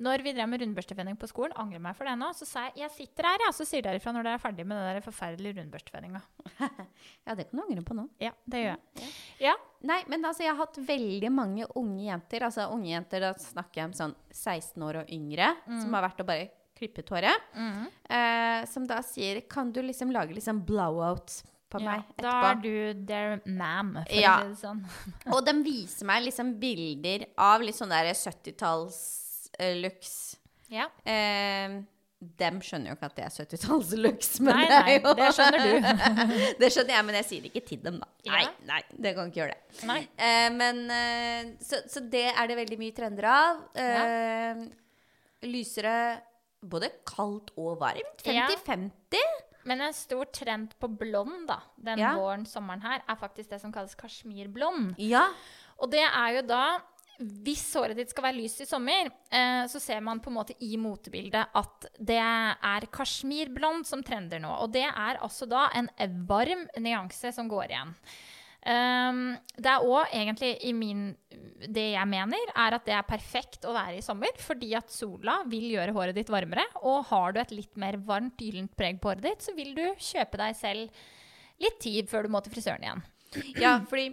Når 0.07 0.23
vi 0.23 0.33
drev 0.37 0.49
med 0.53 0.63
rundbørstefending 0.63 1.17
på 1.19 1.27
skolen, 1.31 1.55
angrer 1.59 1.83
meg 1.83 1.97
for 1.99 2.07
det 2.07 2.15
nå, 2.21 2.29
så 2.39 2.47
sa 2.47 2.63
jeg 2.69 2.85
jeg 2.85 2.91
sitter 2.95 3.27
her, 3.27 3.43
ja, 3.47 3.51
så 3.57 3.67
sier 3.67 3.83
dere 3.83 3.99
ifra 3.99 4.13
når 4.15 4.29
dere 4.29 4.39
er 4.39 4.43
ferdig 4.45 4.67
med 4.71 4.79
den 4.79 4.87
der 4.95 5.05
forferdelige 5.05 5.57
rundbørsteføninga. 5.59 6.23
Ja, 7.27 7.35
det 7.37 7.49
kan 7.51 7.59
du 7.61 7.63
angre 7.65 7.83
på 7.87 7.95
nå. 7.95 8.07
Ja, 8.23 8.31
det 8.51 8.63
gjør 8.63 8.71
jeg. 8.73 9.11
Ja. 9.45 9.53
Nei, 9.87 9.99
men 10.11 10.25
altså, 10.25 10.43
jeg 10.45 10.55
har 10.55 10.61
hatt 10.63 10.79
veldig 10.89 11.31
mange 11.33 11.67
unge 11.79 12.07
jenter. 12.07 12.45
Altså 12.47 12.67
unge 12.75 12.91
jenter, 12.91 13.23
da 13.23 13.35
snakker 13.39 13.81
jeg 13.83 13.91
om 13.91 13.95
sånn 13.99 14.15
16 14.33 14.83
år 14.87 15.03
og 15.03 15.13
yngre, 15.15 15.53
som 15.69 15.95
har 15.97 16.07
vært 16.09 16.23
og 16.25 16.29
bare 16.31 16.49
klippet 16.81 17.11
håret. 17.13 17.49
mm. 17.55 17.87
Eh, 18.11 18.65
som 18.71 18.87
da 18.89 18.99
sier 19.05 19.43
Kan 19.49 19.71
du 19.73 19.83
liksom 19.85 20.11
lage 20.15 20.35
liksom 20.35 20.63
blowout 20.67 21.43
på 21.71 21.81
ja. 21.83 21.87
meg 21.97 22.01
Da 22.21 22.33
er 22.51 22.59
du 22.63 22.75
their 23.07 23.39
mam, 23.47 23.95
for 24.03 24.17
Ja. 24.19 24.35
å 24.39 24.43
si 24.43 24.49
det 24.53 24.61
sånn. 24.65 24.83
Og 25.35 25.41
de 25.47 25.55
viser 25.67 26.05
meg 26.11 26.25
liksom 26.27 26.55
bilder 26.63 27.29
av 27.39 27.63
litt 27.65 27.79
sånn 27.79 27.93
der 27.95 28.11
70-talls-looks. 28.15 30.13
Ja. 30.71 30.87
Eh, 31.05 31.81
dem 32.21 32.59
skjønner 32.61 32.91
jo 32.93 32.97
ikke 32.99 33.09
at 33.09 33.15
det 33.17 33.25
er 33.25 33.33
70-talls-looks, 33.33 34.35
men 34.45 34.53
Nei, 34.59 34.65
det 34.69 34.77
er 34.77 34.85
nei, 34.85 34.97
jo 35.01 35.15
det 35.17 35.29
skjønner 35.39 35.61
du. 35.65 35.71
det 36.61 36.69
skjønner 36.75 36.95
jeg, 36.99 37.05
men 37.09 37.17
jeg 37.21 37.27
sier 37.31 37.45
det 37.47 37.53
ikke 37.55 37.63
til 37.71 37.81
dem, 37.87 37.97
da. 38.03 38.09
Nei, 38.29 38.43
Ja. 38.45 38.51
nei, 38.69 38.81
det 39.07 39.15
kan 39.17 39.31
ikke 39.31 39.41
gjøre 39.41 39.55
det. 39.57 39.85
Nei. 39.89 40.01
Eh, 40.21 40.49
men 40.53 40.83
eh, 40.93 41.53
så, 41.65 41.81
så 41.89 42.03
det 42.13 42.27
er 42.35 42.51
det 42.51 42.59
veldig 42.61 42.79
mye 42.83 42.97
trender 42.99 43.31
av. 43.33 43.63
Eh, 43.73 44.67
Lysere 45.49 45.95
både 46.61 46.91
kaldt 47.09 47.55
og 47.57 47.79
varmt. 47.81 48.21
50-50. 48.27 49.17
Ja. 49.17 49.23
50-50. 49.65 49.67
Men 49.69 49.81
en 49.81 49.93
stor 49.93 50.25
trend 50.33 50.75
på 50.81 50.89
blond 50.99 51.47
da, 51.49 51.61
den 51.77 51.99
Ja. 51.99 52.15
våren, 52.17 52.47
sommeren 52.47 52.83
her, 52.83 53.03
er 53.09 53.17
faktisk 53.17 53.51
det 53.51 53.61
som 53.61 53.73
kalles 53.73 53.95
kasjmirblond. 53.95 54.95
Ja. 54.99 55.29
Og 55.79 55.91
det 55.91 56.05
er 56.05 56.37
jo 56.37 56.43
da 56.47 56.81
hvis 57.21 57.75
håret 57.77 57.97
ditt 57.97 58.09
skal 58.09 58.25
være 58.25 58.39
lyst 58.41 58.63
i 58.63 58.65
sommer, 58.65 59.11
eh, 59.31 59.67
så 59.69 59.79
ser 59.79 60.01
man 60.01 60.21
på 60.21 60.31
en 60.31 60.37
måte 60.39 60.55
i 60.65 60.77
motebildet 60.81 61.51
at 61.55 61.87
det 62.01 62.17
er 62.17 62.87
kasjmirblond 62.91 63.85
som 63.87 64.03
trender 64.03 64.41
nå. 64.41 64.49
Og 64.63 64.73
det 64.73 64.87
er 64.89 65.19
altså 65.21 65.47
da 65.47 65.69
en 65.75 65.91
varm 66.27 66.67
nyanse 66.79 67.33
som 67.35 67.47
går 67.51 67.69
igjen. 67.69 67.95
Um, 68.61 69.39
det 69.57 69.71
er 69.73 69.87
òg 69.89 70.11
egentlig 70.13 70.51
i 70.69 70.75
min 70.77 71.15
Det 71.65 71.87
jeg 71.95 72.09
mener, 72.09 72.51
er 72.53 72.75
at 72.77 72.85
det 72.85 72.93
er 72.93 73.07
perfekt 73.09 73.65
å 73.65 73.73
være 73.73 73.99
i 73.99 74.05
sommer, 74.05 74.37
fordi 74.41 74.75
at 74.77 74.93
sola 74.93 75.39
vil 75.49 75.71
gjøre 75.75 75.95
håret 75.97 76.17
ditt 76.17 76.33
varmere. 76.33 76.67
Og 76.85 77.07
har 77.09 77.33
du 77.33 77.41
et 77.41 77.55
litt 77.55 77.81
mer 77.81 77.99
varmt, 78.05 78.41
gyllent 78.41 78.73
preg 78.77 79.01
på 79.01 79.13
håret 79.13 79.25
ditt, 79.25 79.45
så 79.45 79.57
vil 79.57 79.75
du 79.77 79.85
kjøpe 79.97 80.41
deg 80.41 80.57
selv 80.57 81.03
litt 81.61 81.81
tid 81.81 82.09
før 82.09 82.25
du 82.25 82.33
må 82.33 82.41
til 82.45 82.55
frisøren 82.55 82.87
igjen. 82.87 83.03
Ja, 83.61 83.75
fordi 83.89 84.09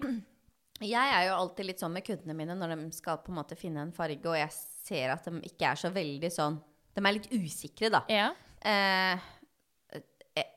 jeg 0.83 1.13
er 1.13 1.23
jo 1.29 1.37
alltid 1.39 1.71
litt 1.71 1.81
sånn 1.81 1.95
med 1.95 2.05
kundene 2.05 2.35
mine 2.37 2.57
når 2.57 2.75
de 2.75 2.89
skal 2.95 3.21
på 3.23 3.31
en 3.31 3.39
måte 3.39 3.57
finne 3.57 3.81
en 3.85 3.95
farge, 3.95 4.27
og 4.27 4.37
jeg 4.37 4.51
ser 4.87 5.15
at 5.15 5.25
de 5.25 5.39
ikke 5.47 5.71
er 5.71 5.79
så 5.79 5.91
veldig 5.93 6.29
sånn 6.33 6.59
De 6.97 7.01
er 7.03 7.15
litt 7.15 7.31
usikre, 7.31 7.89
da. 7.93 8.03
Ja. 8.11 8.29
Eh, 8.57 9.25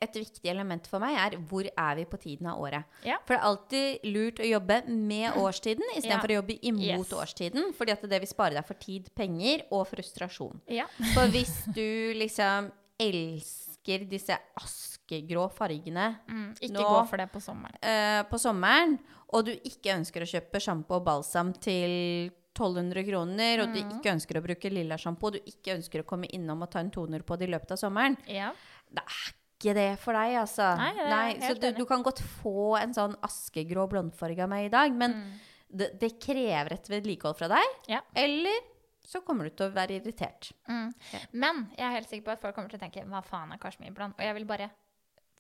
et 0.01 0.13
viktig 0.15 0.51
element 0.51 0.87
for 0.87 0.99
meg 1.01 1.17
er 1.17 1.37
hvor 1.51 1.65
er 1.67 1.95
vi 1.97 2.05
på 2.05 2.19
tiden 2.21 2.47
av 2.47 2.61
året. 2.61 2.85
Ja. 3.05 3.17
For 3.27 3.35
det 3.35 3.41
er 3.41 3.49
alltid 3.51 4.05
lurt 4.15 4.41
å 4.41 4.49
jobbe 4.51 4.81
med 4.89 5.33
årstiden 5.45 5.85
istedenfor 5.97 6.31
Ja. 6.31 6.39
å 6.39 6.43
jobbe 6.43 6.59
imot 6.63 7.07
Yes. 7.11 7.13
årstiden. 7.13 7.73
Fordi 7.75 7.93
at 7.93 8.03
det 8.09 8.21
vil 8.21 8.29
spare 8.29 8.55
deg 8.55 8.67
for 8.67 8.75
tid, 8.75 9.09
penger 9.15 9.65
og 9.71 9.87
frustrasjon. 9.89 10.61
Ja. 10.69 10.87
For 11.15 11.27
hvis 11.33 11.55
du 11.75 12.13
liksom 12.19 12.71
elsker 13.01 14.05
disse 14.11 14.37
askegrå 14.61 15.47
fargene 15.53 16.19
Mm, 16.29 16.51
ikke 16.61 16.75
Nå- 16.77 16.85
gå 16.89 17.09
for 17.09 17.17
det 17.17 17.31
på 17.33 17.41
sommeren. 17.41 17.79
Uh, 17.83 18.23
på 18.31 18.39
sommeren, 18.39 18.99
og 19.33 19.45
du 19.47 19.53
ikke 19.57 19.95
ønsker 19.97 20.23
å 20.23 20.29
kjøpe 20.29 20.61
sjampo 20.61 20.99
og 21.01 21.05
balsam 21.07 21.53
til 21.55 22.31
1200 22.55 23.05
kroner, 23.07 23.61
og 23.63 23.73
du 23.75 23.81
Mm. 23.81 23.91
ikke 24.01 24.13
ønsker 24.13 24.37
å 24.39 24.43
bruke 24.45 24.71
lilla 24.71 24.97
sjampo, 24.99 25.31
du 25.33 25.39
ikke 25.39 25.75
ønsker 25.79 26.03
å 26.03 26.07
komme 26.07 26.27
innom 26.35 26.63
og 26.63 26.71
ta 26.71 26.81
en 26.81 26.91
toner 26.91 27.23
på 27.23 27.39
det 27.39 27.49
i 27.49 27.53
løpet 27.53 27.71
av 27.73 27.79
sommeren, 27.79 28.17
Ja. 28.27 28.53
det 28.93 29.03
er 29.03 29.33
ikke 29.61 29.77
det 29.77 29.87
for 30.01 30.17
deg, 30.17 30.39
altså. 30.41 30.73
Nei, 30.81 30.91
det 30.97 31.07
er 31.07 31.29
jeg 31.35 31.45
så 31.45 31.61
du, 31.61 31.69
du 31.79 31.85
kan 31.87 32.03
godt 32.03 32.25
få 32.41 32.73
en 32.81 32.97
sånn 32.97 33.15
askegrå 33.29 33.85
blondfarge 33.93 34.43
av 34.49 34.51
meg 34.51 34.67
i 34.71 34.73
dag, 34.73 34.97
men 34.97 35.15
Mm. 35.21 35.31
det, 35.71 35.89
det 36.01 36.15
krever 36.19 36.73
et 36.75 36.89
vedlikehold 36.91 37.37
fra 37.39 37.49
deg. 37.53 37.77
Ja. 37.93 38.01
Eller 38.17 38.65
så 39.11 39.21
kommer 39.27 39.45
du 39.47 39.51
til 39.59 39.67
å 39.69 39.75
være 39.75 39.97
irritert. 40.01 40.53
Mm. 40.71 40.91
Ja. 41.13 41.21
Men 41.33 41.65
jeg 41.77 41.85
er 41.87 41.97
helt 41.99 42.09
sikker 42.11 42.25
på 42.29 42.35
at 42.37 42.43
folk 42.45 42.55
kommer 42.57 42.71
til 42.73 42.79
å 42.79 42.83
tenke 42.85 43.03
hva 43.11 43.21
faen 43.27 43.53
er 43.53 43.59
kasjmirblond? 43.63 44.15
Og 44.17 44.23
jeg 44.25 44.37
vil 44.41 44.47
bare 44.47 44.71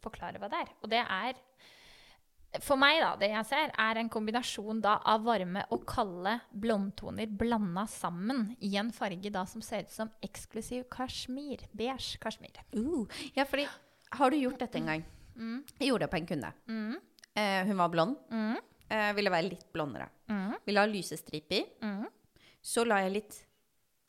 forklare 0.02 0.40
hva 0.42 0.48
det 0.50 0.58
er. 0.64 0.72
Og 0.82 0.90
det 0.90 1.02
er 1.04 1.38
For 2.66 2.74
meg, 2.74 2.96
da, 2.98 3.12
det 3.14 3.28
jeg 3.30 3.46
ser, 3.46 3.70
er 3.78 3.98
en 4.00 4.08
kombinasjon 4.10 4.80
da 4.82 4.96
av 5.06 5.22
varme 5.22 5.62
og 5.70 5.84
kalde 5.86 6.32
blondtoner 6.50 7.30
blanda 7.30 7.84
sammen 7.86 8.56
i 8.66 8.72
en 8.80 8.90
farge 8.90 9.30
da 9.30 9.44
som 9.46 9.62
ser 9.62 9.84
ut 9.86 9.92
som 9.94 10.10
eksklusiv 10.26 10.88
kasjmir. 10.90 11.62
Beige 11.70 12.18
kasjmir. 12.18 12.58
Uh, 12.74 13.06
ja, 13.36 13.44
fordi 13.46 13.68
Har 14.18 14.30
du 14.30 14.36
gjort 14.40 14.58
dette 14.58 14.80
en 14.80 14.90
gang? 14.90 15.04
Mm. 15.36 15.58
Jeg 15.78 15.88
gjorde 15.90 16.06
det 16.06 16.10
på 16.12 16.18
en 16.18 16.28
kunde. 16.28 16.52
Mm. 16.68 16.96
Eh, 17.34 17.60
hun 17.68 17.78
var 17.78 17.92
blond. 17.92 18.16
Mm. 18.30 18.56
Eh, 18.90 19.10
ville 19.16 19.32
være 19.32 19.48
litt 19.48 19.68
blondere. 19.72 20.08
Ville 20.66 20.82
ha 20.82 20.90
lyse 20.90 21.16
striper. 21.18 21.68
Så 22.60 22.84
la 22.84 23.00
jeg 23.04 23.14
litt 23.14 23.36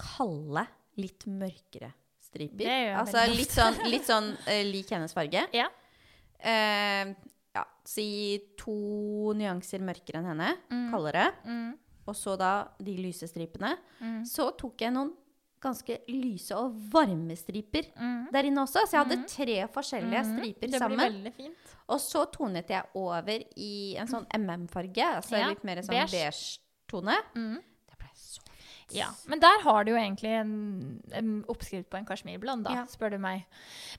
kalde, 0.01 0.65
litt 0.99 1.27
mørkere 1.29 1.91
striper. 2.23 2.63
Det 2.63 2.79
gjør 2.81 2.97
altså 3.03 3.25
litt 3.31 3.53
sånn, 3.53 3.77
litt 3.93 4.07
sånn 4.07 4.31
eh, 4.49 4.63
lik 4.67 4.91
hennes 4.95 5.13
farge. 5.15 5.45
Ja. 5.55 5.67
Eh, 6.39 7.13
ja, 7.51 7.63
si 7.85 8.07
to 8.59 9.33
nyanser 9.37 9.83
mørkere 9.85 10.21
enn 10.21 10.31
henne. 10.33 10.51
Kaldere. 10.91 11.29
Mm. 11.45 11.71
Og 12.09 12.17
så 12.17 12.35
da 12.39 12.53
de 12.81 12.95
lyse 12.97 13.27
stripene. 13.29 13.75
Mm. 14.01 14.21
Så 14.27 14.49
tok 14.59 14.81
jeg 14.81 14.95
noen 14.95 15.13
ganske 15.61 15.99
lyse 16.09 16.51
og 16.57 16.73
varme 16.91 17.35
striper 17.37 17.83
Mm. 17.95 18.31
der 18.31 18.43
inne 18.49 18.61
også. 18.65 18.85
Så 18.87 18.91
jeg 18.97 19.05
hadde 19.05 19.27
tre 19.27 19.67
forskjellige 19.67 20.23
Mm. 20.25 20.37
striper 20.39 20.61
Det 20.67 20.69
blir 20.71 20.79
sammen. 20.79 20.99
veldig 20.99 21.33
fint. 21.35 21.57
Og 21.89 21.99
så 21.99 22.25
tonet 22.31 22.67
jeg 22.69 22.83
over 22.95 23.39
i 23.57 23.95
en 23.97 24.07
sånn 24.07 24.25
MM-farge. 24.33 25.03
Altså 25.15 25.37
Ja, 25.37 25.47
litt 25.49 25.63
mer 25.63 25.77
sånn 25.77 25.89
beige. 25.89 26.11
beige-tone. 26.11 27.15
Mm. 27.35 27.55
Det 27.89 27.97
ble 27.99 28.09
så 28.15 28.39
fint. 28.41 28.80
Ja, 28.93 29.09
men 29.31 29.39
der 29.43 29.61
har 29.63 29.83
du 29.87 29.93
jo 29.93 29.97
egentlig 29.99 30.31
en, 30.41 30.53
en 31.15 31.31
oppskrift 31.51 31.89
på 31.91 31.97
en 31.99 32.07
kasjmirblond, 32.07 32.65
da, 32.67 32.71
Ja. 32.81 32.85
spør 32.91 33.15
du 33.15 33.19
meg. 33.23 33.45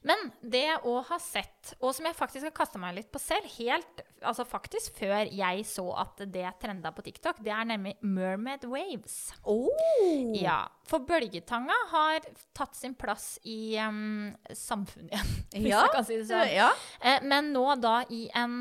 Men 0.03 0.31
det 0.43 0.65
jeg 0.69 0.83
òg 0.89 1.05
har 1.09 1.23
sett, 1.23 1.75
og 1.81 1.95
som 1.97 2.07
jeg 2.09 2.19
faktisk 2.19 2.49
har 2.49 2.57
kasta 2.57 2.81
meg 2.83 2.97
litt 2.99 3.13
på 3.13 3.21
selv, 3.23 3.47
helt 3.59 4.03
altså 4.23 4.45
faktisk 4.47 4.95
før 5.01 5.27
jeg 5.35 5.65
så 5.67 5.85
at 5.99 6.21
det 6.31 6.47
trenda 6.63 6.93
på 6.95 7.03
TikTok, 7.03 7.41
det 7.43 7.51
er 7.55 7.67
nemlig 7.67 7.97
mermaid 8.07 8.65
waves. 8.71 9.33
Oh. 9.43 9.69
Ja, 10.37 10.69
for 10.87 11.03
bølgetanga 11.07 11.75
har 11.91 12.21
tatt 12.55 12.77
sin 12.79 12.95
plass 12.99 13.39
i 13.49 13.75
um, 13.83 14.31
samfunnet 14.55 15.13
igjen, 15.17 15.33
hvis 15.63 15.71
Ja, 15.73 15.83
jeg 15.87 15.95
kan 15.97 16.07
si 16.07 16.19
det 16.21 16.29
sånn. 16.31 16.45
Ja. 16.55 16.69
Eh, 17.01 17.25
men 17.27 17.51
nå 17.55 17.65
da 17.83 18.03
i 18.13 18.25
en 18.39 18.61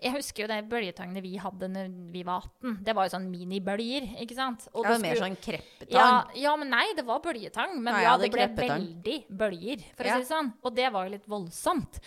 Jeg 0.00 0.14
husker 0.16 0.44
jo 0.44 0.50
de 0.50 0.60
bølgetangene 0.70 1.22
vi 1.24 1.36
hadde 1.40 1.68
når 1.70 1.90
vi 2.12 2.24
var 2.26 2.44
18. 2.60 2.78
Det 2.86 2.94
var 2.96 3.06
jo 3.08 3.14
sånn 3.16 3.30
minibølger, 3.32 4.10
ikke 4.24 4.36
sant? 4.36 4.68
Og 4.74 4.84
Det 4.84 4.94
var 4.94 5.02
mer 5.04 5.20
sånn 5.20 5.36
kreppetang. 5.60 5.94
ja, 5.94 6.24
ja, 6.34 6.56
men 6.56 6.70
nei, 6.72 6.84
det 6.96 7.04
var 7.06 7.20
bølgetang. 7.24 7.76
Men 7.80 7.94
Nei, 7.94 8.02
ja, 8.04 8.16
det 8.18 8.30
ble 8.32 8.48
veldig 8.56 9.16
bølger, 9.30 9.84
for 9.96 10.04
Ja. 10.06 10.14
å 10.14 10.20
si 10.20 10.24
det 10.26 10.30
sånn. 10.34 10.52
Og 10.64 10.74
det 10.74 10.90
var 10.92 11.06
jo 11.06 11.14
litt 11.16 11.26
voldsomt. 11.30 12.00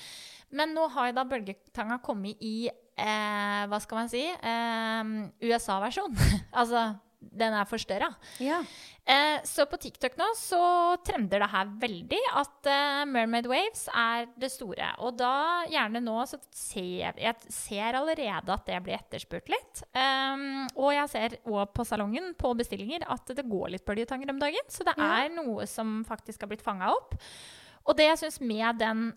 Men 0.52 0.74
nå 0.76 0.88
har 0.94 1.08
jo 1.10 1.14
da 1.18 1.24
bølgetanga 1.26 2.00
kommet 2.04 2.38
i 2.42 2.68
eh, 2.70 3.64
Hva 3.68 3.80
skal 3.82 3.98
man 4.04 4.10
si? 4.12 4.22
Eh, 4.22 5.04
USA-versjon. 5.50 6.14
altså, 6.54 7.00
den 7.32 7.54
er 7.56 7.68
forstørra. 7.70 8.10
Ja. 8.44 8.60
Eh, 9.06 9.42
så 9.44 9.66
på 9.68 9.76
TikTok 9.84 10.14
nå 10.20 10.30
så 10.40 10.60
trender 11.04 11.44
det 11.44 11.50
her 11.52 11.72
veldig 11.82 12.20
at 12.40 12.70
eh, 12.72 13.02
Mermaid 13.10 13.48
Waves 13.52 13.86
er 13.92 14.30
det 14.40 14.52
store. 14.54 14.92
Og 15.04 15.18
da 15.20 15.32
gjerne 15.72 16.02
nå 16.04 16.16
så 16.30 16.40
ser 16.56 17.20
jeg 17.20 17.36
ser 17.52 18.00
allerede 18.00 18.54
at 18.56 18.66
det 18.70 18.80
blir 18.86 18.96
etterspurt 19.00 19.52
litt. 19.52 19.84
Um, 19.96 20.64
og 20.78 20.94
jeg 20.96 21.12
ser 21.12 21.36
òg 21.44 21.74
på 21.76 21.86
salongen 21.88 22.32
på 22.40 22.54
bestillinger 22.60 23.04
at 23.12 23.34
det 23.36 23.48
går 23.50 23.74
litt 23.76 23.86
bølgetanger 23.88 24.32
om 24.32 24.40
dagen. 24.40 24.72
Så 24.72 24.88
det 24.88 24.96
Ja. 24.98 25.12
er 25.26 25.30
noe 25.36 25.68
som 25.68 26.02
faktisk 26.08 26.42
har 26.42 26.54
blitt 26.54 26.64
fanga 26.66 26.92
opp. 26.94 27.16
Og 27.86 27.98
det 28.00 28.08
jeg 28.08 28.22
syns 28.24 28.40
med 28.42 28.80
den 28.80 29.12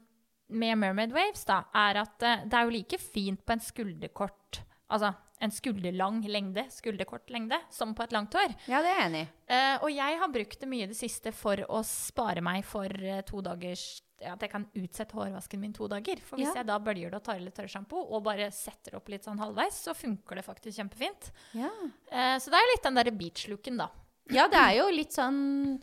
med 0.49 0.79
Mermaid 0.79 1.11
Waves, 1.11 1.45
da, 1.45 1.65
er 1.75 1.97
at 2.05 2.23
eh, 2.23 2.45
det 2.47 2.55
er 2.55 2.67
jo 2.69 2.75
like 2.75 2.99
fint 3.03 3.41
på 3.47 3.53
en 3.57 3.61
skulderkort 3.61 4.61
Altså 4.87 5.09
en 5.45 5.53
skulderlang 5.53 6.23
lengde, 6.25 6.65
skulderkort 6.73 7.29
lengde, 7.31 7.59
som 7.71 7.93
på 7.95 8.03
et 8.07 8.13
langt 8.17 8.33
hår. 8.35 8.55
ja, 8.71 8.81
det 8.81 8.89
er 8.93 8.99
jeg 9.01 9.07
enig 9.11 9.21
i. 9.27 9.29
Uh, 9.53 9.85
og 9.85 9.91
jeg 9.93 10.19
har 10.23 10.31
brukt 10.33 10.61
det 10.63 10.69
mye 10.71 10.87
i 10.87 10.91
det 10.91 10.97
siste 10.97 11.33
for 11.37 11.61
å 11.69 11.83
spare 11.85 12.41
meg 12.43 12.65
for 12.65 12.89
uh, 12.89 13.21
to 13.29 13.43
dagers 13.45 14.03
ja, 14.17 14.33
At 14.33 14.41
jeg 14.41 14.49
kan 14.49 14.65
utsette 14.73 15.13
hårvasken 15.13 15.61
min 15.61 15.75
to 15.77 15.85
dager. 15.93 16.17
For 16.25 16.41
hvis 16.41 16.49
Ja. 16.49 16.63
jeg 16.63 16.67
da 16.71 16.79
bølger 16.81 17.11
det 17.13 17.19
og 17.19 17.25
tar 17.27 17.39
litt 17.39 17.53
tørrsjampo 17.55 18.01
og 18.17 18.23
bare 18.25 18.47
setter 18.51 18.97
opp 18.97 19.11
litt 19.13 19.27
sånn 19.29 19.37
halvveis, 19.43 19.77
så 19.85 19.93
funker 19.93 20.37
det 20.41 20.45
faktisk 20.47 20.79
kjempefint. 20.81 21.29
Ja. 21.53 21.69
Uh, 22.09 22.39
så 22.41 22.49
det 22.49 22.57
er 22.63 22.71
litt 22.73 22.83
den 22.89 22.97
derre 22.97 23.13
beach-looken, 23.13 23.77
da. 23.77 23.91
ja, 24.33 24.49
det 24.49 24.57
er 24.57 24.79
jo 24.79 24.87
litt 24.97 25.13
sånn 25.13 25.77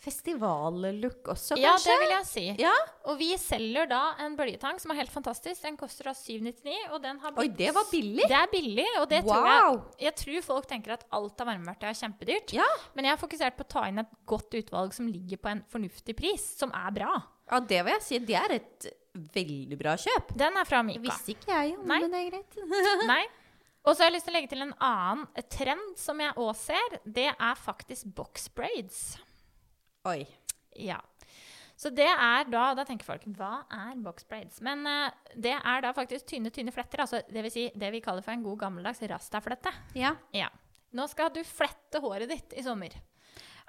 festivallook 0.00 1.28
også, 1.32 1.56
kanskje? 1.56 1.62
Ja, 1.62 1.72
det 1.84 1.96
vil 2.02 2.12
jeg 2.14 2.26
si. 2.28 2.44
Ja. 2.60 2.72
Og 3.10 3.18
vi 3.20 3.28
selger 3.40 3.88
da 3.90 4.00
en 4.24 4.36
bølgetang 4.38 4.78
som 4.80 4.92
er 4.94 5.00
helt 5.02 5.12
fantastisk. 5.12 5.60
Den 5.64 5.76
koster 5.80 6.08
da 6.10 6.14
799, 6.16 6.76
og 6.94 7.02
den 7.04 7.18
har 7.22 7.40
Oi, 7.40 7.48
det 7.60 7.72
var 7.76 7.88
billig! 7.90 8.26
Det 8.30 8.36
er 8.38 8.50
billig, 8.52 8.86
og 9.00 9.08
det 9.10 9.22
tror 9.26 9.48
jeg 9.50 9.80
Jeg 10.06 10.14
tror 10.22 10.46
folk 10.50 10.70
tenker 10.70 10.96
at 10.96 11.04
alt 11.16 11.40
av 11.44 11.50
varmeverktøy 11.52 11.88
er 11.90 11.98
kjempedyrt. 12.00 12.54
Ja. 12.56 12.68
Men 12.94 13.08
jeg 13.08 13.14
har 13.16 13.20
fokusert 13.20 13.58
på 13.58 13.66
å 13.66 13.72
ta 13.76 13.84
inn 13.90 14.00
et 14.04 14.14
godt 14.30 14.56
utvalg 14.60 14.96
som 14.96 15.08
ligger 15.10 15.40
på 15.42 15.52
en 15.52 15.64
fornuftig 15.72 16.16
pris, 16.18 16.46
som 16.60 16.72
er 16.74 16.90
bra. 16.96 17.12
ja, 17.50 17.60
det 17.60 17.82
vil 17.84 17.94
jeg 17.98 18.06
si. 18.06 18.18
Det 18.30 18.38
er 18.40 18.56
et 18.60 18.90
veldig 19.34 19.76
bra 19.80 19.96
kjøp. 19.98 20.34
Den 20.38 20.56
er 20.56 20.64
fra 20.68 20.82
Det 20.84 20.86
Mika. 20.92 21.04
visste 21.08 21.34
ikke 21.34 21.50
jeg 21.50 21.76
om, 21.78 21.86
Nei. 21.90 22.00
men 22.04 22.12
det 22.14 22.20
er 22.20 22.30
greit. 22.30 22.60
Nei. 23.10 23.24
Og 23.80 23.94
så 23.96 24.02
har 24.04 24.10
jeg 24.10 24.18
lyst 24.18 24.26
til 24.28 24.34
å 24.34 24.36
legge 24.36 24.50
til 24.52 24.60
en 24.62 24.74
annen 24.84 25.26
trend 25.50 25.96
som 25.98 26.18
jeg 26.20 26.34
òg 26.36 26.50
ser. 26.60 26.98
Det 27.04 27.30
er 27.32 27.54
faktisk 27.58 28.10
box 28.14 28.48
braids. 28.52 29.16
Oi. 30.08 30.24
Ja. 30.80 31.00
Så 31.80 31.88
det 31.96 32.06
er 32.08 32.44
da 32.52 32.74
Da 32.76 32.84
tenker 32.88 33.06
folk 33.08 33.22
hva 33.38 33.62
er 33.72 33.94
box 34.04 34.24
braids? 34.28 34.60
Men 34.64 34.84
uh, 34.86 35.10
det 35.34 35.54
er 35.56 35.84
da 35.84 35.92
faktisk 35.96 36.26
tynne, 36.28 36.52
tynne 36.52 36.72
fletter. 36.72 37.02
Altså 37.04 37.22
det 37.28 37.44
vil 37.46 37.52
si 37.52 37.66
det 37.74 37.90
vi 37.94 38.02
kaller 38.04 38.24
for 38.24 38.32
en 38.36 38.44
god 38.44 38.58
gammeldags 38.66 39.00
rastaflette. 39.08 39.72
Ja. 39.96 40.14
Ja. 40.36 40.48
Nå 40.96 41.06
skal 41.08 41.30
du 41.32 41.40
flette 41.46 42.00
håret 42.02 42.28
ditt 42.28 42.56
i 42.58 42.64
sommer. 42.66 42.92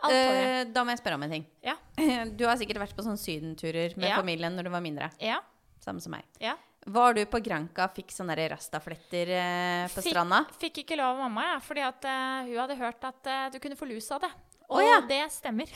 Eh, 0.10 0.64
da 0.74 0.82
må 0.82 0.90
jeg 0.96 0.98
spørre 1.04 1.20
om 1.20 1.24
en 1.28 1.36
ting. 1.36 1.44
Ja. 1.62 1.76
Du 2.38 2.48
har 2.50 2.58
sikkert 2.58 2.80
vært 2.82 2.96
på 2.98 3.04
sånne 3.06 3.22
sydenturer 3.22 3.94
med 4.00 4.10
Ja. 4.10 4.18
familien 4.18 4.56
når 4.58 4.66
du 4.66 4.72
var 4.74 4.82
mindre. 4.82 5.12
Ja. 5.22 5.38
Samme 5.84 6.02
som 6.02 6.16
meg. 6.18 6.26
ja. 6.42 6.58
Var 6.82 7.14
du 7.14 7.20
på 7.30 7.38
Granca 7.46 7.86
og 7.86 7.94
fikk 7.94 8.10
sånne 8.10 8.34
rastafletter 8.50 9.30
eh, 9.38 9.84
på 9.86 10.02
Fikk- 10.02 10.16
stranda? 10.16 10.40
Fikk 10.58 10.80
ikke 10.82 10.96
lov 10.98 11.12
av 11.14 11.20
mamma, 11.28 11.44
ja, 11.52 11.60
fordi 11.62 11.84
at 11.86 12.08
uh, 12.10 12.40
hun 12.48 12.56
hadde 12.58 12.78
hørt 12.80 13.06
at 13.06 13.30
uh, 13.30 13.44
du 13.54 13.60
kunne 13.62 13.78
få 13.78 13.86
lus 13.86 14.08
av 14.16 14.24
det. 14.24 14.32
Og 14.72 14.80
oh, 14.80 14.86
ja. 14.88 15.00
det 15.04 15.24
stemmer. 15.34 15.72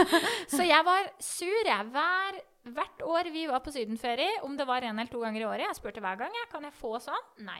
så 0.54 0.62
jeg 0.62 0.86
var 0.86 1.08
sur, 1.18 1.62
jeg. 1.66 1.88
Hver, 1.90 2.36
hvert 2.76 3.02
år 3.02 3.30
vi 3.34 3.46
var 3.50 3.64
på 3.64 3.74
sydenferie, 3.74 4.38
om 4.46 4.54
det 4.58 4.68
var 4.68 4.86
en 4.86 5.00
eller 5.00 5.10
to 5.10 5.22
ganger 5.24 5.42
i 5.42 5.48
året. 5.48 5.66
Jeg 5.66 5.80
spurte 5.80 6.04
hver 6.04 6.20
gang 6.20 6.36
jeg, 6.38 6.46
kan 6.52 6.68
jeg 6.68 6.76
få 6.78 6.92
sånn. 7.02 7.26
Nei. 7.48 7.58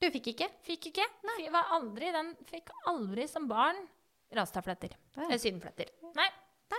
Du 0.00 0.08
fikk 0.10 0.32
ikke? 0.32 0.48
Fikk 0.66 0.90
ikke. 0.90 1.06
Nei. 1.28 1.38
Var 1.54 1.74
aldri, 1.76 2.10
den 2.16 2.34
fikk 2.48 2.74
aldri 2.90 3.28
som 3.30 3.46
barn 3.50 3.78
rastafletter. 4.34 4.96
Ja. 5.14 5.28
Eller 5.28 5.38
sydenfletter. 5.42 5.94
Nei. 6.18 6.28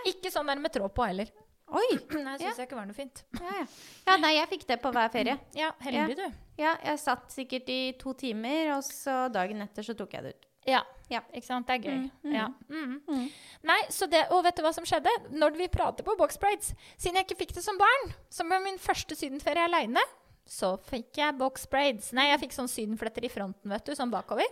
Ikke 0.08 0.32
sånn 0.32 0.48
der 0.48 0.60
med 0.60 0.72
tråd 0.74 0.92
på 0.96 1.04
heller. 1.06 1.32
Oi! 1.72 1.88
Nei, 2.26 2.36
syns 2.40 2.60
jeg 2.60 2.68
ikke 2.68 2.76
var 2.76 2.88
noe 2.88 2.96
fint. 2.96 3.24
Ja, 3.38 3.52
ja. 3.62 3.66
ja, 4.10 4.16
nei, 4.20 4.34
jeg 4.36 4.48
fikk 4.50 4.64
det 4.68 4.76
på 4.82 4.92
hver 4.92 5.12
ferie. 5.14 5.38
Ja, 5.56 5.70
heldig 5.80 6.18
du. 6.18 6.24
Ja, 6.60 6.74
jeg 6.84 7.00
satt 7.00 7.32
sikkert 7.32 7.70
i 7.72 7.80
to 8.00 8.12
timer, 8.18 8.74
og 8.76 8.82
så 8.84 9.26
dagen 9.32 9.64
etter 9.64 9.86
så 9.86 9.96
tok 9.96 10.18
jeg 10.18 10.26
det 10.26 10.34
ut. 10.36 10.48
Ja. 10.68 10.82
Ja. 11.12 11.20
Ikke 11.34 11.46
sant? 11.46 11.66
Det 11.68 11.74
er 11.76 11.82
gøy. 11.90 11.98
Mm, 11.98 12.10
mm. 12.24 12.34
Ja. 12.36 12.46
Mm. 12.70 12.94
Mm. 13.08 13.26
Nei, 13.68 13.80
så 13.92 14.08
det, 14.10 14.24
Og 14.32 14.44
vet 14.46 14.56
du 14.56 14.62
hva 14.64 14.72
som 14.74 14.86
skjedde? 14.88 15.12
Når 15.34 15.58
vi 15.58 15.68
prater 15.72 16.06
på 16.06 16.14
boxbraids 16.18 16.72
Siden 16.96 17.18
jeg 17.20 17.26
ikke 17.28 17.40
fikk 17.42 17.54
det 17.58 17.64
som 17.66 17.78
barn, 17.80 18.14
som 18.32 18.48
var 18.52 18.62
min 18.64 18.80
første 18.80 19.16
sydenferie 19.18 19.66
aleine, 19.66 20.02
så 20.48 20.74
fikk 20.88 21.20
jeg 21.20 21.36
boxbraids. 21.38 22.10
Nei, 22.16 22.30
jeg 22.32 22.42
fikk 22.46 22.56
sånn 22.56 22.70
sydenfletter 22.70 23.24
i 23.26 23.30
fronten, 23.32 23.70
vet 23.70 23.86
du, 23.86 23.94
sånn 23.98 24.10
bakover. 24.12 24.48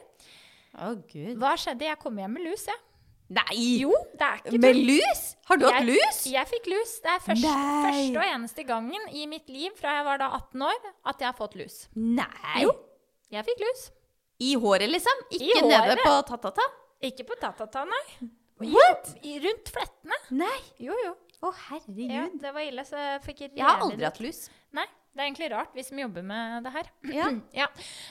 Å, 0.78 0.92
gud. 1.10 1.34
Hva 1.40 1.56
skjedde? 1.58 1.88
Jeg 1.88 1.98
kom 2.02 2.18
hjem 2.20 2.36
med 2.38 2.46
lus, 2.46 2.68
jeg. 2.70 2.78
Nei! 3.30 3.56
Jo, 3.78 3.92
det 4.18 4.26
er 4.26 4.40
ikke 4.42 4.58
Med 4.58 4.78
lus? 4.78 5.20
Har 5.46 5.58
du 5.60 5.66
hatt 5.68 5.86
lus? 5.86 6.24
Jeg 6.26 6.46
fikk 6.50 6.66
lus. 6.72 6.96
Det 7.04 7.12
er 7.12 7.20
først, 7.22 7.46
første 7.46 8.18
og 8.18 8.24
eneste 8.26 8.64
gangen 8.66 9.04
i 9.14 9.22
mitt 9.30 9.50
liv 9.50 9.74
fra 9.78 10.00
jeg 10.00 10.06
var 10.08 10.22
da 10.22 10.32
18 10.34 10.64
år, 10.66 10.88
at 11.12 11.22
jeg 11.22 11.28
har 11.30 11.36
fått 11.38 11.54
lus. 11.58 11.84
Nei. 11.94 12.64
Jo. 12.64 12.74
Jeg 13.30 13.46
fikk 13.46 13.62
lus. 13.62 13.84
I 14.40 14.54
håret, 14.60 14.88
liksom? 14.90 15.24
Ikke 15.36 15.62
nede 15.68 15.96
på 16.00 16.12
ta-ta-ta? 16.30 16.66
Ikke 17.10 17.24
på 17.28 17.36
tatata, 17.40 17.84
nei. 17.88 18.30
What? 18.60 19.14
I, 19.24 19.38
rundt 19.40 19.68
flettene. 19.72 20.16
Nei. 20.36 20.56
Jo, 20.84 20.96
jo. 21.04 21.14
Å, 21.40 21.50
herregud. 21.70 22.10
Ja, 22.12 22.26
det 22.42 22.50
var 22.52 22.64
ille, 22.68 22.82
så 22.84 22.98
jeg 23.00 23.20
fikk 23.24 23.38
Jeg 23.46 23.62
har 23.64 23.80
aldri 23.80 24.04
hatt 24.04 24.18
lus. 24.20 24.42
Nei, 24.76 24.84
det 25.14 25.22
er 25.22 25.28
egentlig 25.30 25.48
rart, 25.54 25.70
vi 25.76 25.84
som 25.86 26.00
jobber 26.02 26.22
med 26.28 26.66
det 26.66 26.72
her. 26.74 26.90
Ja. 27.16 27.30
Ja. 27.62 27.68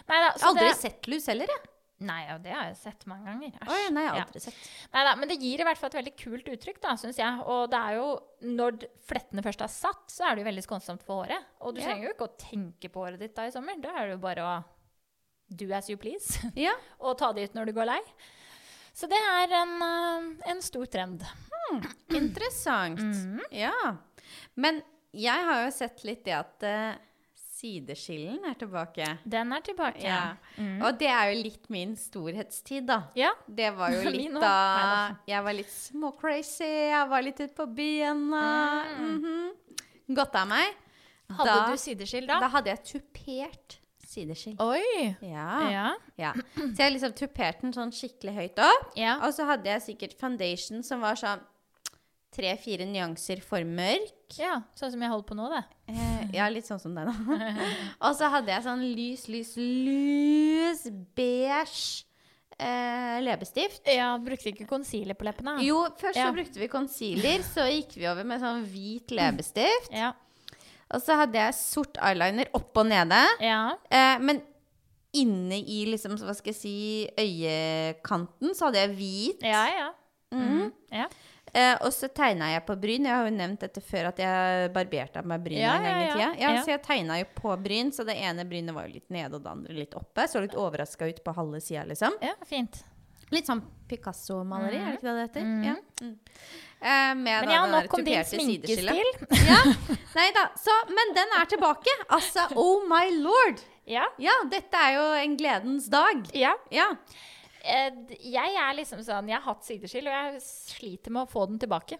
Nei 0.09 0.21
da, 0.23 0.31
Jeg 0.33 0.41
har 0.41 0.47
aldri 0.53 0.69
det 0.71 0.79
sett 0.79 1.09
lus 1.11 1.27
heller, 1.29 1.51
jeg. 1.53 1.69
Nei, 1.99 2.21
og 2.31 2.39
det 2.45 2.53
har 2.55 2.69
jeg 2.69 2.77
sett 2.79 3.01
mange 3.11 3.27
ganger. 3.27 3.51
Æsj. 3.59 3.69
Oi, 3.75 3.79
nei, 3.91 4.03
jeg 4.05 4.09
har 4.13 4.17
Ja. 4.21 4.25
aldri 4.25 4.41
sett. 4.45 4.59
Neida, 4.95 5.13
men 5.19 5.29
det 5.33 5.37
gir 5.43 5.59
i 5.61 5.65
hvert 5.67 5.77
fall 5.81 5.91
et 5.91 5.97
veldig 5.99 6.13
kult 6.23 6.47
uttrykk, 6.55 6.77
da, 6.85 6.93
syns 7.01 7.19
jeg. 7.19 7.41
Og 7.45 7.65
det 7.73 7.81
er 7.89 7.97
jo 7.99 8.05
når 8.55 8.77
flettene 9.09 9.43
først 9.43 9.61
er 9.67 9.73
satt, 9.73 10.05
så 10.09 10.29
er 10.29 10.35
det 10.39 10.45
jo 10.45 10.49
veldig 10.49 10.63
skånsomt 10.65 11.03
for 11.05 11.25
håret. 11.25 11.43
Og 11.59 11.75
du 11.75 11.81
Ja. 11.81 11.89
trenger 11.89 12.07
jo 12.07 12.13
ikke 12.15 12.29
å 12.29 12.37
tenke 12.39 12.89
på 12.93 13.03
håret 13.03 13.19
ditt 13.19 13.35
da 13.35 13.45
i 13.49 13.51
sommer. 13.53 13.75
Da 13.83 13.89
er 13.99 14.07
det 14.07 14.15
jo 14.15 14.23
bare 14.23 14.47
å 14.47 14.53
do 15.49 15.71
as 15.73 15.89
you 15.89 15.97
please. 15.97 16.39
Ja. 16.55 16.73
og 16.99 17.17
ta 17.19 17.31
det 17.33 17.49
ut 17.49 17.57
når 17.57 17.69
du 17.69 17.73
går 17.77 17.89
lei. 17.89 17.99
Så 18.93 19.07
det 19.09 19.17
er 19.17 19.53
en, 19.61 19.75
eh, 19.81 20.49
en 20.51 20.61
stor 20.61 20.85
trend. 20.91 21.23
Interessant. 22.15 22.99
Mhm. 22.99 23.39
Ja. 23.53 23.95
Men 24.55 24.81
jeg 25.13 25.45
har 25.45 25.63
jo 25.65 25.69
sett 25.73 26.03
litt 26.05 26.25
det 26.25 26.35
at 26.37 26.65
uh, 26.65 26.97
sideskillen 27.59 28.43
er 28.49 28.57
tilbake. 28.59 29.05
Den 29.25 29.53
er 29.55 29.63
tilbake. 29.65 30.03
Ja. 30.05 30.35
Mm. 30.57 30.81
Og 30.85 30.99
det 30.99 31.09
er 31.11 31.31
jo 31.31 31.39
litt 31.43 31.69
min 31.73 31.95
storhetstid, 31.99 32.85
da. 32.89 33.01
Ja. 33.19 33.31
Det 33.47 33.71
var 33.77 33.93
jo 33.95 34.03
litt 34.15 34.37
da 34.39 35.15
Jeg 35.29 35.43
var 35.45 35.57
litt 35.57 35.71
småcrazy, 35.73 36.69
jeg 36.91 37.09
var 37.11 37.25
litt 37.25 37.41
ute 37.41 37.53
på 37.57 37.67
byen 37.79 38.27
og 38.33 38.93
mhm. 38.99 39.49
Godt 40.17 40.39
av 40.39 40.47
meg. 40.49 40.77
Hadde 41.29 41.51
Da- 41.53 41.67
du 41.69 41.77
sideskill 41.77 42.25
da? 42.25 42.39
Da 42.41 42.47
hadde 42.49 42.71
jeg 42.73 42.85
tupert 42.89 43.78
sideskill. 44.09 44.55
Oi! 44.65 45.15
Ja. 45.25 45.51
Ja. 45.71 45.85
ja. 46.19 46.33
Så 46.57 46.73
jeg 46.81 46.95
liksom 46.95 47.13
tuperte 47.17 47.61
den 47.67 47.75
sånn 47.77 47.93
skikkelig 47.95 48.33
høyt 48.39 48.59
opp. 48.65 48.91
ja. 48.99 49.19
Og 49.25 49.33
så 49.37 49.45
hadde 49.49 49.69
jeg 49.71 49.85
sikkert 49.85 50.17
foundation 50.19 50.83
som 50.85 51.01
var 51.05 51.19
sånn 51.19 51.45
tre-fire 52.35 52.85
nyanser 52.85 53.39
for 53.41 53.65
mørk. 53.65 54.35
Ja, 54.37 54.59
sånn 54.77 54.91
som 54.93 55.01
jeg 55.01 55.09
holder 55.09 55.25
på 55.31 55.37
nå, 55.37 55.47
det. 55.49 55.63
Eh, 55.89 56.27
ja, 56.37 56.45
litt 56.53 56.67
sånn 56.69 56.81
som 56.81 56.93
deg, 56.93 57.09
da. 57.09 57.47
og 58.05 58.13
så 58.19 58.29
hadde 58.29 58.53
jeg 58.53 58.65
sånn 58.67 58.83
lys, 58.93 59.23
lys, 59.33 59.55
lys 59.57 60.83
beige 61.17 62.05
eh, 62.59 63.17
leppestift. 63.25 63.81
Ja, 63.89 64.11
Brukte 64.21 64.51
ikke 64.53 64.67
concealer 64.69 65.17
på 65.17 65.25
leppene? 65.25 65.57
Jo, 65.65 65.81
først 65.99 66.21
Ja. 66.21 66.27
så 66.29 66.35
brukte 66.37 66.61
vi 66.61 66.69
concealer, 66.71 67.41
så 67.49 67.65
gikk 67.71 67.97
vi 67.97 68.05
over 68.11 68.27
med 68.29 68.41
sånn 68.45 68.61
hvit 68.69 69.09
leppestift. 69.17 69.89
Ja. 69.95 70.13
Og 70.93 71.01
så 71.05 71.17
hadde 71.19 71.37
jeg 71.37 71.53
sort 71.57 71.99
eyeliner 72.01 72.49
opp 72.57 72.77
og 72.81 72.87
nede. 72.89 73.19
ja. 73.43 73.75
Eh, 73.89 74.15
men 74.19 74.41
inne 75.13 75.57
i 75.65 75.83
liksom, 75.89 76.19
hva 76.21 76.35
skal 76.37 76.51
jeg 76.53 76.59
si, 76.59 76.73
øyekanten 77.17 78.53
så 78.53 78.67
hadde 78.69 78.83
jeg 78.83 78.95
hvit. 78.97 79.43
Ja, 79.45 79.63
ja. 79.73 79.89
Mhm. 80.35 80.71
ja. 80.93 81.07
Eh, 81.49 81.75
og 81.81 81.89
så 81.95 82.05
tegna 82.13 82.51
jeg 82.51 82.61
på 82.67 82.75
bryn. 82.77 83.07
Jeg 83.09 83.15
har 83.15 83.25
jo 83.25 83.33
nevnt 83.33 83.63
dette 83.65 83.81
før 83.81 84.11
at 84.11 84.19
jeg 84.21 84.69
barberte 84.75 85.17
av 85.17 85.25
meg 85.25 85.41
bryn 85.41 85.57
Ja, 85.57 85.71
en 85.79 85.83
gang 85.87 85.95
ja, 85.95 86.03
i 86.03 86.05
ja. 86.05 86.13
tida. 86.13 86.27
Ja. 86.43 86.51
Så 86.61 86.69
jeg 86.75 86.83
tegna 86.85 87.17
jo 87.17 87.25
på 87.33 87.55
bryn, 87.63 87.89
så 87.95 88.05
det 88.05 88.19
ene 88.21 88.45
brynet 88.45 88.75
var 88.75 88.85
jo 88.85 88.93
litt 88.99 89.09
nede 89.09 89.33
og 89.39 89.41
det 89.47 89.49
andre 89.55 89.73
litt 89.79 89.97
oppe. 89.97 90.27
Så 90.29 90.43
litt 90.45 90.53
overraska 90.53 91.09
ut 91.09 91.23
på 91.25 91.33
halve 91.33 91.61
sida, 91.65 91.87
liksom. 91.89 92.13
ja 92.21 92.35
fint. 92.45 92.83
Litt 93.31 93.45
sånn 93.49 93.61
Picasso-maleri, 93.89 94.77
er 94.79 94.91
det 94.91 94.97
ikke 94.99 95.07
det 95.07 95.15
det 95.17 95.25
heter? 95.27 95.45
Mm. 95.45 95.63
Ja. 95.65 95.75
Mm. 96.01 96.13
Eh, 96.79 97.13
Men 97.19 97.49
ja, 97.51 97.63
nok 97.69 97.93
om 97.97 98.03
din 98.05 98.23
sminkestil. 98.25 98.89
Ja. 99.49 99.59
Nei 100.15 100.27
da. 100.37 100.45
Så, 100.57 100.75
men 100.93 101.13
den 101.17 101.33
er 101.39 101.49
tilbake. 101.51 101.93
Altså, 102.09 102.45
oh 102.55 102.85
my 102.89 103.09
lord! 103.21 103.61
Ja. 103.89 104.05
Ja, 104.21 104.35
dette 104.49 104.77
er 104.77 104.93
jo 104.99 105.05
en 105.23 105.35
gledens 105.39 105.89
dag. 105.91 106.21
ja. 106.37 106.53
Ja. 106.73 106.91
Eh, 107.59 107.89
Jeg 108.23 108.53
er 108.55 108.75
liksom 108.77 109.01
sånn 109.03 109.27
Jeg 109.27 109.35
har 109.41 109.43
hatt 109.51 109.65
sideskill, 109.67 110.05
og 110.07 110.13
jeg 110.15 110.41
sliter 110.45 111.11
med 111.11 111.25
å 111.25 111.29
få 111.31 111.47
den 111.49 111.57
tilbake. 111.59 111.97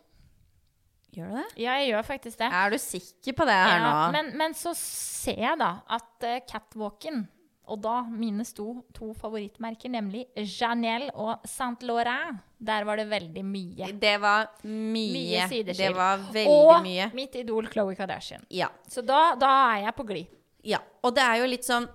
Gjør 1.18 1.32
du 1.34 1.36
det? 1.42 1.48
Ja, 1.66 1.74
jeg 1.82 1.90
gjør 1.90 2.06
faktisk 2.06 2.38
det. 2.40 2.48
Er 2.54 2.70
du 2.70 2.78
sikker 2.80 3.34
på 3.36 3.46
det 3.50 3.58
her 3.58 3.80
Ja, 3.82 3.90
nå? 3.90 4.12
men, 4.14 4.30
men 4.38 4.54
så 4.56 4.72
ser 4.78 5.42
jeg 5.42 5.58
da 5.60 5.72
at 5.90 6.26
uh, 6.30 6.38
catwalken, 6.48 7.24
og 7.70 7.80
da 7.84 8.00
mine 8.10 8.44
sto, 8.48 8.80
to 8.96 9.12
favorittmerker, 9.18 9.92
nemlig 9.94 10.26
Janelle 10.36 11.12
og 11.14 11.46
Saint 11.48 11.84
Laurent, 11.86 12.40
der 12.60 12.84
var 12.88 13.00
det 13.00 13.06
veldig 13.12 13.44
mye. 13.46 13.92
Det 14.02 14.16
var 14.22 14.50
mye. 14.64 15.14
Mye 15.14 15.46
sideskill. 15.52 15.86
Det 15.86 15.94
var 15.96 16.26
veldig 16.34 16.50
og 16.52 16.84
mye. 16.84 17.10
mitt 17.16 17.38
idol 17.40 17.70
Khloe 17.72 17.96
Kardashian. 17.96 18.44
Ja. 18.50 18.68
Så 18.90 19.02
da, 19.06 19.36
da 19.40 19.54
er 19.76 19.86
jeg 19.86 19.96
på 19.96 20.08
glid. 20.10 20.36
ja. 20.68 20.82
Og 21.04 21.14
det 21.16 21.24
er 21.24 21.38
jo 21.40 21.46
litt 21.48 21.64
sånn 21.64 21.86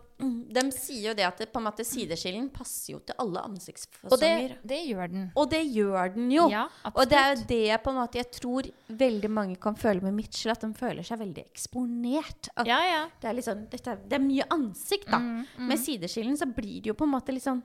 De 0.55 0.63
sier 0.75 1.11
jo 1.11 1.15
det 1.19 1.27
at 1.27 1.41
det, 1.43 1.49
på 1.53 1.61
en 1.61 1.67
måte 1.67 1.85
sideskillen 1.87 2.49
passer 2.55 2.95
jo 2.95 3.01
til 3.07 3.19
alle 3.23 3.43
ansiktsfasonger. 3.49 4.15
Og 4.15 4.21
det, 4.23 4.59
det 4.71 4.81
gjør 4.89 5.13
den. 5.13 5.27
Og 5.41 5.51
det 5.53 5.63
gjør 5.67 6.15
den 6.17 6.33
jo. 6.35 6.47
Ja, 6.53 6.65
og 6.93 7.11
det 7.11 7.21
er 7.21 7.31
jo 7.35 7.45
det 7.51 7.79
på 7.85 7.93
en 7.95 8.01
måte 8.01 8.21
jeg 8.21 8.31
tror 8.39 8.71
veldig 9.05 9.31
mange 9.31 9.59
kan 9.61 9.79
føle 9.79 10.05
med 10.05 10.17
Mitchell, 10.17 10.55
at 10.55 10.65
de 10.65 10.73
føler 10.79 11.07
seg 11.07 11.21
veldig 11.23 11.45
eksponert. 11.45 12.51
At 12.57 12.69
Ja, 12.71 12.81
ja. 12.89 13.05
det, 13.21 13.31
er 13.31 13.39
liksom, 13.41 13.65
dette 13.73 13.97
det 14.05 14.19
er 14.19 14.25
mye 14.25 14.49
ansikt, 14.55 15.09
da. 15.11 15.21
Mm, 15.23 15.47
mm. 15.47 15.71
Med 15.71 15.81
sideskillen 15.83 16.37
så 16.41 16.49
blir 16.51 16.81
det 16.81 16.93
jo 16.93 16.99
på 16.99 17.09
en 17.09 17.15
måte 17.17 17.35
litt 17.35 17.47
sånn 17.47 17.63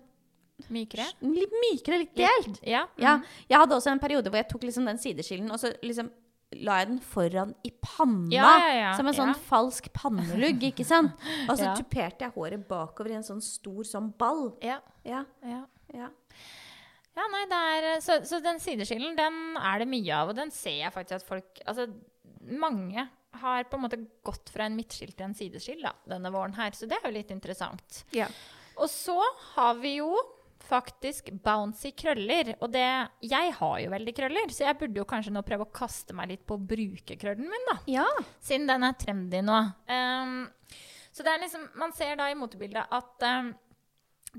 Mykere. 0.67 1.05
litt 1.23 1.53
mykere, 1.55 2.01
litt 2.01 2.17
delt. 2.19 2.57
Ja. 2.67 2.83
Ja, 2.99 3.17
mm. 3.19 3.27
jeg 3.47 3.61
hadde 3.61 3.77
også 3.77 3.93
en 3.93 4.01
periode 4.01 4.27
hvor 4.27 4.41
jeg 4.41 4.49
tok 4.49 4.65
liksom 4.67 4.89
den 4.89 4.99
sideskillen, 4.99 5.47
og 5.53 5.61
så 5.61 5.71
liksom 5.85 6.09
la 6.57 6.79
jeg 6.81 6.89
den 6.89 7.01
foran 7.05 7.51
i 7.67 7.71
panna. 7.83 8.29
Ja, 8.33 8.47
ja, 8.63 8.69
ja, 8.73 8.93
Som 8.97 9.09
en 9.11 9.17
sånn 9.17 9.35
falsk 9.49 9.91
pannelugg, 9.93 10.63
ikke 10.71 10.85
sant? 10.87 11.13
Og 11.49 11.59
så 11.59 11.75
tuperte 11.77 12.25
jeg 12.25 12.33
håret 12.35 12.65
bakover 12.69 13.13
i 13.13 13.19
en 13.19 13.27
sånn 13.27 13.43
stor 13.45 13.83
sånn 13.87 14.13
ball. 14.17 14.49
ja. 14.65 14.79
Ja, 15.07 15.23
ja. 15.45 15.63
ja. 15.95 16.09
Ja, 17.19 17.25
nei, 17.33 17.41
det 17.51 17.59
er, 17.59 17.85
så, 18.03 18.19
så 18.23 18.37
den 18.43 18.61
sideskillen, 18.63 19.15
den 19.17 19.57
er 19.57 19.81
det 19.81 19.87
mye 19.91 20.11
av, 20.15 20.31
og 20.31 20.37
den 20.37 20.51
ser 20.55 20.77
jeg 20.85 20.93
faktisk 20.95 21.17
at 21.17 21.25
folk 21.27 21.61
Altså, 21.67 21.89
mange 22.47 23.03
har 23.41 23.65
på 23.67 23.77
en 23.77 23.83
måte 23.83 23.99
gått 24.25 24.51
fra 24.53 24.69
en 24.69 24.77
midtskill 24.77 25.11
til 25.11 25.27
en 25.27 25.35
sideskill 25.35 25.83
da, 25.83 25.91
denne 26.07 26.31
våren 26.33 26.55
her, 26.57 26.71
så 26.77 26.87
det 26.89 26.97
er 26.99 27.09
jo 27.09 27.15
litt 27.17 27.33
interessant. 27.35 28.03
ja. 28.15 28.29
Og 28.79 28.87
så 28.87 29.17
har 29.57 29.73
vi 29.81 29.97
jo 29.97 30.13
faktisk 30.69 31.31
bouncy 31.43 31.91
krøller, 31.97 32.53
og 32.61 32.71
det 32.73 32.85
Jeg 33.25 33.53
har 33.57 33.79
jo 33.83 33.93
veldig 33.93 34.13
krøller, 34.17 34.51
så 34.53 34.67
jeg 34.67 34.77
burde 34.79 35.01
jo 35.01 35.07
kanskje 35.09 35.33
nå 35.33 35.43
prøve 35.45 35.65
å 35.67 35.73
kaste 35.73 36.15
meg 36.17 36.31
litt 36.33 36.45
på 36.47 36.57
å 36.57 36.65
bruke 36.73 37.17
krøllen 37.19 37.49
min, 37.49 37.65
da. 37.71 37.79
ja. 37.89 38.05
Siden 38.43 38.69
den 38.69 38.85
er 38.87 38.99
trendy 38.99 39.41
nå. 39.45 39.57
Um, 39.89 40.43
så 41.11 41.25
det 41.25 41.33
er 41.33 41.43
liksom, 41.43 41.65
man 41.81 41.95
ser 41.97 42.19
da 42.19 42.29
i 42.29 42.37
motebildet 42.37 42.93
at 42.95 43.25
um, 43.25 43.53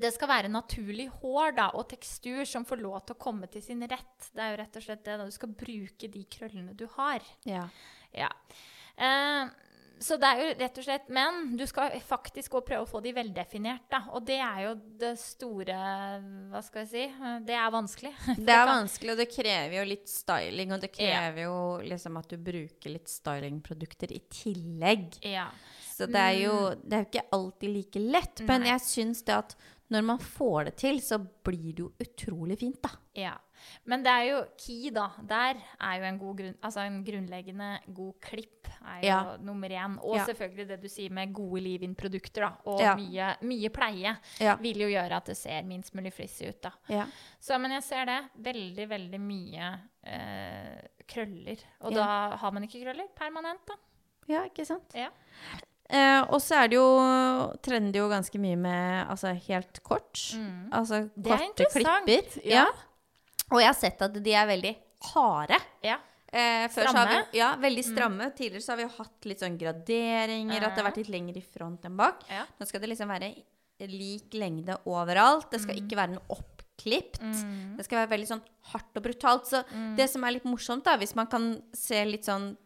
det 0.00 0.12
skal 0.14 0.30
være 0.30 0.50
naturlig 0.52 1.08
hår 1.20 1.56
da, 1.56 1.70
og 1.74 1.88
tekstur 1.90 2.44
som 2.46 2.66
får 2.66 2.78
lov 2.82 3.00
til 3.02 3.16
å 3.16 3.22
komme 3.26 3.50
til 3.50 3.64
sin 3.64 3.82
rett. 3.90 4.30
Det 4.30 4.44
er 4.44 4.54
jo 4.54 4.60
rett 4.62 4.78
og 4.78 4.84
slett 4.86 5.02
det 5.06 5.16
da 5.18 5.26
du 5.26 5.34
skal 5.34 5.50
bruke 5.50 6.10
de 6.12 6.26
krøllene 6.30 6.76
du 6.78 6.86
har. 6.98 7.26
ja. 7.48 7.66
Ja. 8.10 8.26
Ehm, 8.98 9.50
så 10.00 10.16
det 10.20 10.28
er 10.28 10.40
jo 10.40 10.52
rett 10.62 10.78
og 10.80 10.84
slett 10.86 11.08
Men 11.12 11.40
du 11.60 11.64
skal 11.68 11.92
faktisk 12.08 12.54
òg 12.56 12.64
prøve 12.70 12.86
å 12.86 12.88
få 12.88 13.02
de 13.04 13.12
veldefinert, 13.16 13.84
da. 13.92 14.02
Og 14.16 14.24
det 14.26 14.38
er 14.40 14.62
jo 14.64 14.74
det 15.00 15.12
store 15.20 15.80
Hva 16.52 16.62
skal 16.64 16.86
jeg 16.86 16.90
si? 16.90 17.32
Det 17.46 17.56
er 17.56 17.74
vanskelig. 17.74 18.12
Det 18.50 18.54
er 18.54 18.68
vanskelig, 18.68 19.12
og 19.12 19.20
det 19.20 19.28
krever 19.30 19.76
jo 19.76 19.84
litt 19.90 20.08
styling, 20.10 20.72
og 20.74 20.80
det 20.82 20.90
krever 20.94 21.42
jo 21.44 21.56
liksom 21.84 22.16
at 22.20 22.32
du 22.32 22.38
bruker 22.40 22.94
litt 22.94 23.10
stylingprodukter 23.12 24.12
i 24.16 24.22
tillegg. 24.32 25.20
Ja. 25.26 25.50
Så 25.90 26.08
det 26.08 26.22
er 26.22 26.38
jo 26.40 26.54
det 26.80 26.96
er 26.96 27.06
ikke 27.06 27.26
alltid 27.36 27.74
like 27.74 28.00
lett, 28.00 28.42
men 28.48 28.64
Nei. 28.64 28.72
jeg 28.72 28.84
syns 28.86 29.20
det 29.28 29.36
at 29.36 29.56
når 29.90 30.04
man 30.06 30.18
får 30.22 30.64
det 30.68 30.76
til, 30.78 31.00
så 31.02 31.18
blir 31.18 31.72
det 31.74 31.82
jo 31.82 31.92
utrolig 32.00 32.56
fint, 32.60 32.76
da. 32.82 32.90
Ja. 33.18 33.32
Men 33.90 34.02
det 34.04 34.12
er 34.12 34.24
jo 34.28 34.36
key, 34.56 34.90
da. 34.94 35.08
Der 35.28 35.58
er 35.82 35.96
jo 35.98 36.04
en 36.08 36.18
god 36.20 36.36
grunn, 36.38 36.54
altså 36.64 36.84
en 36.86 37.00
grunnleggende 37.04 37.70
god 37.92 38.14
klipp 38.24 38.68
er 38.80 39.00
jo 39.02 39.08
Ja. 39.08 39.36
nummer 39.42 39.68
én. 39.68 39.98
Og 40.02 40.16
Ja. 40.16 40.24
selvfølgelig 40.24 40.68
det 40.68 40.80
du 40.80 40.88
sier 40.88 41.10
med 41.10 41.32
gode 41.34 41.60
liv-in-produkter, 41.60 42.40
da. 42.40 42.52
Og 42.66 42.80
Ja. 42.80 42.94
mye, 42.96 43.36
mye 43.42 43.68
pleie 43.68 44.16
vil 44.62 44.78
jo 44.78 44.88
gjøre 44.88 45.12
at 45.16 45.24
det 45.26 45.36
ser 45.36 45.62
minst 45.64 45.92
mulig 45.94 46.12
flissig 46.14 46.48
ut, 46.48 46.62
da. 46.62 46.70
Ja. 46.88 47.06
Så, 47.40 47.58
men 47.60 47.72
jeg 47.72 47.82
ser 47.82 48.04
det. 48.06 48.20
Veldig, 48.38 48.88
veldig 48.88 49.20
mye 49.20 49.80
eh, 50.04 50.80
krøller. 51.06 51.58
Og 51.82 51.92
da 51.94 52.36
har 52.36 52.50
man 52.52 52.62
ikke 52.62 52.82
krøller 52.84 53.08
permanent, 53.14 53.66
da. 53.66 53.74
ja 54.28 54.44
ikke 54.44 54.64
sant? 54.64 54.94
Ja. 54.94 55.08
Eh, 55.90 56.20
og 56.30 56.38
så 56.40 56.60
er 56.62 56.68
det 56.70 56.76
jo 56.78 56.86
trender 57.66 57.98
jo 57.98 58.08
ganske 58.12 58.38
mye 58.38 58.56
med 58.60 59.08
altså 59.10 59.32
helt 59.48 59.80
kort. 59.82 60.20
Mm. 60.38 60.68
Altså 60.78 61.02
Det 61.16 61.32
korte 61.34 61.66
klipper. 61.74 62.40
ja. 62.46 62.66
Og 63.50 63.58
jeg 63.58 63.66
har 63.66 63.74
sett 63.74 64.02
at 64.06 64.14
de 64.22 64.32
er 64.38 64.46
veldig 64.46 64.76
harde. 65.12 65.58
Ja. 65.82 65.96
Eh, 66.32 66.68
vi, 66.68 66.74
Stramme? 66.84 67.16
Mm. 67.24 67.32
ja, 67.34 67.48
veldig 67.58 67.82
stramme. 67.84 68.28
Tidligere 68.38 68.62
så 68.62 68.70
har 68.72 68.76
vi 68.78 68.84
jo 68.84 68.92
hatt 69.00 69.26
litt 69.26 69.40
sånn 69.42 69.56
graderinger, 69.58 70.62
at 70.62 70.76
det 70.76 70.82
har 70.84 70.86
vært 70.92 71.00
litt 71.02 71.10
lenger 71.10 71.40
i 71.40 71.42
front 71.42 71.84
enn 71.88 71.96
bak. 71.98 72.22
Ja. 72.30 72.44
Nå 72.60 72.68
skal 72.70 72.80
det 72.84 72.92
liksom 72.92 73.10
være 73.10 73.32
lik 73.90 74.36
lengde 74.38 74.76
overalt. 74.86 75.50
Det 75.50 75.60
skal 75.64 75.74
Mm. 75.74 75.82
ikke 75.82 75.96
være 75.98 76.14
noe 76.14 76.36
oppklipt. 76.36 77.18
Mm. 77.20 77.76
Det 77.76 77.84
skal 77.84 77.98
være 78.06 78.10
veldig 78.14 78.28
sånn 78.28 78.42
hardt 78.70 78.96
og 78.96 79.02
brutalt. 79.02 79.46
Så 79.50 79.64
det 79.96 80.08
som 80.10 80.22
er 80.22 80.32
litt 80.38 80.44
morsomt, 80.46 80.84
da, 80.84 80.96
hvis 80.96 81.16
man 81.16 81.26
kan 81.26 81.62
se 81.74 82.04
litt 82.04 82.22
sånn 82.30 82.56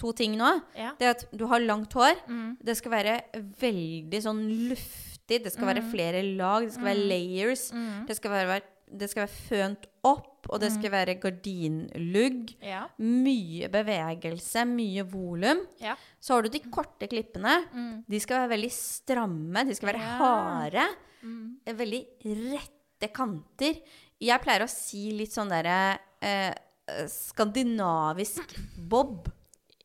to 0.00 0.12
ting 0.16 0.34
nå, 0.40 0.48
Ja. 0.76 0.94
det 0.98 1.08
at 1.12 1.26
du 1.36 1.44
har 1.50 1.60
langt 1.60 1.92
hår. 1.92 2.16
Mm. 2.28 2.56
Det 2.64 2.76
skal 2.80 2.92
være 2.96 3.14
veldig 3.60 4.20
sånn 4.24 4.42
luftig. 4.70 5.42
Det 5.44 5.52
skal 5.52 5.68
være 5.74 5.84
flere 5.92 6.22
lag. 6.36 6.64
Det 6.66 6.72
skal 6.74 6.88
være 6.90 7.08
layers. 7.12 7.68
Mm. 7.76 8.06
Det 8.08 8.16
skal 8.18 8.32
være, 8.34 8.60
det 8.90 9.08
skal 9.12 9.26
være 9.26 9.36
fønt 9.46 9.84
opp, 10.08 10.48
og 10.50 10.58
det 10.64 10.72
skal 10.72 10.90
være 10.90 11.14
gardinlugg. 11.22 12.54
Ja. 12.64 12.86
Mye 12.98 13.68
bevegelse, 13.70 14.64
mye 14.66 15.04
volum. 15.06 15.60
Ja. 15.84 15.94
Så 16.20 16.34
har 16.34 16.42
du 16.42 16.48
de 16.50 16.62
korte 16.72 17.06
klippene. 17.12 17.58
Mm. 17.74 18.04
De 18.10 18.20
skal 18.24 18.42
være 18.42 18.54
veldig 18.56 18.72
stramme. 18.74 19.66
De 19.68 19.74
skal 19.78 19.92
være 19.92 20.02
Ja. 20.02 20.18
harde. 20.18 20.88
Mm. 21.22 21.56
eh, 21.66 21.74
Veldig 21.74 22.02
rette 22.24 23.12
kanter. 23.12 23.76
Jeg 24.20 24.40
pleier 24.42 24.64
å 24.64 24.68
si 24.68 25.12
litt 25.12 25.30
sånn 25.32 25.48
derre 25.48 25.98
eh, 26.22 26.52
eh, 26.88 27.06
skandinavisk 27.06 28.56
bob. 28.88 29.28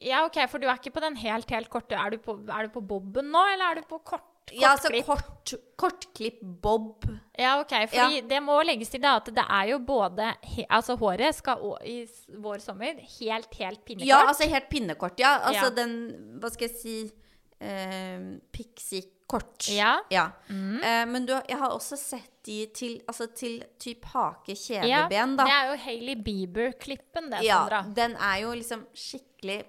Ja, 0.01 0.25
OK, 0.25 0.37
for 0.51 0.59
du 0.59 0.67
er 0.67 0.75
ikke 0.79 0.91
på 0.93 1.01
den 1.01 1.15
helt, 1.15 1.49
helt 1.49 1.69
korte. 1.69 1.95
Er 1.95 2.09
du 2.11 2.17
på, 2.17 2.35
er 2.51 2.67
du 2.67 2.73
på 2.73 2.81
boben 2.85 3.29
nå, 3.31 3.41
eller 3.53 3.71
er 3.71 3.81
du 3.81 3.87
på 3.89 3.99
kort? 4.03 4.23
Ja, 4.53 4.75
altså 4.75 4.91
kortklipp? 4.91 5.07
kort, 5.07 5.53
kortklipp 5.81 6.39
bob. 6.61 7.05
Ja, 7.39 7.55
ok. 7.63 7.71
Fordi 7.89 8.19
det 8.29 8.41
må 8.45 8.59
legges 8.63 8.91
til 8.93 9.01
da 9.01 9.15
at 9.17 9.25
det 9.33 9.41
er 9.41 9.71
jo 9.71 9.79
både 9.81 10.27
he 10.43 10.65
Altså 10.69 10.93
håret 11.01 11.33
skal 11.33 11.57
å- 11.65 11.79
i 11.81 12.05
vår 12.29 12.61
sommer 12.61 12.93
helt, 13.19 13.49
helt 13.57 13.81
pinnekort. 13.85 14.05
Ja, 14.07 14.19
altså 14.27 14.47
helt 14.51 14.69
pinnekort. 14.69 15.17
Ja, 15.19 15.39
altså 15.49 15.63
Ja. 15.63 15.69
den 15.81 15.95
Hva 16.39 16.51
skal 16.53 16.67
jeg 16.67 16.77
si 16.77 17.11
eh, 17.59 18.19
Pixie-kort. 18.53 19.67
Ja. 19.73 19.99
Ja. 20.11 20.29
Mm. 20.49 20.77
Eh, 20.83 21.05
men 21.09 21.25
du, 21.25 21.33
jeg 21.49 21.57
har 21.57 21.71
også 21.73 21.97
sett 21.97 22.29
de 22.45 22.65
til, 22.75 22.99
altså 23.07 23.27
til 23.33 23.63
typ 23.81 24.05
hake, 24.13 24.53
Ja, 24.53 25.07
kjedeben, 25.07 25.35
da. 25.39 25.43
Det 25.47 25.53
er 25.53 25.71
jo 25.71 25.77
Hailey 25.87 26.15
Bieber-klippen, 26.21 27.31
det, 27.31 27.41
Sandra. 27.47 27.81
Ja, 27.87 27.93
den 27.97 28.15
er 28.15 28.41
jo 28.43 28.51
liksom 28.53 28.85
skikkelig 28.93 29.63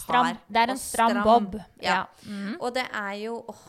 Stram. 0.00 0.30
Det 0.48 0.62
er 0.62 0.72
en 0.74 0.80
stram, 0.80 1.10
stram, 1.10 1.24
bob. 1.28 1.58
Ja. 1.82 1.94
Ja. 1.94 2.04
Mm. 2.26 2.54
Og 2.60 2.74
det 2.74 2.86
er 2.92 3.14
jo 3.24 3.38
oh, 3.48 3.64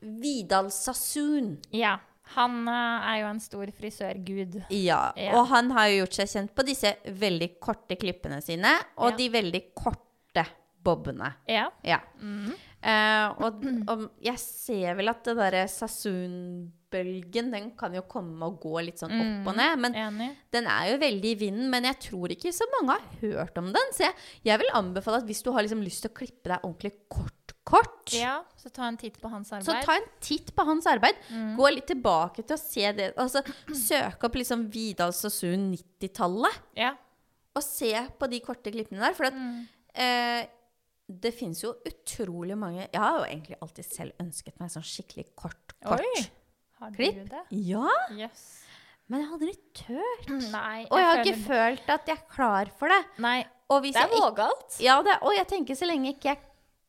Vidal 0.00 0.70
Sassoon. 0.74 1.58
ja. 1.72 1.98
Han 2.36 2.60
eh, 2.70 3.06
er 3.10 3.16
jo 3.24 3.26
en 3.26 3.40
stor 3.42 3.70
frisørgud. 3.74 4.52
Ja. 4.70 5.00
Ja. 5.18 5.32
Og 5.34 5.48
han 5.50 5.72
har 5.74 5.88
jo 5.90 5.96
gjort 6.04 6.14
seg 6.20 6.28
kjent 6.30 6.52
på 6.54 6.62
disse 6.68 6.92
veldig 7.18 7.48
korte 7.58 7.96
klippene 7.98 8.38
sine, 8.44 8.70
og 9.02 9.10
Ja. 9.10 9.16
de 9.18 9.26
veldig 9.34 9.60
korte 9.74 10.44
bobbene. 10.86 11.32
Ja. 11.50 11.64
Ja. 11.82 11.98
Mm. 12.22 12.52
Eh, 12.86 13.42
og, 13.42 13.66
og 13.90 14.04
jeg 14.22 14.38
ser 14.38 14.94
vel 15.00 15.10
at 15.10 15.24
det 15.26 15.34
derre 15.40 15.64
Sassoon-bølgen, 16.90 17.50
den 17.52 17.70
kan 17.78 17.94
jo 17.94 18.02
komme 18.08 18.42
og 18.46 18.60
gå 18.60 18.80
litt 18.84 18.98
sånn 18.98 19.10
Mm. 19.10 19.40
opp 19.42 19.48
og 19.52 19.56
ned. 19.56 19.78
Men 19.78 19.94
Enig. 19.94 20.36
den 20.50 20.66
er 20.66 20.90
jo 20.92 20.98
veldig 20.98 21.24
i 21.24 21.34
vinden. 21.38 21.70
Men 21.70 21.84
jeg 21.84 21.98
tror 22.00 22.28
ikke 22.28 22.52
så 22.52 22.64
mange 22.80 22.90
har 22.98 23.00
hørt 23.20 23.58
om 23.58 23.72
den. 23.72 23.92
Så 23.92 23.98
jeg, 24.00 24.14
jeg 24.44 24.58
vil 24.58 24.68
anbefale 24.74 25.16
at 25.18 25.24
hvis 25.26 25.42
du 25.42 25.52
har 25.52 25.62
liksom 25.62 25.82
lyst 25.82 26.02
til 26.02 26.10
å 26.10 26.14
klippe 26.14 26.44
deg 26.44 26.60
ordentlig 26.62 26.92
kort, 27.08 27.52
kort, 27.64 28.12
Ja, 28.12 28.42
så 28.56 28.70
ta 28.72 28.88
en 28.88 28.96
titt 28.96 29.20
på 29.20 29.28
hans 29.30 29.50
arbeid. 29.52 29.64
så 29.66 29.84
ta 29.84 29.92
en 29.94 30.08
titt 30.20 30.54
på 30.54 30.64
hans 30.64 30.84
arbeid. 30.86 31.14
Mm. 31.30 31.56
Gå 31.56 31.74
litt 31.74 31.86
tilbake 31.86 32.44
til 32.46 32.56
å 32.56 32.58
se 32.58 32.92
det. 32.92 33.14
Altså, 33.16 33.42
søk 33.72 34.24
opp 34.24 34.34
liksom 34.34 34.68
Vidal 34.70 35.12
Sassoon 35.12 35.70
90-tallet, 35.76 36.52
Ja. 36.76 36.94
og 37.54 37.62
se 37.62 37.92
på 38.18 38.28
de 38.28 38.40
korte 38.40 38.72
klippene 38.72 38.98
der. 39.00 39.14
For 39.14 39.24
at 39.26 39.34
Mm. 39.34 39.68
eh, 39.94 40.46
det 41.08 41.34
fins 41.34 41.60
jo 41.62 41.74
utrolig 41.84 42.56
mange 42.56 42.88
Jeg 42.92 43.00
har 43.00 43.18
jo 43.18 43.24
egentlig 43.24 43.56
alltid 43.60 43.84
selv 43.84 44.12
ønsket 44.20 44.58
meg 44.60 44.70
sånn 44.70 44.82
skikkelig 44.82 45.26
kort, 45.36 45.72
kort. 45.84 46.00
Oi. 46.00 46.30
Har 46.80 46.90
Klipp? 46.96 47.14
du 47.14 47.24
det? 47.28 47.42
Ja, 47.68 47.88
Yes. 48.16 48.64
men 49.08 49.20
jeg 49.20 49.28
hadde 49.30 49.46
aldri 49.46 49.56
turt. 49.74 50.28
Nei. 50.58 50.86
Og 50.90 50.98
jeg 50.98 51.08
har 51.10 51.24
ikke 51.24 51.42
følt 51.46 51.90
at 51.96 52.06
jeg 52.08 52.16
er 52.16 52.28
klar 52.34 52.70
for 52.78 52.88
det. 52.88 53.00
Nei. 53.18 53.44
Og 53.70 53.82
hvis 53.84 53.94
Det 53.94 54.02
er 54.02 54.14
vågalt. 54.14 54.78
ja, 54.82 55.00
det, 55.02 55.18
og 55.22 55.34
jeg 55.36 55.46
tenker 55.46 55.74
så 55.78 55.86
lenge 55.86 56.14
ikke 56.16 56.32
jeg 56.32 56.38
er 56.38 56.46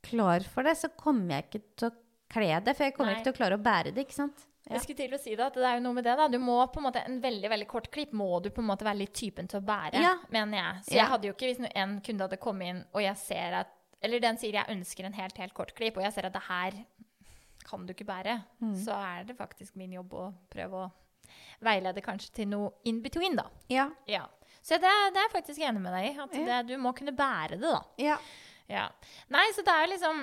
klar 0.08 0.40
for 0.54 0.64
det, 0.64 0.78
så 0.80 0.90
kommer 0.98 1.36
jeg 1.36 1.50
ikke 1.50 1.62
til 1.78 1.90
å 1.92 1.96
kle 2.32 2.62
det. 2.66 2.74
For 2.78 2.84
jeg 2.88 2.96
kommer 2.96 3.12
Nei. 3.12 3.20
ikke 3.20 3.28
til 3.30 3.34
å 3.36 3.38
klare 3.42 3.58
å 3.60 3.62
bære 3.62 3.94
det, 3.94 4.08
ikke 4.08 4.18
sant? 4.18 4.48
Ja. 4.66 4.78
Jeg 4.78 4.82
skulle 4.86 4.98
til 5.02 5.14
å 5.14 5.20
si 5.20 5.36
det, 5.36 5.46
at 5.46 5.54
det 5.58 5.66
er 5.68 5.76
jo 5.80 5.84
noe 5.84 5.94
med 5.98 6.06
det 6.06 6.16
da. 6.18 6.28
Du 6.32 6.38
må 6.40 6.56
på 6.72 6.80
en 6.80 6.86
måte, 6.88 7.02
En 7.06 7.20
veldig 7.22 7.50
veldig 7.50 7.68
kort 7.68 7.92
klipp 7.92 8.14
må 8.14 8.42
du 8.42 8.50
på 8.50 8.62
en 8.62 8.68
måte 8.70 8.86
være 8.88 8.98
litt 9.02 9.14
typen 9.14 9.48
til 9.50 9.60
å 9.60 9.66
bære, 9.66 10.00
Ja. 10.00 10.16
mener 10.32 10.58
jeg. 10.58 10.84
Så 10.86 10.92
Ja. 10.96 11.04
jeg 11.04 11.08
hadde 11.12 11.28
jo 11.28 11.34
ikke, 11.34 11.50
hvis 11.50 11.72
en 11.76 12.00
kunde 12.02 12.22
hadde 12.30 12.38
kommet 12.40 12.68
inn, 12.70 12.86
og 12.94 13.02
jeg 13.02 13.18
ser 13.18 13.54
at 13.54 13.68
Eller 14.04 14.20
den 14.20 14.36
sier 14.38 14.54
jeg 14.54 14.66
ønsker 14.66 15.06
en 15.06 15.14
helt, 15.14 15.38
helt 15.38 15.54
kort 15.54 15.76
klipp, 15.76 15.98
og 15.98 16.02
jeg 16.04 16.14
ser 16.14 16.26
at 16.26 16.34
det 16.34 16.42
her 16.48 16.72
kan 17.68 17.86
du 17.86 17.94
ikke 17.94 18.06
bære, 18.08 18.38
Mm. 18.62 18.76
så 18.86 18.94
er 18.96 19.24
det 19.30 19.38
faktisk 19.38 19.76
min 19.76 19.92
jobb 19.94 20.14
å 20.14 20.34
prøve 20.50 20.86
å 20.86 20.92
veilede 21.64 22.02
kanskje 22.04 22.32
til 22.34 22.48
noe 22.52 22.72
in 22.86 23.02
between, 23.02 23.36
da. 23.36 23.46
Ja. 23.70 23.90
Ja. 24.08 24.26
Så 24.62 24.76
det, 24.78 24.90
det 25.14 25.18
er 25.18 25.28
jeg 25.28 25.34
faktisk 25.34 25.60
enig 25.66 25.82
med 25.82 25.94
deg 25.94 26.10
i. 26.12 26.20
At 26.22 26.32
det, 26.32 26.58
du 26.68 26.78
må 26.82 26.92
kunne 26.98 27.14
bære 27.16 27.58
det, 27.60 27.62
da. 27.72 27.82
ja. 27.98 28.18
Ja. 28.72 28.86
Nei, 29.30 29.48
så 29.52 29.64
det 29.68 29.74
er 29.74 29.82
jo 29.86 29.92
liksom 29.98 30.20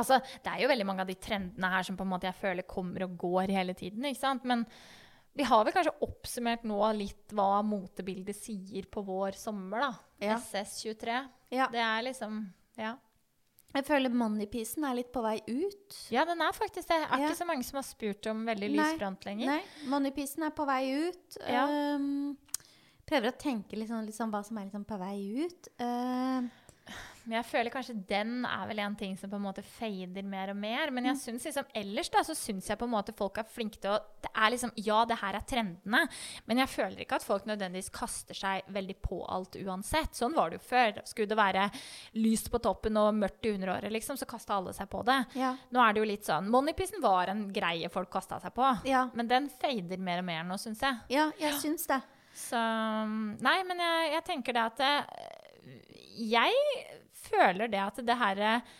Altså, 0.00 0.16
det 0.40 0.48
er 0.48 0.62
jo 0.62 0.68
veldig 0.70 0.86
mange 0.88 1.02
av 1.04 1.08
de 1.10 1.14
trendene 1.20 1.68
her 1.68 1.82
som 1.84 1.96
på 1.98 2.04
en 2.06 2.08
måte 2.08 2.24
jeg 2.30 2.38
føler 2.38 2.64
kommer 2.64 3.02
og 3.04 3.16
går 3.20 3.50
hele 3.52 3.74
tiden, 3.76 4.06
ikke 4.08 4.22
sant? 4.22 4.44
Men 4.48 4.62
vi 5.36 5.44
har 5.44 5.66
vel 5.68 5.74
kanskje 5.76 5.92
oppsummert 6.06 6.62
nå 6.64 6.78
litt 6.96 7.34
hva 7.36 7.58
motebildet 7.66 8.38
sier 8.38 8.86
på 8.88 9.02
vår 9.04 9.36
sommer, 9.36 9.84
da. 9.84 9.90
Ja. 10.30 10.38
SS23. 10.40 11.18
Ja. 11.52 11.68
Det 11.68 11.82
er 11.84 12.06
liksom 12.08 12.38
Ja. 12.80 12.94
Jeg 13.76 13.84
føler 13.84 14.12
moneypiecen 14.16 14.84
er 14.88 14.94
litt 14.96 15.10
på 15.12 15.20
vei 15.24 15.36
ut. 15.46 15.96
Ja, 16.12 16.24
den 16.28 16.40
er 16.40 16.54
faktisk 16.56 16.88
det. 16.88 16.96
Er 16.96 17.18
Ja. 17.20 17.26
ikke 17.28 17.36
så 17.36 17.46
mange 17.48 17.64
som 17.66 17.76
har 17.76 17.84
spurt 17.84 18.26
om 18.32 18.44
veldig 18.48 18.70
lys 18.72 18.96
front 18.98 19.24
lenger. 19.28 19.46
Nei, 19.52 19.62
moneypiecen 19.92 20.46
er 20.48 20.54
på 20.56 20.64
vei 20.66 20.82
ut. 21.10 21.36
Ja. 21.46 21.66
Um, 21.96 22.36
prøver 23.06 23.30
å 23.30 23.36
tenke 23.38 23.76
litt 23.76 23.90
sånn, 23.92 24.06
litt 24.08 24.16
sånn 24.16 24.32
hva 24.32 24.40
som 24.44 24.56
er 24.58 24.70
sånn 24.72 24.86
på 24.88 24.96
vei 24.98 25.44
ut. 25.44 25.68
Ehm, 25.78 26.48
Men 27.26 27.40
jeg 27.42 27.46
føler 27.50 27.70
kanskje 27.74 27.94
den 28.06 28.44
er 28.46 28.66
vel 28.70 28.78
en 28.84 28.94
ting 28.96 29.16
som 29.18 29.30
på 29.32 29.36
en 29.36 29.42
måte 29.42 29.62
fader 29.66 30.22
mer 30.22 30.50
og 30.52 30.56
mer. 30.56 30.90
Men 30.94 31.04
Mm. 31.04 31.08
jeg 31.10 31.16
synes 31.24 31.44
liksom 31.48 31.64
ellers 31.74 32.08
da, 32.14 32.20
så 32.22 32.34
syns 32.38 32.68
jeg 32.70 32.78
på 32.78 32.84
en 32.86 32.92
måte 32.92 33.14
folk 33.16 33.38
er 33.38 33.44
flinke 33.50 33.80
til 33.82 33.90
å 33.90 33.98
det 34.22 34.30
er 34.34 34.50
liksom, 34.52 34.72
Ja, 34.76 35.04
det 35.04 35.18
her 35.18 35.34
er 35.34 35.40
trendene, 35.46 36.08
men 36.46 36.58
jeg 36.58 36.68
føler 36.68 37.00
ikke 37.04 37.16
at 37.16 37.22
folk 37.24 37.44
nødvendigvis 37.46 37.90
kaster 37.90 38.34
seg 38.34 38.62
veldig 38.72 38.96
på 39.02 39.20
alt 39.28 39.56
uansett. 39.56 40.12
Sånn 40.14 40.34
var 40.34 40.50
det 40.50 40.60
jo 40.60 40.68
før. 40.68 41.02
Skulle 41.06 41.28
det 41.28 41.36
være 41.38 41.70
lyst 42.14 42.50
på 42.50 42.58
toppen 42.62 42.96
og 42.96 43.14
mørkt 43.14 43.46
i 43.46 43.54
underåret, 43.54 43.90
liksom, 43.92 44.16
så 44.16 44.26
kasta 44.26 44.54
alle 44.56 44.72
seg 44.72 44.88
på 44.90 45.04
det. 45.04 45.18
ja. 45.34 45.56
Nå 45.72 45.80
er 45.88 45.92
det 45.94 46.00
jo 46.02 46.10
litt 46.10 46.24
sånn 46.24 46.48
Moneypissen 46.50 47.00
var 47.02 47.28
en 47.28 47.48
greie 47.52 47.88
folk 47.90 48.10
kasta 48.10 48.38
seg 48.40 48.54
på. 48.54 48.66
Ja. 48.86 49.08
Men 49.14 49.26
den 49.28 49.48
fader 49.48 49.98
mer 49.98 50.18
og 50.18 50.24
mer 50.24 50.44
nå, 50.44 50.58
syns 50.58 50.80
jeg. 50.80 51.00
ja, 51.10 51.30
jeg 51.40 51.54
syns 51.60 51.86
det. 51.86 52.02
Så 52.36 52.58
Nei, 53.40 53.62
men 53.64 53.78
jeg, 53.80 54.12
jeg 54.12 54.24
tenker 54.24 54.52
det 54.52 54.62
at 54.62 54.76
det, 54.76 54.92
Jeg 56.16 56.52
føler 57.30 57.68
det 57.72 57.80
at 57.82 58.02
det 58.06 58.16
her 58.20 58.38
eh, 58.38 58.74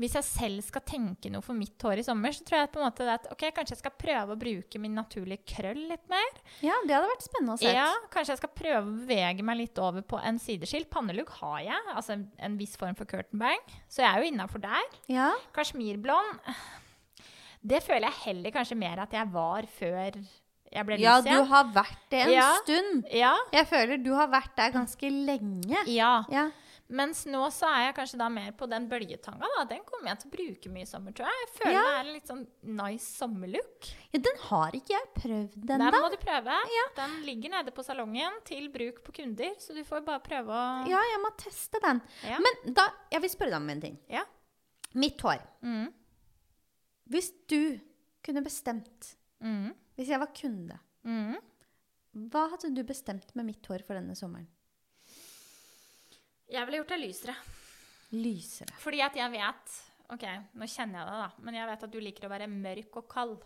Hvis 0.00 0.14
jeg 0.16 0.24
selv 0.24 0.62
skal 0.64 0.80
tenke 0.88 1.28
noe 1.28 1.42
for 1.44 1.52
mitt 1.52 1.82
hår 1.84 2.00
i 2.00 2.04
sommer, 2.06 2.32
så 2.32 2.44
tror 2.46 2.62
jeg 2.62 2.70
på 2.72 2.80
en 2.80 2.86
måte 2.86 3.04
det 3.04 3.16
at 3.18 3.26
ok, 3.34 3.42
kanskje 3.52 3.74
jeg 3.74 3.80
skal 3.82 3.92
prøve 4.00 4.32
å 4.32 4.38
bruke 4.40 4.80
min 4.80 4.94
naturlige 4.96 5.42
krøll 5.50 5.82
litt 5.90 6.06
mer. 6.08 6.30
Ja, 6.64 6.72
det 6.88 6.94
hadde 6.96 7.10
vært 7.10 7.26
spennende 7.26 7.56
å 7.58 7.60
se. 7.60 7.72
Ja, 7.74 7.88
Kanskje 8.14 8.32
jeg 8.32 8.40
skal 8.40 8.52
prøve 8.56 8.80
å 8.80 8.94
bevege 9.02 9.44
meg 9.44 9.58
litt 9.60 9.80
over 9.82 10.00
på 10.08 10.16
en 10.24 10.38
sideskill. 10.40 10.86
Pannelugg 10.88 11.28
har 11.42 11.58
jeg, 11.66 11.82
altså 11.92 12.14
en, 12.16 12.24
en 12.40 12.56
viss 12.56 12.78
form 12.80 12.96
for 12.96 13.04
curtain 13.10 13.42
bang, 13.42 13.60
så 13.92 14.00
jeg 14.06 14.08
er 14.14 14.24
jo 14.24 14.30
innafor 14.32 14.64
der. 14.64 14.88
Ja. 15.12 15.28
Kasjmirblond 15.58 16.40
Det 17.60 17.82
føler 17.84 18.06
jeg 18.08 18.22
heller 18.24 18.54
kanskje 18.56 18.78
mer 18.80 19.02
at 19.04 19.12
jeg 19.12 19.28
var 19.34 19.66
før 19.76 20.16
jeg 20.70 20.86
ble 20.86 20.96
ja, 21.02 21.16
du 21.20 21.34
har 21.50 21.68
vært 21.74 22.02
det 22.14 22.20
en 22.24 22.32
Ja. 22.32 22.48
stund. 22.62 23.04
Ja, 23.12 23.34
Jeg 23.52 23.66
føler 23.66 23.98
du 24.00 24.12
har 24.14 24.28
vært 24.32 24.54
der 24.56 24.70
ganske 24.72 25.10
lenge. 25.12 25.84
ja. 25.90 26.22
Ja. 26.32 26.48
Mens 26.90 27.20
nå 27.30 27.38
så 27.54 27.68
er 27.70 27.84
jeg 27.86 27.94
kanskje 28.00 28.18
da 28.18 28.26
mer 28.28 28.50
på 28.58 28.66
den 28.68 28.88
bølgetanga. 28.90 29.46
da. 29.56 29.64
Den 29.70 29.84
kommer 29.86 30.08
jeg 30.10 30.18
til 30.18 30.30
å 30.30 30.32
bruke 30.34 30.70
mye 30.74 30.82
i 30.82 30.88
sommer, 30.90 31.12
tror 31.14 31.28
jeg. 31.30 31.36
Jeg 31.44 31.50
føler 31.60 31.72
Ja. 31.76 31.82
det 31.86 31.92
er 31.94 32.00
en 32.08 32.12
litt 32.16 32.26
sånn 32.26 32.46
nice 32.62 33.06
sommerlook. 33.16 33.86
ja, 34.12 34.18
den 34.18 34.36
har 34.48 34.72
ikke 34.72 34.88
jeg 34.96 35.06
prøvd 35.14 35.66
Den 35.66 35.80
ennå. 35.80 36.00
må 36.02 36.10
du 36.10 36.16
prøve. 36.16 36.56
Den 36.96 37.22
ligger 37.22 37.50
nede 37.50 37.70
på 37.72 37.84
salongen 37.84 38.40
til 38.44 38.68
bruk 38.70 39.04
på 39.04 39.12
kunder, 39.14 39.54
så 39.58 39.72
du 39.74 39.84
får 39.84 40.04
bare 40.04 40.18
prøve 40.20 40.48
å 40.50 40.88
Ja, 40.88 40.98
jeg 40.98 41.20
må 41.22 41.30
teste 41.38 41.80
den. 41.80 42.02
Ja. 42.24 42.38
Men 42.38 42.74
da, 42.74 42.88
jeg 43.12 43.20
vil 43.22 43.30
spørre 43.30 43.50
deg 43.50 43.62
om 43.62 43.70
en 43.70 43.80
ting. 43.80 43.98
Ja. 44.08 44.24
Mitt 44.94 45.18
hår. 45.22 45.38
Mm. 45.62 45.92
Hvis 47.08 47.30
du 47.48 47.78
kunne 48.22 48.42
bestemt, 48.44 49.14
Mm. 49.40 49.74
hvis 49.96 50.08
jeg 50.08 50.18
var 50.18 50.26
kunde, 50.34 50.78
Mm. 51.06 51.36
hva 52.30 52.50
hadde 52.50 52.74
du 52.74 52.82
bestemt 52.82 53.34
med 53.36 53.46
mitt 53.46 53.64
hår 53.66 53.84
for 53.86 53.94
denne 53.94 54.16
sommeren? 54.16 54.48
Jeg 56.50 56.66
ville 56.66 56.80
gjort 56.80 56.92
det 56.94 57.00
lysere. 57.00 57.36
Lysere. 58.16 58.74
Fordi 58.82 59.04
at 59.06 59.16
jeg 59.20 59.32
vet 59.36 59.78
Ok, 60.10 60.24
nå 60.58 60.66
kjenner 60.66 60.98
jeg 60.98 61.06
deg, 61.06 61.18
da. 61.22 61.44
Men 61.46 61.54
jeg 61.54 61.66
vet 61.68 61.82
at 61.86 61.92
du 61.94 62.00
liker 62.02 62.24
å 62.26 62.30
være 62.32 62.46
mørk 62.50 62.96
og 62.98 63.04
kald. 63.12 63.36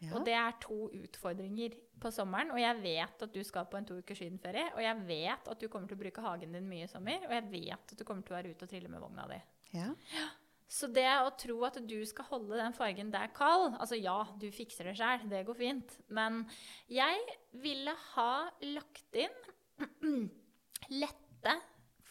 Ja. 0.00 0.14
Og 0.16 0.24
det 0.24 0.32
er 0.32 0.54
to 0.62 0.78
utfordringer 0.96 1.74
på 2.00 2.10
sommeren. 2.14 2.54
Og 2.54 2.60
jeg 2.62 2.78
vet 2.80 3.24
at 3.26 3.34
du 3.34 3.42
skal 3.44 3.68
på 3.68 3.76
en 3.76 3.86
to 3.86 3.98
ukers 4.00 4.22
sydenferie. 4.22 4.70
Og 4.72 4.80
jeg 4.80 5.02
vet 5.10 5.50
at 5.52 5.60
du 5.60 5.68
kommer 5.68 5.90
til 5.90 5.98
å 5.98 6.02
bruke 6.02 6.24
hagen 6.24 6.56
din 6.56 6.70
mye 6.70 6.86
i 6.86 6.90
sommer. 6.90 7.26
Og 7.28 7.34
jeg 7.36 7.50
vet 7.52 7.92
at 7.94 8.00
du 8.00 8.06
kommer 8.08 8.24
til 8.24 8.32
å 8.32 8.38
være 8.38 8.54
ute 8.54 8.64
og 8.64 8.72
trille 8.72 8.88
med 8.88 9.04
vogna 9.04 9.28
di. 9.28 9.42
Ja. 9.76 9.90
Så 10.72 10.88
det 10.88 11.04
å 11.20 11.34
tro 11.36 11.58
at 11.68 11.76
du 11.84 11.98
skal 12.08 12.30
holde 12.30 12.56
den 12.56 12.72
fargen 12.72 13.10
der 13.12 13.28
kald 13.36 13.74
Altså 13.76 13.98
ja, 14.00 14.22
du 14.40 14.46
fikser 14.54 14.88
det 14.88 14.94
sjøl, 14.96 15.26
det 15.28 15.44
går 15.44 15.58
fint. 15.58 15.98
Men 16.08 16.46
jeg 16.88 17.20
ville 17.60 17.92
ha 18.14 18.32
lagt 18.72 19.20
inn 19.20 19.36
lette 21.02 21.58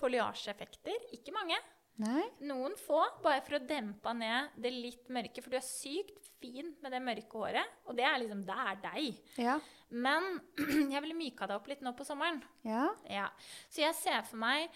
foliasjeeffekter. 0.02 1.08
Ikke 1.16 1.34
mange. 1.36 1.58
Nei? 2.02 2.24
Noen 2.50 2.74
få, 2.80 3.02
bare 3.22 3.44
for 3.46 3.58
å 3.58 3.66
dempe 3.68 4.14
ned 4.18 4.56
det 4.62 4.72
litt 4.74 5.10
mørke. 5.14 5.44
For 5.44 5.54
du 5.54 5.58
er 5.60 5.66
sykt 5.66 6.32
fin 6.42 6.72
med 6.82 6.96
det 6.96 7.02
mørke 7.04 7.44
håret, 7.44 7.76
og 7.86 7.98
det 7.98 8.08
er 8.08 8.18
liksom 8.24 8.46
Det 8.48 8.56
er 8.64 8.80
deg. 8.86 9.20
Ja. 9.42 9.60
Men 9.92 10.40
jeg 10.94 11.04
ville 11.04 11.18
myka 11.18 11.50
deg 11.50 11.60
opp 11.60 11.70
litt 11.70 11.84
nå 11.86 11.94
på 11.98 12.08
sommeren. 12.08 12.42
Ja. 12.66 12.88
Ja. 13.10 13.28
Så 13.70 13.84
jeg 13.84 13.98
ser 14.00 14.24
for 14.26 14.42
meg 14.42 14.70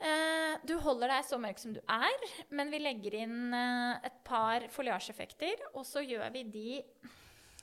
eh, 0.00 0.56
Du 0.66 0.74
holder 0.82 1.12
deg 1.14 1.28
så 1.28 1.38
mørk 1.40 1.62
som 1.62 1.76
du 1.76 1.80
er, 1.84 2.26
men 2.50 2.72
vi 2.74 2.82
legger 2.82 3.20
inn 3.22 3.54
eh, 3.54 4.08
et 4.08 4.18
par 4.26 4.66
foliasjeeffekter, 4.74 5.68
og 5.74 5.86
så 5.86 6.02
gjør 6.02 6.26
vi 6.34 6.44
de 6.56 6.82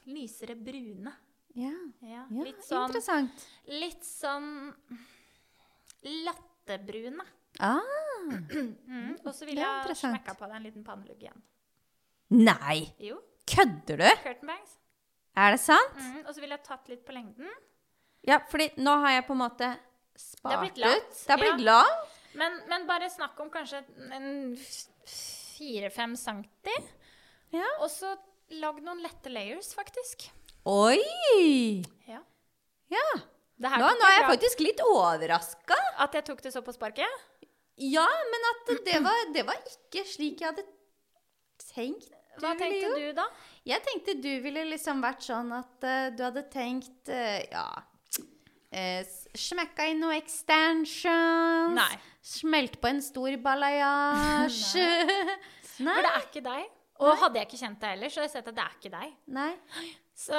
lysere 0.05 0.55
brune. 0.55 1.11
Ja. 1.55 1.71
Ja, 2.03 2.25
litt 2.35 2.63
sånn 2.67 2.89
Interessant. 2.91 3.45
Litt 3.71 4.03
sånn 4.03 4.69
lattebrune. 6.05 7.25
Ah. 7.59 7.79
Mm. 8.25 9.15
Og 9.23 9.31
så 9.35 9.45
vil 9.45 9.59
Det 9.59 9.65
jeg 9.65 9.97
smekke 9.99 10.33
på 10.37 10.47
deg 10.49 10.57
en 10.57 10.65
liten 10.65 10.85
pannelugg 10.85 11.21
igjen. 11.21 11.43
Nei! 12.33 12.79
Jo. 12.99 13.19
Kødder 13.45 14.01
du? 14.01 14.07
Curtain 14.23 14.49
bangs. 14.49 14.77
Er 15.37 15.53
det 15.53 15.61
sant? 15.61 15.97
Mm. 15.99 16.21
Og 16.25 16.33
så 16.33 16.41
vil 16.41 16.53
jeg 16.55 16.63
tatt 16.65 16.89
litt 16.89 17.03
på 17.05 17.13
lengden. 17.15 17.51
Ja, 18.25 18.39
fordi 18.49 18.71
nå 18.81 18.95
har 19.03 19.19
jeg 19.19 19.25
på 19.27 19.35
en 19.35 19.43
måte 19.43 19.71
spart 20.17 20.49
Det 20.49 20.55
har 20.55 20.63
blitt 20.63 20.81
langt, 20.81 21.09
ut. 21.11 21.19
Det 21.21 21.33
har 21.35 21.41
blitt 21.43 21.59
ja. 21.61 21.65
langt. 21.69 22.13
Men, 22.35 22.57
men 22.71 22.87
bare 22.89 23.09
snakk 23.11 23.39
om 23.39 23.51
kanskje 23.53 23.83
en 24.15 24.55
fire-fem 24.55 26.15
centi. 26.19 26.75
Ja. 27.53 27.67
Og 27.83 27.91
så 27.93 28.15
lag 28.59 28.81
noen 28.83 29.03
lette 29.03 29.31
layers, 29.31 29.71
faktisk. 29.77 30.27
Oi! 30.65 30.97
Ja. 32.09 32.23
Ja. 32.91 33.05
Nå, 33.63 33.71
nå 33.71 34.07
er 34.09 34.17
jeg 34.17 34.27
faktisk 34.33 34.61
litt 34.65 34.81
overraska. 34.83 35.77
At 36.03 36.15
jeg 36.17 36.27
tok 36.27 36.43
det 36.43 36.51
så 36.51 36.61
på 36.65 36.73
sparket? 36.75 37.23
Ja, 37.79 38.05
men 38.31 38.47
at 38.51 38.71
det 38.83 38.99
var, 39.03 39.25
det 39.35 39.43
var 39.47 39.59
ikke 39.71 40.03
slik 40.07 40.43
jeg 40.43 40.51
hadde 40.51 40.65
tenkt. 41.71 42.07
du 42.35 42.43
Hva 42.43 42.53
tenkte 42.59 42.93
du 42.99 43.09
da? 43.15 43.25
Jeg 43.67 43.83
tenkte 43.87 44.15
du 44.23 44.31
ville 44.43 44.63
liksom 44.69 45.03
vært 45.03 45.23
sånn 45.23 45.51
at 45.55 45.87
uh, 45.87 46.07
du 46.15 46.23
hadde 46.23 46.45
tenkt 46.51 47.11
uh, 47.11 47.41
Ja 47.51 47.67
uh, 48.75 49.01
Smekka 49.35 49.89
inn 49.91 49.99
noe 50.03 50.15
extensions. 50.19 51.75
Nei. 51.75 51.91
Smelt 52.25 52.79
på 52.81 52.89
en 52.91 53.01
stor 53.03 53.35
balayage. 53.43 54.87
Nei. 55.85 55.91
For 55.91 56.07
det 56.07 56.13
er 56.13 56.25
ikke 56.29 56.45
deg. 56.45 56.71
Og 57.03 57.19
hadde 57.19 57.41
jeg 57.41 57.49
ikke 57.49 57.59
kjent 57.59 57.81
deg 57.81 57.95
heller, 57.97 58.11
så 58.11 58.21
hadde 58.21 58.29
jeg 58.29 58.35
sett 58.37 58.49
at 58.51 58.55
det 58.55 58.63
er 58.63 58.75
ikke 58.79 58.93
deg. 58.93 59.15
Nei. 59.35 59.51
Så 60.15 60.31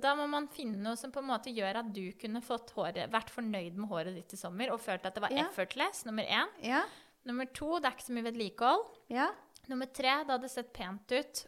da 0.00 0.12
må 0.14 0.28
man 0.30 0.46
finne 0.54 0.78
noe 0.78 0.96
som 0.96 1.10
på 1.10 1.18
en 1.18 1.26
måte 1.26 1.50
gjør 1.50 1.80
at 1.80 1.88
du 1.92 2.04
kunne 2.20 2.38
fått 2.44 2.70
håret, 2.76 3.10
vært 3.10 3.32
fornøyd 3.34 3.74
med 3.74 3.90
håret 3.90 4.14
ditt 4.14 4.36
i 4.36 4.38
sommer 4.38 4.70
og 4.70 4.78
følt 4.80 5.04
at 5.08 5.14
det 5.16 5.22
var 5.24 5.32
Ja. 5.34 5.48
effortless, 5.48 6.04
nummer 6.06 6.22
én. 6.22 6.46
Ja. 6.62 6.84
Nummer 7.26 7.44
to, 7.52 7.80
det 7.80 7.86
er 7.90 7.96
ikke 7.96 8.06
så 8.06 8.14
mye 8.14 8.28
vedlikehold. 8.30 8.84
Ja. 9.10 9.26
Nummer 9.68 9.86
tre, 9.86 10.12
det 10.24 10.30
hadde 10.30 10.48
sett 10.48 10.72
pent 10.72 11.10
ut 11.10 11.46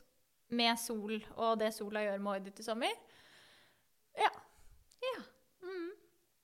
med 0.50 0.76
sol 0.82 1.14
og 1.36 1.58
det 1.60 1.70
sola 1.72 2.00
gjør 2.00 2.18
med 2.18 2.32
håret 2.32 2.44
ditt 2.50 2.58
i 2.58 2.66
sommer. 2.66 2.90
Ja. 4.18 4.30
Ja. 5.00 5.22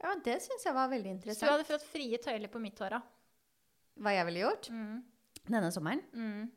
ja 0.04 0.14
det 0.24 0.38
syns 0.44 0.64
jeg 0.64 0.74
var 0.76 0.88
veldig 0.88 1.18
Så 1.34 1.40
du 1.42 1.50
hadde 1.50 1.66
fått 1.68 1.82
frie 1.90 2.18
tøyler 2.22 2.48
på 2.52 2.60
mitt 2.62 2.78
hår 2.78 2.90
da. 2.90 3.02
Hva 3.98 4.12
jeg 4.14 4.26
ville 4.28 4.44
gjort 4.46 4.70
Mm. 4.70 5.02
denne 5.48 5.72
sommeren? 5.72 6.02
Mm. 6.14 6.52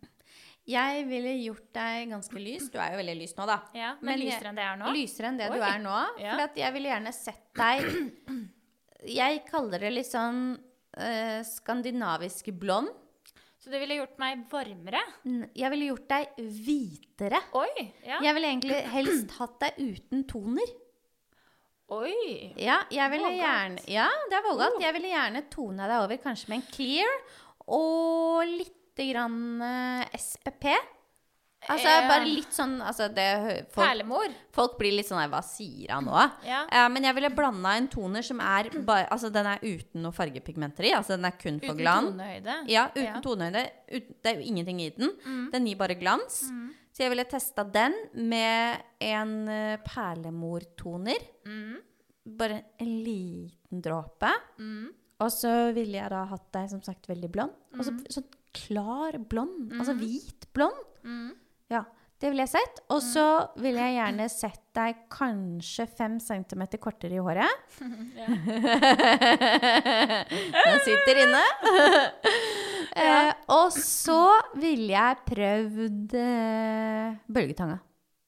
Jeg 0.69 1.05
ville 1.09 1.33
gjort 1.39 1.67
deg 1.73 2.11
ganske 2.11 2.41
lys. 2.41 2.69
Du 2.69 2.77
er 2.77 2.93
jo 2.93 3.01
veldig 3.01 3.17
lys 3.17 3.35
nå, 3.37 3.45
da. 3.49 3.57
Ja, 3.73 3.91
men, 3.99 4.11
Men 4.11 4.21
lysere 4.21 4.51
enn 4.51 4.59
det 4.59 4.65
er 4.67 4.79
nå? 4.79 4.93
Lysere 4.93 5.31
enn 5.31 5.39
det 5.39 5.49
Oi. 5.49 5.57
du 5.57 5.65
er 5.65 5.83
nå. 5.83 5.97
Ja. 6.21 6.33
For 6.35 6.45
at 6.45 6.59
jeg 6.61 6.75
ville 6.75 6.91
gjerne 6.91 7.13
sett 7.15 7.45
deg 7.57 7.85
Jeg 9.19 9.43
kaller 9.47 9.85
det 9.85 9.93
litt 9.95 10.09
sånn 10.09 10.41
uh, 10.59 11.39
skandinavisk 11.47 12.51
blond. 12.59 12.91
Så 13.59 13.71
du 13.71 13.75
ville 13.79 13.97
gjort 13.97 14.19
meg 14.21 14.43
varmere? 14.51 15.01
Jeg 15.55 15.71
ville 15.73 15.89
gjort 15.89 16.05
deg 16.11 16.37
hvitere. 16.39 17.41
Oi! 17.59 17.87
Ja. 18.07 18.19
Jeg 18.23 18.35
ville 18.37 18.51
egentlig 18.53 18.77
helst 18.93 19.33
hatt 19.39 19.57
deg 19.63 19.79
uten 19.79 20.23
toner. 20.27 20.75
Oi! 21.95 22.53
Ja, 22.61 22.83
jeg 22.93 23.11
ville 23.15 23.31
gjerne 23.33 23.81
Ja, 23.89 24.07
det 24.29 24.37
er 24.37 24.45
vågalt. 24.45 24.77
Oh. 24.77 24.83
Jeg 24.83 24.95
ville 24.95 25.11
gjerne 25.11 25.43
tona 25.51 25.89
deg 25.89 26.03
over 26.05 26.21
kanskje 26.21 26.51
med 26.51 26.61
en 26.61 26.67
clear 26.69 27.15
og 27.69 28.45
lite 28.47 28.78
grann 29.07 29.61
eh, 29.61 30.07
SPP. 30.19 30.65
Altså 31.69 31.89
Eh. 31.91 32.05
bare 32.07 32.23
litt 32.25 32.53
sånn 32.55 32.77
altså 32.81 33.09
det, 33.13 33.25
folk, 33.73 33.83
Perlemor. 33.89 34.31
folk 34.55 34.77
blir 34.79 34.93
litt 34.95 35.09
sånn 35.09 35.19
Hva 35.29 35.41
sier 35.43 35.89
han 35.91 36.05
nå? 36.07 36.21
Ja. 36.47 36.61
Uh, 36.71 36.85
men 36.93 37.03
jeg 37.03 37.15
ville 37.17 37.29
blanda 37.35 37.73
en 37.75 37.89
toner 37.91 38.23
som 38.23 38.39
er 38.39 38.69
bare 38.87 39.09
Altså 39.11 39.27
den 39.29 39.45
er 39.45 39.59
uten 39.59 40.01
noe 40.05 40.15
fargepigmenter 40.15 40.87
i. 40.87 40.93
Altså 40.95 41.17
den 41.17 41.25
er 41.27 41.35
kun 41.35 41.59
for 41.59 41.73
Uten 41.75 41.81
glans. 41.81 42.13
tonehøyde. 42.13 42.55
Ja, 42.71 42.85
uten 42.95 43.03
Ja. 43.03 43.15
Mm. 43.17 43.23
tonehøyde. 43.27 43.65
Uten, 43.91 44.15
det 44.23 44.31
er 44.31 44.39
jo 44.39 44.47
ingenting 44.53 44.79
i 44.81 44.89
den. 44.95 45.11
Den 45.51 45.67
gir 45.67 45.75
bare 45.83 45.95
glans. 45.99 46.39
Så 46.95 47.03
jeg 47.03 47.09
ville 47.11 47.27
testa 47.27 47.63
den 47.63 47.93
med 48.15 48.79
en 49.01 49.35
uh, 49.49 49.77
perlemortoner. 49.83 51.19
Mm. 51.45 51.75
Bare 52.39 52.61
en 52.79 52.95
liten 53.03 53.81
dråpe. 53.83 54.31
Mm. 54.59 54.89
Og 55.19 55.31
så 55.35 55.73
ville 55.75 55.97
jeg 55.99 56.09
da 56.11 56.23
hatt 56.31 56.47
deg 56.55 56.69
som 56.71 56.81
sagt 56.81 57.07
veldig 57.11 57.29
blond. 57.31 57.51
Og 57.75 57.83
så 57.83 57.91
sånn 58.15 58.27
klar 58.55 59.17
blond. 59.29 59.73
Altså 59.77 59.93
hvit 59.97 60.47
blond. 60.55 60.79
Mm. 61.03 61.31
Ja, 61.71 61.83
det 62.19 62.29
ville 62.31 62.43
jeg 62.43 62.51
sett. 62.51 62.81
Og 62.91 63.01
så 63.03 63.25
ville 63.61 63.79
jeg 63.85 63.93
gjerne 63.99 64.25
sett 64.33 64.63
deg 64.77 64.93
kanskje 65.11 65.85
fem 65.99 66.19
centimeter 66.23 66.77
kortere 66.81 67.15
i 67.17 67.23
håret. 67.23 67.53
Ja. 68.17 68.27
Den 70.69 70.79
sitter 70.85 71.15
inne. 71.25 71.43
eh, 73.03 73.31
og 73.55 73.67
så 73.75 74.23
ville 74.59 74.91
jeg 74.93 75.21
prøvd 75.29 76.09
eh, 76.23 77.07
bølgetanga. 77.29 77.77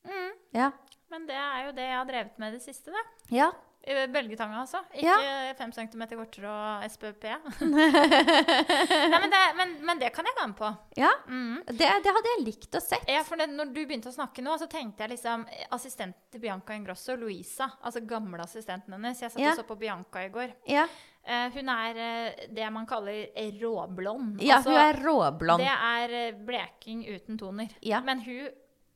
Mm. 0.08 0.32
Ja. 0.56 0.68
Men 1.12 1.22
det 1.28 1.36
er 1.36 1.66
jo 1.66 1.72
det 1.76 1.86
jeg 1.90 1.98
har 1.98 2.08
drevet 2.08 2.36
med 2.40 2.50
det 2.56 2.62
siste, 2.64 2.94
da. 2.96 3.02
Ja. 3.36 3.50
Eh, 3.84 4.04
Bølgetanga, 4.14 4.60
altså. 4.62 4.84
Ikke 4.94 5.10
Ja. 5.10 5.54
fem 5.58 5.72
centimeter 5.74 6.20
kortere 6.20 6.52
og 6.54 6.84
SPP. 6.92 7.24
Nei, 7.66 9.20
men, 9.20 9.30
det, 9.34 9.40
men, 9.58 9.72
men 9.86 10.02
det 10.02 10.12
kan 10.14 10.28
jeg 10.28 10.36
være 10.38 10.50
med 10.52 10.58
på. 10.60 10.70
ja. 11.02 11.10
Mm. 11.28 11.64
Det, 11.66 11.88
det 12.06 12.14
hadde 12.14 12.34
jeg 12.36 12.44
likt 12.46 12.78
å 12.78 12.82
sett. 12.84 13.10
Ja, 13.10 13.24
for 13.26 13.42
det, 13.42 13.48
når 13.50 13.72
du 13.74 13.80
begynte 13.86 14.12
å 14.12 14.16
snakke 14.16 14.44
nå, 14.46 14.54
så 14.62 14.68
tenkte 14.70 15.06
jeg 15.06 15.16
liksom 15.16 15.46
Assistenten 15.74 16.30
til 16.32 16.44
Bianca 16.44 16.76
Ingrosso, 16.78 17.16
Louisa, 17.18 17.72
altså 17.82 18.04
gamle 18.06 18.44
assistenten 18.46 18.94
hennes. 18.98 19.22
Jeg 19.22 19.34
satt 19.34 19.42
Ja. 19.42 19.56
og 19.56 19.62
så 19.64 19.66
på 19.68 19.80
Bianca 19.82 20.26
i 20.28 20.30
går. 20.34 20.54
Ja, 20.70 20.88
Uh, 21.22 21.52
hun 21.54 21.68
er 21.70 21.98
uh, 22.02 22.46
det 22.50 22.66
man 22.74 22.88
kaller 22.90 23.28
råblond. 23.62 24.40
ja 24.42 24.56
Altså, 24.56 24.72
hun 24.72 24.80
er 24.82 24.98
råblond. 25.06 25.62
Det 25.62 25.70
er 25.70 26.14
eh, 26.18 26.32
bleking 26.48 27.04
uten 27.06 27.38
toner. 27.38 27.70
Ja. 27.86 28.00
Men 28.02 28.24
hun 28.26 28.48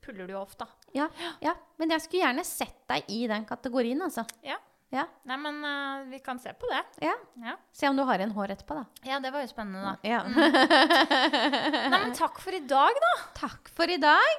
puller 0.01 0.25
du 0.25 0.33
jo 0.33 0.39
ofte. 0.41 0.65
Ja, 0.97 1.05
ja. 1.45 1.53
Men 1.77 1.93
jeg 1.93 2.01
skulle 2.01 2.23
gjerne 2.25 2.43
sett 2.43 2.79
deg 2.89 3.05
i 3.13 3.27
den 3.29 3.45
kategorien, 3.45 4.01
altså. 4.01 4.25
Ja. 4.41 4.57
Ja. 4.95 5.03
Nei, 5.27 5.37
men 5.41 5.57
uh, 5.65 6.05
vi 6.11 6.19
kan 6.23 6.39
se 6.39 6.53
på 6.55 6.69
det. 6.71 6.81
ja. 7.03 7.15
Ja. 7.43 7.55
Se 7.75 7.89
om 7.91 7.97
du 7.99 8.03
har 8.07 8.19
en 8.23 8.31
hår 8.31 8.53
etterpå, 8.55 8.77
da. 8.79 8.85
ja, 9.09 9.19
det 9.19 9.31
var 9.35 9.43
jo 9.43 9.49
spennende, 9.51 9.83
da. 9.83 9.93
Ja. 10.07 10.21
Nei, 11.91 11.99
men 11.99 12.13
takk 12.15 12.39
for 12.39 12.55
i 12.55 12.61
dag, 12.63 12.93
da. 13.03 13.13
Takk 13.41 13.69
for 13.75 13.91
i 13.91 13.97
dag. 14.01 14.31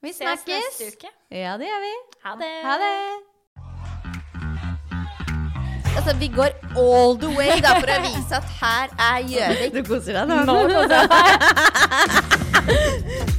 Vi 0.00 0.12
Ses 0.14 0.22
snakkes. 0.22 0.78
neste 0.78 0.84
uke. 0.94 1.10
Ja, 1.34 1.56
det 1.60 1.66
gjør 1.68 1.82
vi. 1.88 1.92
Ha 2.24 2.36
det. 2.40 2.52
Ha 2.64 2.74
det. 2.80 2.94
Altså, 5.96 6.14
vi 6.20 6.28
går 6.32 6.54
all 6.78 7.18
the 7.20 7.28
way 7.36 7.58
da, 7.60 7.74
for 7.82 7.90
å 7.90 7.98
vise 8.06 8.38
at 8.38 8.46
her 8.62 8.94
er 9.10 9.18
Gjøvik. 9.28 9.72
Du 9.76 9.82
koser 9.90 10.12
deg 10.16 10.24
nå? 10.30 10.34